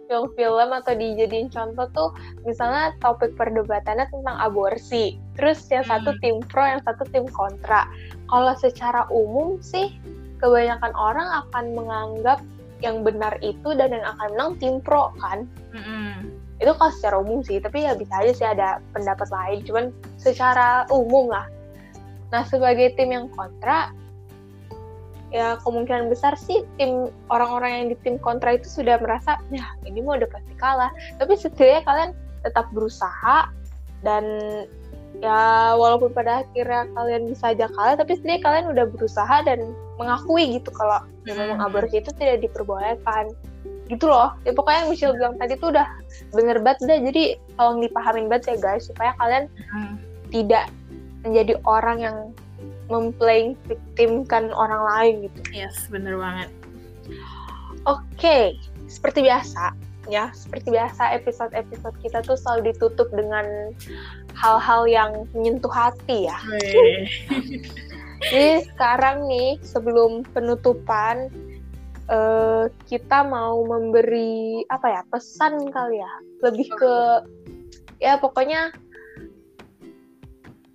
film-film 0.08 0.72
atau 0.72 0.92
dijadiin 0.96 1.52
contoh 1.52 1.86
tuh 1.92 2.10
misalnya 2.48 2.96
topik 3.04 3.36
perdebatannya 3.36 4.08
tentang 4.08 4.36
aborsi 4.40 5.20
terus 5.36 5.62
yang 5.68 5.84
hmm. 5.84 5.92
satu 5.92 6.10
tim 6.24 6.40
pro 6.48 6.64
yang 6.64 6.82
satu 6.82 7.04
tim 7.12 7.28
kontra 7.28 7.84
kalau 8.32 8.56
secara 8.56 9.04
umum 9.12 9.60
sih 9.60 9.92
kebanyakan 10.40 10.90
orang 10.96 11.28
akan 11.46 11.64
menganggap 11.76 12.40
yang 12.80 13.02
benar 13.02 13.36
itu 13.44 13.74
dan 13.74 13.92
yang 13.92 14.06
akan 14.16 14.28
menang 14.34 14.52
tim 14.58 14.74
pro 14.80 15.12
kan 15.20 15.44
hmm. 15.76 16.32
itu 16.64 16.72
kalau 16.72 16.92
secara 16.94 17.16
umum 17.20 17.44
sih 17.44 17.60
tapi 17.60 17.84
ya 17.84 17.92
bisa 17.92 18.24
aja 18.24 18.32
sih 18.32 18.48
ada 18.48 18.68
pendapat 18.96 19.28
lain 19.28 19.58
cuman 19.66 19.84
secara 20.16 20.88
umum 20.88 21.28
lah 21.28 21.46
Nah, 22.28 22.42
sebagai 22.44 22.92
tim 22.96 23.08
yang 23.12 23.26
kontra, 23.32 23.92
ya 25.28 25.60
kemungkinan 25.60 26.08
besar 26.08 26.32
sih 26.40 26.64
tim 26.80 27.12
orang-orang 27.28 27.70
yang 27.72 27.86
di 27.92 27.96
tim 28.00 28.16
kontra 28.16 28.56
itu 28.56 28.80
sudah 28.80 28.96
merasa 28.96 29.36
ya 29.52 29.64
ini 29.84 30.00
mau 30.00 30.16
udah 30.16 30.28
pasti 30.28 30.54
kalah 30.56 30.88
tapi 31.20 31.36
setidaknya 31.36 31.84
kalian 31.84 32.10
tetap 32.40 32.66
berusaha 32.72 33.52
dan 34.00 34.24
ya 35.20 35.74
walaupun 35.76 36.16
pada 36.16 36.46
akhirnya 36.46 36.88
kalian 36.96 37.28
bisa 37.28 37.52
aja 37.52 37.68
kalah 37.76 37.94
tapi 38.00 38.16
setidaknya 38.16 38.40
kalian 38.40 38.66
udah 38.72 38.84
berusaha 38.88 39.36
dan 39.44 39.58
mengakui 40.00 40.56
gitu 40.56 40.70
kalau 40.72 41.04
ya 41.28 41.36
memang 41.36 41.60
hmm. 41.60 41.66
aborsi 41.68 42.00
itu 42.00 42.10
tidak 42.16 42.40
diperbolehkan 42.40 43.28
gitu 43.88 44.08
loh 44.08 44.32
ya 44.48 44.52
pokoknya 44.56 44.84
yang 44.84 44.88
Michelle 44.92 45.16
bilang 45.16 45.34
tadi 45.36 45.60
tuh 45.60 45.72
udah 45.72 45.88
bener 46.32 46.56
banget 46.60 46.88
udah 46.88 46.98
jadi 47.08 47.24
tolong 47.56 47.84
dipahamin 47.84 48.32
banget 48.32 48.56
ya 48.56 48.56
guys 48.60 48.88
supaya 48.88 49.12
kalian 49.20 49.44
hmm. 49.76 49.96
tidak 50.32 50.72
menjadi 51.26 51.54
orang 51.66 51.98
yang 51.98 52.18
memplaying 52.88 53.54
victimkan 53.68 54.50
orang 54.54 54.83
lain 54.88 55.14
gitu. 55.28 55.40
Yes, 55.52 55.87
bener 55.92 56.16
banget. 56.16 56.50
Oke, 57.87 58.02
okay, 58.16 58.44
seperti 58.90 59.24
biasa 59.24 59.76
ya, 60.09 60.33
seperti 60.33 60.72
biasa 60.72 61.20
episode-episode 61.20 61.96
kita 62.00 62.24
tuh 62.24 62.35
selalu 62.35 62.72
ditutup 62.72 63.09
dengan 63.12 63.76
hal-hal 64.35 64.88
yang 64.88 65.12
menyentuh 65.37 65.70
hati 65.70 66.26
ya. 66.26 66.38
Jadi 68.18 68.66
sekarang 68.74 69.31
nih 69.31 69.61
sebelum 69.62 70.26
penutupan 70.35 71.31
uh, 72.11 72.66
kita 72.88 73.22
mau 73.22 73.62
memberi 73.62 74.64
apa 74.72 74.90
ya 74.90 75.02
pesan 75.12 75.70
kali 75.70 76.02
ya, 76.02 76.12
lebih 76.42 76.66
ke 76.72 76.94
ya 78.02 78.18
pokoknya 78.18 78.74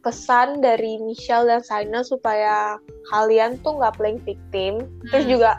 pesan 0.03 0.59
dari 0.59 0.99
Michelle 0.99 1.47
dan 1.47 1.63
Saina 1.63 2.03
supaya 2.03 2.75
kalian 3.09 3.55
tuh 3.63 3.79
nggak 3.79 3.95
playing 3.95 4.21
victim. 4.27 4.83
Hmm. 4.83 5.09
Terus 5.09 5.25
juga 5.39 5.51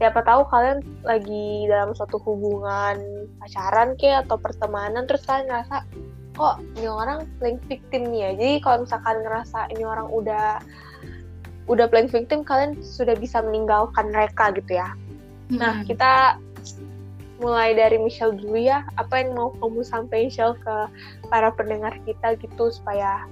siapa 0.00 0.24
tahu 0.24 0.48
kalian 0.48 0.80
lagi 1.04 1.68
dalam 1.68 1.92
suatu 1.92 2.16
hubungan 2.24 3.28
pacaran 3.38 3.94
kayak 4.00 4.26
atau 4.26 4.40
pertemanan 4.40 5.04
terus 5.04 5.22
kalian 5.28 5.46
ngerasa 5.46 5.84
kok 6.32 6.56
ini 6.80 6.88
orang 6.88 7.28
playing 7.36 7.60
victim 7.68 8.08
nih 8.08 8.20
ya. 8.24 8.30
Jadi 8.40 8.54
kalau 8.64 8.78
misalkan 8.88 9.16
ngerasa 9.20 9.58
ini 9.76 9.84
orang 9.84 10.08
udah 10.08 10.58
udah 11.70 11.86
playing 11.86 12.10
victim 12.10 12.42
kalian 12.42 12.80
sudah 12.80 13.14
bisa 13.14 13.44
meninggalkan 13.44 14.08
mereka 14.10 14.50
gitu 14.56 14.80
ya. 14.80 14.96
Hmm. 15.52 15.60
Nah, 15.60 15.74
kita 15.84 16.40
mulai 17.42 17.74
dari 17.76 18.00
Michelle 18.00 18.38
dulu 18.38 18.56
ya. 18.56 18.86
Apa 18.96 19.20
yang 19.20 19.36
mau 19.36 19.52
kamu 19.60 19.84
sampaikan 19.84 20.26
Michelle 20.32 20.56
ke 20.62 20.76
para 21.28 21.52
pendengar 21.52 21.92
kita 22.08 22.38
gitu 22.40 22.72
supaya 22.72 23.26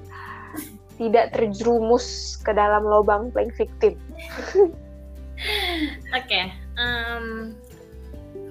tidak 1.00 1.32
terjerumus 1.32 2.36
ke 2.44 2.52
dalam 2.52 2.84
lubang 2.84 3.32
playing 3.32 3.56
victim. 3.56 3.96
Oke, 6.12 6.28
okay, 6.28 6.52
um, 6.76 7.56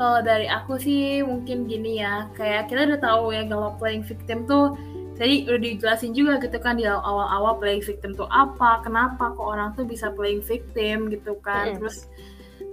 kalau 0.01 0.25
dari 0.25 0.49
aku 0.49 0.81
sih 0.81 1.21
mungkin 1.21 1.69
gini 1.69 2.01
ya, 2.01 2.25
kayak 2.33 2.73
kita 2.73 2.89
udah 2.89 2.99
tahu 2.99 3.29
ya 3.29 3.45
kalau 3.45 3.77
playing 3.77 4.01
victim 4.01 4.49
tuh 4.49 4.73
tadi 5.21 5.45
udah 5.45 5.61
dijelasin 5.61 6.17
juga 6.17 6.41
gitu 6.41 6.57
kan 6.57 6.81
di 6.81 6.89
awal-awal 6.89 7.61
playing 7.61 7.85
victim 7.85 8.17
tuh 8.17 8.25
apa, 8.33 8.81
kenapa 8.81 9.37
kok 9.37 9.45
orang 9.45 9.77
tuh 9.77 9.85
bisa 9.85 10.09
playing 10.09 10.41
victim 10.41 11.13
gitu 11.13 11.37
kan, 11.45 11.77
mm. 11.77 11.85
terus 11.85 12.09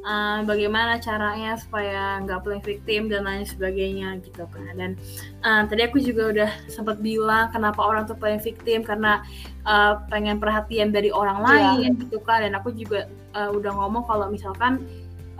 uh, 0.06 0.38
bagaimana 0.46 1.02
caranya 1.02 1.58
supaya 1.58 2.22
nggak 2.22 2.40
playing 2.46 2.64
victim 2.64 3.02
dan 3.10 3.26
lain 3.26 3.42
sebagainya 3.42 4.22
gitu 4.22 4.46
kan 4.48 4.72
dan 4.78 4.90
uh, 5.42 5.66
tadi 5.66 5.82
aku 5.82 5.98
juga 5.98 6.30
udah 6.30 6.50
sempat 6.70 7.02
bilang 7.02 7.50
kenapa 7.50 7.82
orang 7.82 8.06
tuh 8.06 8.14
playing 8.14 8.40
victim 8.40 8.86
karena 8.86 9.26
uh, 9.66 10.00
pengen 10.06 10.38
perhatian 10.38 10.94
dari 10.94 11.10
orang 11.10 11.42
iya. 11.42 11.46
lain 11.50 11.90
yeah. 11.92 12.00
gitu 12.06 12.18
kan 12.22 12.46
dan 12.46 12.54
aku 12.54 12.70
juga 12.72 13.10
uh, 13.34 13.50
udah 13.50 13.72
ngomong 13.74 14.06
kalau 14.06 14.30
misalkan 14.30 14.86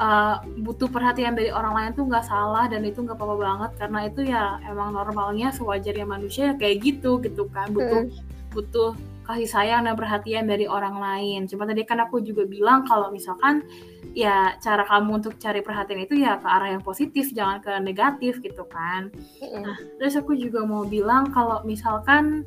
uh, 0.02 0.42
butuh 0.60 0.90
perhatian 0.90 1.38
dari 1.38 1.54
orang 1.54 1.72
lain 1.72 1.90
tuh 1.94 2.04
nggak 2.10 2.26
salah 2.26 2.66
dan 2.66 2.82
itu 2.82 3.00
nggak 3.00 3.16
apa-apa 3.16 3.36
banget 3.38 3.70
karena 3.78 3.98
itu 4.10 4.20
ya 4.26 4.44
emang 4.66 4.92
normalnya 4.92 5.54
sewajarnya 5.54 6.04
manusia 6.04 6.52
ya 6.52 6.54
kayak 6.58 6.82
gitu 6.82 7.22
gitu 7.22 7.46
kan 7.54 7.70
butuh 7.70 8.10
mm. 8.10 8.52
butuh 8.52 8.92
kasih 9.26 9.50
sayang 9.50 9.90
dan 9.90 9.98
perhatian 9.98 10.46
dari 10.46 10.70
orang 10.70 11.02
lain. 11.02 11.50
Cuma 11.50 11.66
tadi 11.66 11.82
kan 11.82 11.98
aku 11.98 12.22
juga 12.22 12.46
bilang 12.46 12.86
kalau 12.86 13.10
misalkan 13.10 13.66
ya 14.14 14.54
cara 14.62 14.86
kamu 14.86 15.20
untuk 15.20 15.34
cari 15.42 15.60
perhatian 15.60 16.06
itu 16.06 16.22
ya 16.22 16.38
ke 16.38 16.46
arah 16.46 16.72
yang 16.72 16.80
positif, 16.86 17.34
jangan 17.34 17.58
ke 17.60 17.74
negatif 17.82 18.38
gitu 18.40 18.64
kan. 18.70 19.10
Nah, 19.42 19.76
terus 19.98 20.14
aku 20.14 20.38
juga 20.38 20.62
mau 20.62 20.86
bilang 20.86 21.34
kalau 21.34 21.60
misalkan 21.66 22.46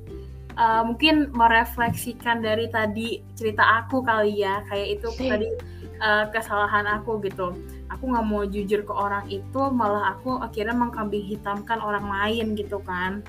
uh, 0.55 0.81
mungkin 0.87 1.29
merefleksikan 1.35 2.41
dari 2.41 2.71
tadi 2.71 3.21
cerita 3.35 3.83
aku 3.83 3.99
kali 4.01 4.39
ya, 4.39 4.63
kayak 4.71 4.97
itu 4.97 5.07
tadi 5.19 5.51
uh, 5.99 6.25
kesalahan 6.31 6.87
aku 6.87 7.19
gitu. 7.27 7.53
Aku 7.91 8.07
nggak 8.07 8.25
mau 8.25 8.47
jujur 8.47 8.87
ke 8.87 8.93
orang 8.93 9.27
itu, 9.27 9.61
malah 9.69 10.15
aku 10.15 10.39
akhirnya 10.39 10.77
mengkambing 10.77 11.25
hitamkan 11.27 11.83
orang 11.83 12.07
lain 12.07 12.55
gitu 12.55 12.79
kan. 12.87 13.21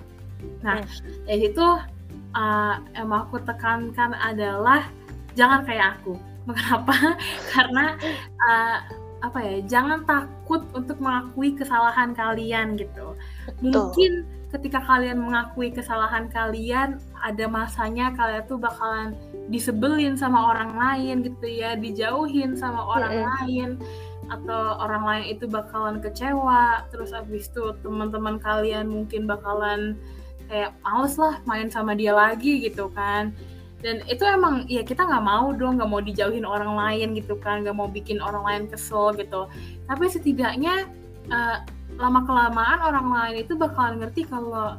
Nah, 0.64 0.80
dari 1.28 1.48
situ 1.48 1.66
uh, 2.34 2.82
emang 2.94 3.28
aku 3.28 3.42
tekankan 3.42 4.14
adalah 4.16 4.86
jangan 5.34 5.64
kayak 5.66 5.98
aku. 6.00 6.18
Kenapa? 6.56 7.16
Karena 7.52 7.84
uh, 8.42 8.78
apa 9.20 9.38
ya? 9.44 9.56
Jangan 9.66 10.08
takut 10.08 10.64
untuk 10.72 10.98
mengakui 10.98 11.54
kesalahan 11.54 12.16
kalian 12.16 12.74
gitu. 12.80 13.14
Betul. 13.60 13.70
Mungkin 13.70 14.12
ketika 14.50 14.82
kalian 14.82 15.22
mengakui 15.22 15.70
kesalahan 15.70 16.26
kalian, 16.32 16.98
ada 17.22 17.44
masanya 17.46 18.10
kalian 18.18 18.42
tuh 18.50 18.58
bakalan 18.58 19.14
disebelin 19.46 20.18
sama 20.18 20.50
orang 20.50 20.74
lain 20.74 21.22
gitu 21.22 21.46
ya, 21.46 21.78
dijauhin 21.78 22.58
sama 22.58 22.82
orang 22.82 23.12
mm 23.14 23.22
-hmm. 23.22 23.30
lain 23.30 23.70
atau 24.30 24.78
orang 24.78 25.02
lain 25.02 25.24
itu 25.34 25.44
bakalan 25.50 25.98
kecewa 25.98 26.86
terus 26.94 27.10
abis 27.10 27.50
itu 27.50 27.74
teman-teman 27.82 28.38
kalian 28.38 28.86
mungkin 28.86 29.26
bakalan 29.26 29.98
kayak 30.50 30.74
males 30.82 31.14
lah 31.14 31.38
main 31.46 31.70
sama 31.70 31.94
dia 31.94 32.10
lagi 32.10 32.58
gitu 32.66 32.90
kan. 32.90 33.30
Dan 33.80 34.04
itu 34.10 34.26
emang 34.28 34.68
ya 34.68 34.84
kita 34.84 35.08
nggak 35.08 35.24
mau 35.24 35.54
dong 35.56 35.80
nggak 35.80 35.88
mau 35.88 36.02
dijauhin 36.04 36.44
orang 36.44 36.76
lain 36.76 37.16
gitu 37.16 37.38
kan 37.40 37.64
nggak 37.64 37.72
mau 37.72 37.88
bikin 37.88 38.20
orang 38.20 38.42
lain 38.44 38.64
kesel 38.68 39.14
gitu. 39.16 39.48
Tapi 39.88 40.04
setidaknya 40.10 40.90
uh, 41.32 41.64
lama 41.96 42.20
kelamaan 42.28 42.78
orang 42.82 43.08
lain 43.08 43.34
itu 43.46 43.56
bakalan 43.56 44.02
ngerti 44.04 44.28
kalau 44.28 44.76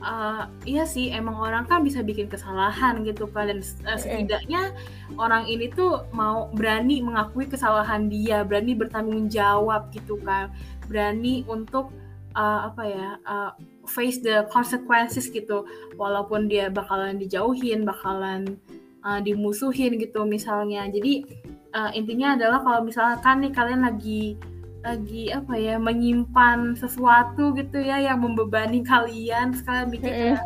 uh, 0.00 0.48
iya 0.64 0.88
sih 0.88 1.12
emang 1.12 1.36
orang 1.36 1.68
kan 1.68 1.84
bisa 1.84 2.00
bikin 2.00 2.30
kesalahan 2.32 3.04
gitu 3.04 3.28
kan. 3.28 3.52
Dan 3.52 3.60
uh, 3.84 3.98
setidaknya 4.00 4.72
orang 5.20 5.44
ini 5.44 5.68
tuh 5.68 6.08
mau 6.16 6.48
berani 6.56 7.04
mengakui 7.04 7.44
kesalahan 7.44 8.08
dia 8.08 8.48
berani 8.48 8.72
bertanggung 8.72 9.28
jawab 9.28 9.92
gitu 9.92 10.16
kan. 10.24 10.48
Berani 10.88 11.44
untuk 11.44 11.92
uh, 12.38 12.70
apa 12.70 12.82
ya 12.86 13.08
uh, 13.26 13.50
face 13.90 14.22
the 14.22 14.46
consequences 14.54 15.26
gitu. 15.26 15.66
Walaupun 15.98 16.46
dia 16.46 16.70
bakalan 16.70 17.18
dijauhin 17.18 17.82
bakalan 17.82 18.54
uh, 19.02 19.18
dimusuhin 19.18 19.98
gitu 19.98 20.22
misalnya. 20.22 20.86
Jadi 20.86 21.26
uh, 21.74 21.90
intinya 21.90 22.38
adalah 22.38 22.62
kalau 22.62 22.80
misalkan 22.86 23.42
nih 23.42 23.52
kalian 23.52 23.82
lagi 23.82 24.38
lagi 24.86 25.34
apa 25.34 25.58
ya 25.58 25.74
menyimpan 25.76 26.78
sesuatu 26.78 27.50
gitu 27.58 27.82
ya 27.82 27.98
yang 27.98 28.22
membebani 28.22 28.86
kalian. 28.86 29.54
Sekalian 29.54 29.88
mikir 29.90 30.10
kayak 30.10 30.42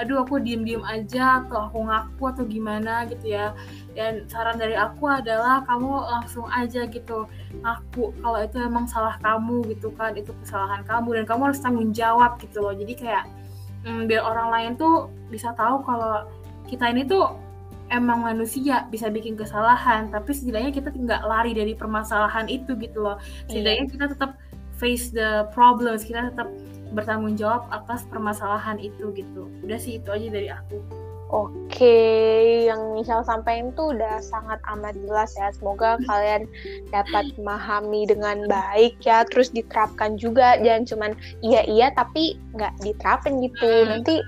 aduh 0.00 0.24
aku 0.24 0.40
diem 0.40 0.64
diem 0.64 0.80
aja 0.88 1.44
atau 1.44 1.68
aku 1.68 1.78
ngaku 1.84 2.22
atau 2.30 2.44
gimana 2.46 3.04
gitu 3.10 3.34
ya. 3.34 3.52
Dan 3.92 4.24
saran 4.30 4.56
dari 4.56 4.78
aku 4.78 5.10
adalah 5.10 5.66
kamu 5.66 5.90
langsung 6.08 6.46
aja 6.48 6.86
gitu 6.86 7.26
ngaku 7.60 8.14
kalau 8.22 8.38
itu 8.40 8.56
emang 8.62 8.86
salah 8.88 9.18
kamu 9.20 9.66
gitu 9.74 9.90
kan 9.98 10.14
itu 10.14 10.30
kesalahan 10.46 10.86
kamu. 10.86 11.22
Dan 11.22 11.24
kamu 11.26 11.52
harus 11.52 11.60
tanggung 11.60 11.90
jawab 11.90 12.38
gitu 12.38 12.62
loh. 12.62 12.72
Jadi 12.72 12.94
kayak 12.96 13.24
hmm, 13.84 14.06
biar 14.06 14.22
orang 14.22 14.48
lain 14.50 14.72
tuh 14.78 15.10
bisa 15.28 15.50
tahu 15.58 15.82
kalau 15.82 16.26
kita 16.70 16.88
ini 16.88 17.04
tuh 17.04 17.34
emang 17.92 18.24
manusia 18.24 18.88
bisa 18.88 19.12
bikin 19.12 19.36
kesalahan 19.36 20.08
tapi 20.08 20.32
setidaknya 20.32 20.72
kita 20.72 20.88
nggak 20.88 21.22
lari 21.28 21.52
dari 21.52 21.76
permasalahan 21.76 22.48
itu 22.48 22.72
gitu 22.80 23.04
loh 23.04 23.20
setidaknya 23.46 23.84
yeah. 23.84 23.92
kita 23.92 24.04
tetap 24.16 24.30
face 24.80 25.12
the 25.12 25.46
problems 25.52 26.02
kita 26.02 26.32
tetap 26.32 26.48
bertanggung 26.96 27.36
jawab 27.36 27.68
atas 27.68 28.08
permasalahan 28.08 28.80
itu 28.80 29.12
gitu 29.12 29.52
udah 29.62 29.78
sih 29.78 30.00
itu 30.00 30.08
aja 30.08 30.28
dari 30.32 30.48
aku 30.48 30.80
Oke, 31.32 31.96
yang 32.68 32.92
Michelle 32.92 33.24
sampaikan 33.24 33.72
tuh 33.72 33.96
udah 33.96 34.20
sangat 34.20 34.60
amat 34.68 34.92
jelas 35.00 35.32
ya. 35.32 35.48
Semoga 35.56 35.96
kalian 36.04 36.44
dapat 36.92 37.32
memahami 37.40 38.04
dengan 38.04 38.44
baik 38.52 39.00
ya, 39.00 39.24
terus 39.32 39.48
diterapkan 39.48 40.20
juga. 40.20 40.60
Jangan 40.60 40.84
cuman 40.84 41.10
iya-iya 41.40 41.88
tapi 41.96 42.36
nggak 42.52 42.76
diterapin 42.84 43.40
gitu. 43.48 43.88
Nanti 43.88 44.20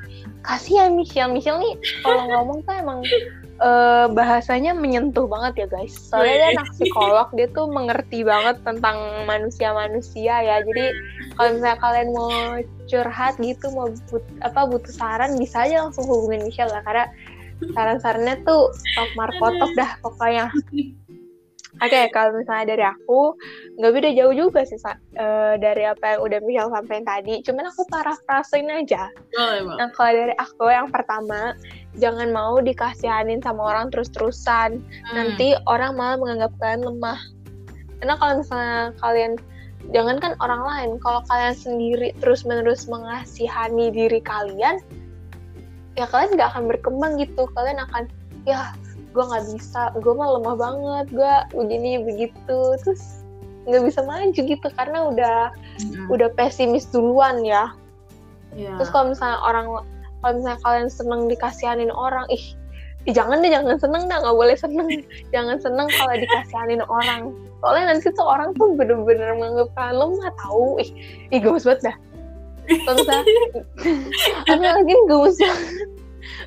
kasihan 0.49 0.97
Michelle. 0.97 1.29
Michelle 1.29 1.61
nih 1.61 1.77
kalau 2.01 2.25
ngomong 2.25 2.65
tuh 2.65 2.73
emang 2.73 3.05
uh, 3.61 4.07
bahasanya 4.11 4.73
menyentuh 4.75 5.27
banget 5.29 5.65
ya 5.65 5.67
guys. 5.71 5.95
Soalnya 5.95 6.37
dia 6.39 6.49
anak 6.59 6.69
psikolog, 6.75 7.29
dia 7.37 7.47
tuh 7.53 7.67
mengerti 7.71 8.27
banget 8.27 8.59
tentang 8.67 9.27
manusia-manusia 9.29 10.35
ya. 10.43 10.57
Jadi 10.63 10.85
kalau 11.37 11.49
misalnya 11.55 11.79
kalian 11.79 12.09
mau 12.15 12.31
curhat 12.89 13.35
gitu, 13.39 13.67
mau 13.75 13.91
but, 14.11 14.25
apa 14.43 14.61
butuh 14.67 14.95
saran, 14.95 15.37
bisa 15.39 15.67
aja 15.67 15.87
langsung 15.87 16.07
hubungin 16.09 16.47
Michelle 16.47 16.73
lah. 16.73 16.83
Karena 16.83 17.07
saran-sarannya 17.75 18.43
tuh 18.43 18.73
top 18.73 19.11
markotop 19.15 19.71
dah 19.79 19.91
pokoknya. 20.03 20.51
Oke, 21.83 21.91
okay, 21.91 22.05
kalau 22.15 22.39
misalnya 22.39 22.71
dari 22.71 22.85
aku, 22.87 23.35
nggak 23.83 23.93
beda 23.99 24.11
jauh 24.15 24.31
juga 24.31 24.63
sih 24.63 24.79
uh, 24.87 25.59
dari 25.59 25.83
apa 25.83 26.15
yang 26.15 26.21
udah 26.23 26.39
Michelle 26.47 26.71
sampaikan 26.71 27.03
tadi. 27.03 27.43
Cuman 27.43 27.67
aku 27.67 27.83
parafrasein 27.91 28.71
aja. 28.71 29.11
Oh, 29.35 29.75
nah, 29.75 29.91
kalau 29.91 30.15
dari 30.15 30.35
aku 30.39 30.71
yang 30.71 30.87
pertama, 30.95 31.59
jangan 31.99 32.31
mau 32.31 32.63
dikasihanin 32.63 33.43
sama 33.43 33.75
orang 33.75 33.91
terus-terusan. 33.91 34.79
Hmm. 34.79 35.15
Nanti 35.19 35.59
orang 35.67 35.99
malah 35.99 36.15
menganggap 36.23 36.55
kalian 36.63 36.95
lemah. 36.95 37.19
Karena 37.99 38.15
kalau 38.23 38.33
misalnya 38.39 38.81
kalian, 39.03 39.33
jangan 39.91 40.17
kan 40.23 40.33
orang 40.39 40.63
lain, 40.63 40.91
kalau 41.03 41.27
kalian 41.27 41.59
sendiri 41.59 42.15
terus-menerus 42.23 42.87
mengasihani 42.87 43.91
diri 43.91 44.23
kalian, 44.23 44.79
ya 45.99 46.07
kalian 46.07 46.39
nggak 46.39 46.55
akan 46.55 46.71
berkembang 46.71 47.19
gitu. 47.19 47.51
Kalian 47.51 47.83
akan, 47.83 48.07
ya 48.47 48.71
gue 49.15 49.25
nggak 49.25 49.47
bisa 49.55 49.95
gue 50.03 50.13
mah 50.13 50.29
lemah 50.39 50.57
banget 50.59 51.07
gue 51.15 51.35
begini 51.55 52.03
begitu. 52.03 52.59
Terus 52.83 53.25
nggak 53.65 53.83
bisa 53.89 54.01
maju 54.05 54.41
gitu 54.45 54.69
karena 54.77 54.99
udah 55.09 55.39
mm. 55.81 56.13
udah 56.13 56.29
pesimis 56.37 56.85
duluan 56.93 57.41
ya. 57.47 57.73
Yeah. 58.55 58.79
terus 58.79 58.93
kalau 58.95 59.11
misalnya 59.11 59.41
orang 59.43 59.67
kalau 60.23 60.33
misalnya 60.39 60.61
kalian 60.63 60.91
seneng 60.93 61.27
dikasihanin 61.27 61.91
orang 61.91 62.23
ih, 62.31 62.55
ih 63.09 63.15
jangan 63.17 63.43
deh 63.43 63.51
jangan 63.51 63.77
seneng 63.81 64.07
dah 64.07 64.21
nggak 64.21 64.37
boleh 64.37 64.57
seneng. 64.57 64.89
Jangan 65.35 65.59
seneng 65.59 65.89
kalau 65.91 66.15
dikasihanin 66.15 66.83
orang. 66.87 67.35
Soalnya 67.59 67.97
nanti 67.97 68.09
tuh 68.15 68.27
orang 68.29 68.55
tuh 68.55 68.77
bener-bener 68.79 69.35
menganggap 69.35 69.69
kalian 69.75 69.97
lemah 69.99 70.31
tahu. 70.39 70.79
Ih 70.79 70.91
ih 71.35 71.41
gemes 71.43 71.67
banget 71.67 71.93
dah. 71.93 71.97
Kalau 72.65 72.95
misalnya 73.01 74.71
lagi 74.79 74.95
gemes. 75.09 75.37
banget 75.41 75.94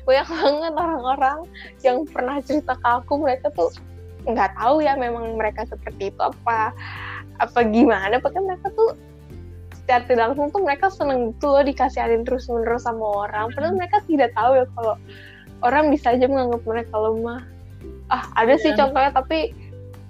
banyak 0.04 0.26
banget 0.28 0.72
orang-orang 0.74 1.38
yang 1.82 2.02
pernah 2.08 2.36
cerita 2.42 2.74
ke 2.78 2.88
aku 2.88 3.22
mereka 3.22 3.50
tuh 3.54 3.70
nggak 4.28 4.52
tahu 4.58 4.84
ya 4.84 4.98
memang 4.98 5.38
mereka 5.38 5.64
seperti 5.64 6.12
itu 6.12 6.20
apa 6.20 6.74
apa 7.38 7.60
gimana 7.70 8.18
pokoknya 8.18 8.54
mereka 8.54 8.68
tuh 8.74 8.98
secara 9.72 10.04
tidak 10.04 10.24
langsung 10.30 10.46
tuh 10.52 10.62
mereka 10.66 10.86
seneng 10.92 11.32
gitu 11.32 11.48
loh 11.48 11.64
dikasihanin 11.64 12.26
terus 12.26 12.50
menerus 12.50 12.84
sama 12.84 13.24
orang 13.24 13.48
padahal 13.56 13.72
mereka 13.78 14.04
tidak 14.04 14.34
tahu 14.36 14.52
ya 14.58 14.66
kalau 14.76 14.94
orang 15.64 15.88
bisa 15.88 16.12
aja 16.12 16.26
menganggap 16.28 16.62
mereka 16.68 16.94
lemah 16.98 17.40
ah 18.12 18.24
ada 18.36 18.52
yeah. 18.52 18.60
sih 18.60 18.70
iya. 18.74 18.78
contohnya 18.84 19.10
tapi 19.16 19.38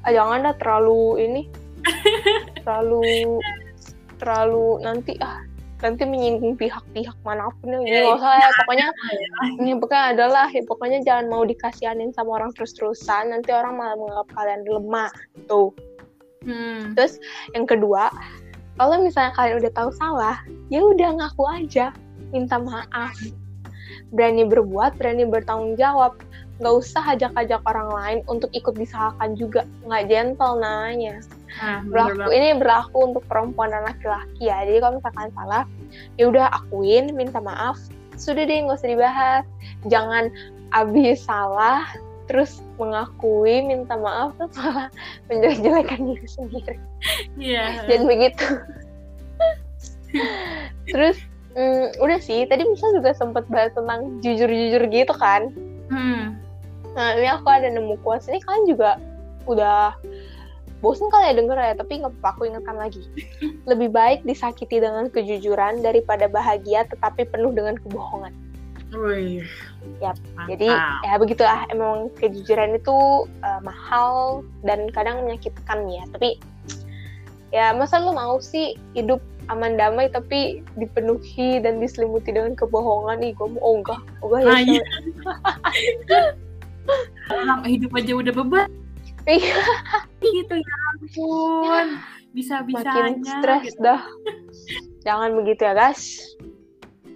ah, 0.02 0.10
jangan 0.10 0.50
dah 0.50 0.54
terlalu 0.58 1.02
ini 1.22 1.42
terlalu 2.64 3.38
terlalu 4.18 4.82
nanti 4.82 5.14
ah 5.22 5.47
nanti 5.78 6.02
menyinggung 6.02 6.58
pihak-pihak 6.58 7.14
mana 7.22 7.50
pun 7.62 7.78
ya. 7.86 8.02
Nggak 8.06 8.18
usah 8.18 8.32
ya 8.34 8.48
pokoknya 8.62 8.88
ini 9.62 9.70
pokoknya 9.78 10.04
adalah 10.14 10.46
ya, 10.50 10.62
pokoknya 10.66 10.98
jangan 11.06 11.26
mau 11.30 11.42
dikasihanin 11.46 12.10
sama 12.10 12.42
orang 12.42 12.50
terus-terusan. 12.54 13.30
Nanti 13.30 13.54
orang 13.54 13.78
malah 13.78 13.94
menganggap 13.94 14.28
kalian 14.34 14.62
lemah 14.66 15.12
tuh. 15.46 15.70
Hmm. 16.38 16.94
terus 16.94 17.18
yang 17.50 17.66
kedua 17.66 18.14
kalau 18.78 19.02
misalnya 19.02 19.34
kalian 19.34 19.58
udah 19.58 19.72
tahu 19.74 19.90
salah 19.98 20.38
ya 20.70 20.78
udah 20.78 21.18
ngaku 21.18 21.44
aja 21.50 21.90
minta 22.30 22.62
maaf. 22.62 23.14
Berani 24.14 24.46
berbuat 24.46 24.96
berani 24.96 25.26
bertanggung 25.26 25.74
jawab. 25.74 26.14
Nggak 26.62 26.74
usah 26.74 27.02
ajak-ajak 27.14 27.62
orang 27.66 27.90
lain 27.90 28.18
untuk 28.30 28.50
ikut 28.54 28.78
disalahkan 28.78 29.34
juga. 29.34 29.66
Nggak 29.86 30.04
gentle 30.10 30.62
namanya 30.62 31.18
nah, 31.60 31.80
berlaku 31.88 32.28
ini 32.30 32.48
berlaku 32.60 32.98
untuk 33.12 33.24
perempuan 33.26 33.72
dan 33.72 33.82
laki-laki 33.88 34.48
ya. 34.48 34.62
Jadi 34.68 34.78
kalau 34.78 34.94
misalkan 35.00 35.30
salah 35.32 35.62
ya 36.20 36.24
udah 36.28 36.46
akuin 36.52 37.16
minta 37.16 37.40
maaf. 37.40 37.76
Sudah 38.18 38.44
deh 38.44 38.58
nggak 38.66 38.78
usah 38.78 38.90
dibahas. 38.90 39.44
Jangan 39.88 40.28
abis 40.76 41.24
salah 41.24 41.88
terus 42.28 42.60
mengakui 42.76 43.64
minta 43.64 43.96
maaf 43.96 44.36
tuh 44.36 44.52
malah 44.60 44.92
menjelek-jelekan 45.32 46.00
diri 46.12 46.28
sendiri. 46.28 46.76
Yeah. 47.40 47.88
dan 47.88 48.04
begitu. 48.04 48.46
Terus 50.92 51.16
mm, 51.56 52.00
udah 52.04 52.18
sih 52.20 52.44
tadi 52.44 52.68
misal 52.68 52.92
juga 52.96 53.16
sempat 53.16 53.48
bahas 53.48 53.72
tentang 53.72 54.20
jujur-jujur 54.20 54.82
gitu 54.92 55.14
kan. 55.16 55.50
Hmm. 55.88 56.36
nah 56.92 57.16
ini 57.16 57.30
aku 57.32 57.48
ada 57.48 57.72
nemu 57.72 57.96
kuas 58.04 58.28
ini 58.28 58.44
kalian 58.44 58.64
juga 58.68 59.00
udah 59.48 59.96
bosan 60.78 61.10
kali 61.10 61.30
ya 61.30 61.34
denger 61.34 61.58
ya 61.58 61.74
tapi 61.74 61.92
nggak 62.02 62.22
aku 62.22 62.46
ingatkan 62.46 62.76
lagi. 62.78 63.02
Lebih 63.70 63.90
baik 63.90 64.20
disakiti 64.22 64.78
dengan 64.78 65.10
kejujuran 65.10 65.82
daripada 65.82 66.30
bahagia 66.30 66.86
tetapi 66.86 67.26
penuh 67.28 67.50
dengan 67.50 67.74
kebohongan. 67.78 68.34
Wih, 68.88 69.44
ya 70.00 70.16
jadi 70.48 70.72
ya 71.04 71.14
begitulah. 71.20 71.68
Emang 71.68 72.08
kejujuran 72.16 72.80
itu 72.80 73.28
uh, 73.44 73.60
mahal 73.60 74.40
dan 74.64 74.88
kadang 74.96 75.28
menyakitkan 75.28 75.84
ya. 75.92 76.08
Tapi 76.08 76.40
ya 77.52 77.76
masa 77.76 78.00
lo 78.00 78.16
mau 78.16 78.40
sih 78.40 78.80
hidup 78.96 79.20
aman 79.52 79.76
damai 79.76 80.08
tapi 80.08 80.64
dipenuhi 80.80 81.60
dan 81.60 81.84
diselimuti 81.84 82.32
dengan 82.32 82.56
kebohongan? 82.56 83.20
Nih 83.20 83.36
gue 83.36 83.48
mau 83.60 83.76
enggak 83.76 84.00
enggak 84.24 84.40
ya 84.40 84.48
nah, 84.48 84.62
iya. 84.64 84.84
hidup 87.68 87.92
aja 87.92 88.12
udah 88.16 88.32
beban 88.32 88.72
iya. 89.28 89.60
Gitu 90.18 90.54
ya 90.58 90.76
ampun. 90.96 91.86
Bisa 92.32 92.64
bisanya 92.64 93.12
makin 93.12 93.24
stres 93.24 93.64
gitu. 93.72 93.80
dah. 93.84 94.02
Jangan 95.04 95.30
begitu 95.38 95.60
ya 95.64 95.74
guys. 95.76 96.02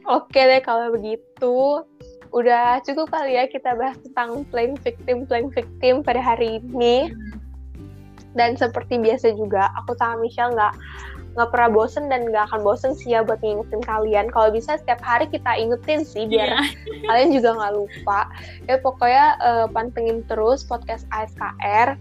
Oke 0.06 0.38
deh 0.38 0.62
kalau 0.62 0.92
begitu. 0.94 1.82
Udah 2.32 2.80
cukup 2.84 3.12
kali 3.12 3.36
ya 3.36 3.44
kita 3.48 3.76
bahas 3.76 4.00
tentang 4.00 4.48
playing 4.48 4.76
victim 4.80 5.28
playing 5.28 5.52
victim 5.52 6.00
pada 6.00 6.20
hari 6.20 6.60
ini. 6.60 7.12
Dan 8.32 8.56
seperti 8.56 8.96
biasa 8.96 9.36
juga 9.36 9.68
aku 9.76 9.92
sama 10.00 10.24
Michelle 10.24 10.56
nggak 10.56 10.74
nggak 11.32 11.48
pernah 11.48 11.70
bosen 11.72 12.12
dan 12.12 12.28
nggak 12.28 12.52
akan 12.52 12.60
bosen 12.60 12.92
sih 12.92 13.16
ya 13.16 13.24
buat 13.24 13.40
ngingetin 13.40 13.80
kalian. 13.84 14.26
Kalau 14.28 14.52
bisa 14.52 14.76
setiap 14.76 15.00
hari 15.00 15.24
kita 15.32 15.48
ingetin 15.56 16.04
sih 16.04 16.28
biar 16.28 16.60
yeah. 16.60 16.64
kalian 17.08 17.30
juga 17.32 17.56
nggak 17.56 17.74
lupa. 17.76 18.20
Ya 18.68 18.76
pokoknya 18.80 19.26
uh, 19.40 19.66
pantengin 19.72 20.20
terus 20.28 20.60
podcast 20.64 21.08
ASKR 21.12 21.96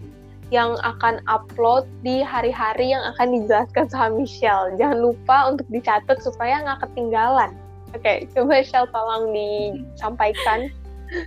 yang 0.52 0.76
akan 0.84 1.24
upload 1.32 1.88
di 2.04 2.20
hari-hari 2.20 2.92
yang 2.92 3.00
akan 3.16 3.40
dijelaskan 3.40 3.88
sama 3.88 4.20
Michelle. 4.20 4.76
Jangan 4.76 5.00
lupa 5.00 5.48
untuk 5.48 5.64
dicatat 5.72 6.20
supaya 6.20 6.60
nggak 6.60 6.84
ketinggalan. 6.84 7.56
Oke, 7.92 8.04
okay, 8.04 8.16
coba 8.36 8.60
Michelle 8.60 8.88
tolong 8.92 9.32
disampaikan 9.32 10.68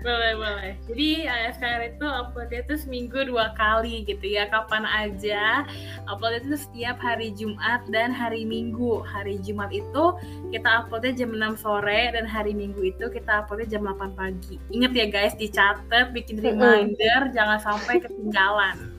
boleh 0.02 0.34
boleh. 0.38 0.72
Jadi 0.90 1.30
ASKR 1.30 1.82
itu 1.96 2.06
uploadnya 2.06 2.66
itu 2.66 2.76
seminggu 2.82 3.26
dua 3.26 3.54
kali 3.54 4.06
gitu 4.06 4.26
ya 4.26 4.50
kapan 4.50 4.86
aja. 4.86 5.66
Uploadnya 6.10 6.42
itu 6.46 6.58
setiap 6.58 6.98
hari 6.98 7.34
Jumat 7.38 7.86
dan 7.94 8.10
hari 8.10 8.44
Minggu. 8.44 9.06
Hari 9.06 9.42
Jumat 9.46 9.70
itu 9.70 10.18
kita 10.50 10.86
uploadnya 10.86 11.26
jam 11.26 11.32
6 11.34 11.62
sore 11.62 12.14
dan 12.14 12.26
hari 12.26 12.58
Minggu 12.58 12.82
itu 12.94 13.06
kita 13.14 13.46
uploadnya 13.46 13.78
jam 13.78 13.86
8 13.86 14.18
pagi. 14.18 14.58
Inget 14.74 14.92
ya 14.98 15.06
guys 15.10 15.34
dicatat 15.38 16.14
bikin 16.14 16.42
reminder 16.42 17.30
jangan 17.34 17.62
sampai 17.62 18.02
ketinggalan. 18.02 18.96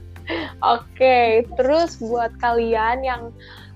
Oke, 0.58 1.46
terus 1.54 2.02
buat 2.02 2.34
kalian 2.42 3.06
yang 3.06 3.22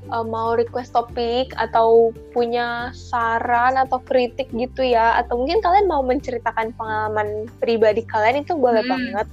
uh, 0.09 0.25
mau 0.25 0.57
request 0.57 0.97
topik 0.97 1.53
atau 1.61 2.17
punya 2.33 2.89
saran 2.97 3.77
atau 3.77 4.01
kritik 4.09 4.49
gitu 4.57 4.81
ya, 4.81 5.21
atau 5.21 5.45
mungkin 5.45 5.61
kalian 5.61 5.85
mau 5.85 6.01
menceritakan 6.01 6.73
pengalaman 6.81 7.45
pribadi 7.61 8.01
kalian 8.09 8.41
itu 8.41 8.57
boleh 8.57 8.81
hmm. 8.81 8.91
banget. 8.91 9.27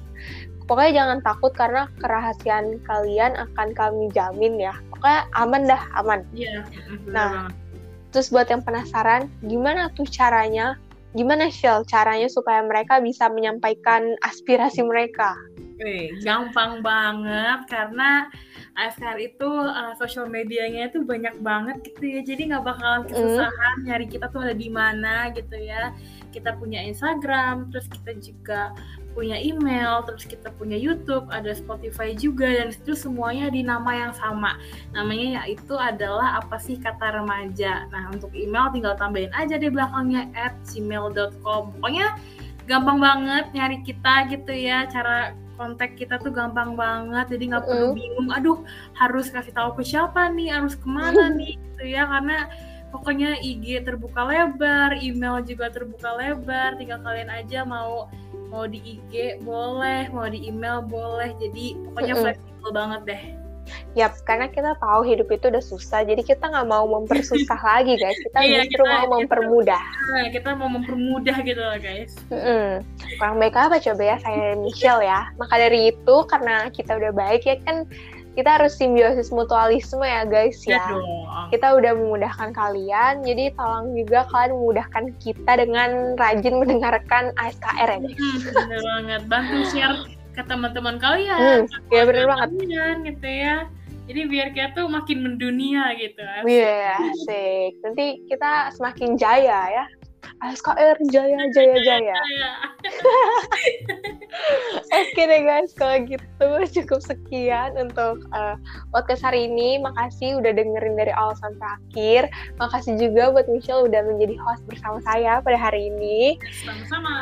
Pokoknya 0.67 0.91
jangan 0.99 1.19
takut 1.23 1.55
karena 1.55 1.87
kerahasiaan 2.03 2.83
kalian 2.83 3.39
akan 3.39 3.71
kami 3.71 4.11
jamin 4.11 4.59
ya. 4.59 4.75
Pokoknya 4.91 5.23
aman 5.39 5.63
dah, 5.63 5.83
aman. 5.95 6.27
Iya. 6.35 6.67
Nah, 7.07 7.47
terus 8.11 8.27
buat 8.27 8.51
yang 8.51 8.59
penasaran, 8.67 9.31
gimana 9.47 9.87
tuh 9.95 10.03
caranya? 10.11 10.75
Gimana 11.15 11.47
Shell 11.47 11.87
caranya 11.87 12.27
supaya 12.27 12.59
mereka 12.67 12.99
bisa 12.99 13.31
menyampaikan 13.31 14.19
aspirasi 14.27 14.83
mereka? 14.83 15.39
Wih, 15.77 16.09
gampang 16.25 16.81
banget 16.81 17.69
karena 17.69 18.33
AFKR 18.73 19.17
itu 19.21 19.45
uh, 19.49 19.93
social 19.97 20.25
medianya 20.25 20.89
itu 20.89 21.05
banyak 21.05 21.37
banget 21.45 21.81
gitu 21.85 22.17
ya. 22.17 22.21
Jadi 22.25 22.49
nggak 22.49 22.65
bakalan 22.65 23.05
mm. 23.05 23.09
kesusahan 23.13 23.75
mm. 23.81 23.85
nyari 23.85 24.05
kita 24.09 24.25
tuh 24.33 24.41
ada 24.41 24.57
di 24.57 24.69
mana 24.73 25.29
gitu 25.37 25.53
ya. 25.53 25.93
Kita 26.33 26.57
punya 26.57 26.81
Instagram, 26.81 27.69
terus 27.69 27.85
kita 27.93 28.11
juga 28.17 28.73
punya 29.17 29.37
email, 29.41 30.05
terus 30.05 30.29
kita 30.29 30.53
punya 30.53 30.77
YouTube, 30.77 31.25
ada 31.33 31.49
Spotify 31.57 32.13
juga 32.13 32.45
dan 32.45 32.69
itu 32.69 32.93
semuanya 32.93 33.49
di 33.49 33.65
nama 33.65 33.89
yang 33.93 34.13
sama. 34.13 34.61
Namanya 34.93 35.41
yaitu 35.45 35.73
adalah 35.73 36.37
apa 36.37 36.61
sih 36.61 36.77
kata 36.77 37.21
remaja. 37.21 37.89
Nah, 37.89 38.13
untuk 38.13 38.29
email 38.37 38.69
tinggal 38.69 38.93
tambahin 38.93 39.33
aja 39.33 39.57
di 39.57 39.73
belakangnya 39.73 40.29
at 40.37 40.53
gmail.com. 40.69 41.81
Pokoknya 41.81 42.13
gampang 42.69 43.01
banget 43.01 43.45
nyari 43.57 43.81
kita 43.81 44.29
gitu 44.29 44.53
ya. 44.53 44.85
Cara 44.85 45.33
kontak 45.57 45.97
kita 45.97 46.21
tuh 46.21 46.29
gampang 46.31 46.77
banget 46.77 47.35
jadi 47.35 47.43
nggak 47.57 47.65
perlu 47.65 47.97
bingung 47.97 48.29
aduh 48.29 48.61
harus 48.95 49.27
kasih 49.33 49.51
tahu 49.51 49.75
ke 49.75 49.83
siapa 49.83 50.29
nih 50.31 50.53
harus 50.53 50.77
ke 50.77 50.87
mana 50.87 51.33
nih? 51.39 51.57
Gitu 51.57 51.83
ya 51.97 52.05
karena 52.05 52.47
pokoknya 52.93 53.41
IG 53.43 53.83
terbuka 53.83 54.23
lebar 54.23 54.95
email 55.01 55.43
juga 55.43 55.67
terbuka 55.67 56.15
lebar 56.15 56.79
tinggal 56.79 57.03
kalian 57.03 57.27
aja 57.27 57.67
mau 57.67 58.07
mau 58.47 58.63
di 58.63 58.79
IG 58.79 59.43
boleh 59.43 60.07
mau 60.15 60.29
di 60.31 60.47
email 60.47 60.79
boleh 60.79 61.35
jadi 61.35 61.75
pokoknya 61.91 62.13
fleksibel 62.15 62.69
banget 62.71 63.01
deh 63.03 63.23
Yap, 63.95 64.17
karena 64.23 64.47
kita 64.47 64.75
tahu 64.77 65.01
hidup 65.05 65.27
itu 65.33 65.49
udah 65.49 65.63
susah, 65.63 66.05
jadi 66.05 66.21
kita 66.21 66.47
nggak 66.47 66.67
mau 66.67 66.85
mempersusah 66.85 67.61
lagi, 67.75 67.97
guys. 67.97 68.17
Kita 68.21 68.39
iya, 68.43 68.65
justru 68.65 68.83
kita, 68.83 68.93
mau 68.93 69.05
mempermudah. 69.19 69.83
Kita, 69.83 70.21
kita 70.35 70.49
mau 70.55 70.69
mempermudah 70.71 71.37
gitu 71.43 71.61
loh, 71.61 71.77
guys. 71.79 72.11
Mm-mm. 72.29 72.81
Kurang 73.17 73.35
baik 73.41 73.55
apa 73.57 73.77
coba 73.81 74.03
ya, 74.03 74.17
saya 74.21 74.55
Michelle 74.59 75.03
ya. 75.03 75.29
Maka 75.35 75.55
dari 75.57 75.91
itu, 75.95 76.15
karena 76.29 76.69
kita 76.71 76.95
udah 76.95 77.11
baik 77.11 77.43
ya 77.43 77.55
kan, 77.65 77.85
kita 78.37 78.61
harus 78.61 78.77
simbiosis 78.77 79.33
mutualisme 79.33 80.05
ya 80.05 80.21
guys 80.21 80.61
ya. 80.61 80.77
ya 80.77 81.01
kita 81.49 81.73
udah 81.73 81.97
memudahkan 81.97 82.53
kalian, 82.53 83.25
jadi 83.25 83.49
tolong 83.57 83.97
juga 83.97 84.29
kalian 84.29 84.53
memudahkan 84.53 85.03
kita 85.17 85.51
dengan 85.57 86.13
rajin 86.21 86.61
mendengarkan 86.61 87.33
ASKR 87.41 87.97
ya 87.97 87.97
guys. 87.97 88.13
Hmm, 88.13 88.37
bener 88.53 88.79
banget, 88.85 89.21
bantu 89.25 89.59
share 89.73 89.97
ke 90.37 90.43
teman-teman 90.45 91.01
kalian, 91.01 91.65
hmm, 91.65 91.89
ya 91.89 92.05
bener 92.05 92.29
banget. 92.29 92.49
Kalian, 92.53 92.95
gitu 93.09 93.27
ya. 93.27 93.65
Jadi 94.07 94.21
biar 94.31 94.47
kita 94.55 94.71
tuh 94.71 94.87
makin 94.87 95.19
mendunia 95.19 95.91
gitu. 95.99 96.23
Iya, 96.47 96.95
yeah, 96.95 96.95
asik. 96.95 97.71
Nanti 97.83 98.05
kita 98.31 98.71
semakin 98.77 99.19
jaya 99.19 99.59
ya. 99.67 99.85
ASKR 100.43 100.97
Jaya 101.13 101.39
Jaya 101.51 101.77
Jaya. 101.81 102.17
Oke 104.97 105.21
deh 105.25 105.41
guys, 105.43 105.73
kalau 105.73 105.97
gitu 106.05 106.47
cukup 106.77 106.99
sekian 107.01 107.73
untuk 107.75 108.21
uh, 108.31 108.55
podcast 108.93 109.25
hari 109.25 109.49
ini. 109.49 109.81
Makasih 109.81 110.39
udah 110.39 110.53
dengerin 110.53 110.95
dari 110.95 111.13
awal 111.13 111.35
sampai 111.41 111.67
akhir. 111.81 112.21
Makasih 112.61 112.95
juga 113.01 113.33
buat 113.33 113.49
Michelle 113.49 113.89
udah 113.89 114.01
menjadi 114.05 114.35
host 114.39 114.63
bersama 114.69 115.01
saya 115.03 115.41
pada 115.41 115.57
hari 115.57 115.89
ini. 115.89 116.37
Sama-sama. 116.63 117.15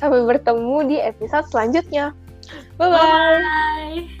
Sampai 0.00 0.24
bertemu 0.24 0.76
di 0.88 0.96
episode 0.96 1.44
selanjutnya. 1.52 2.16
Bye-bye. 2.80 2.96
Bye. 2.96 4.19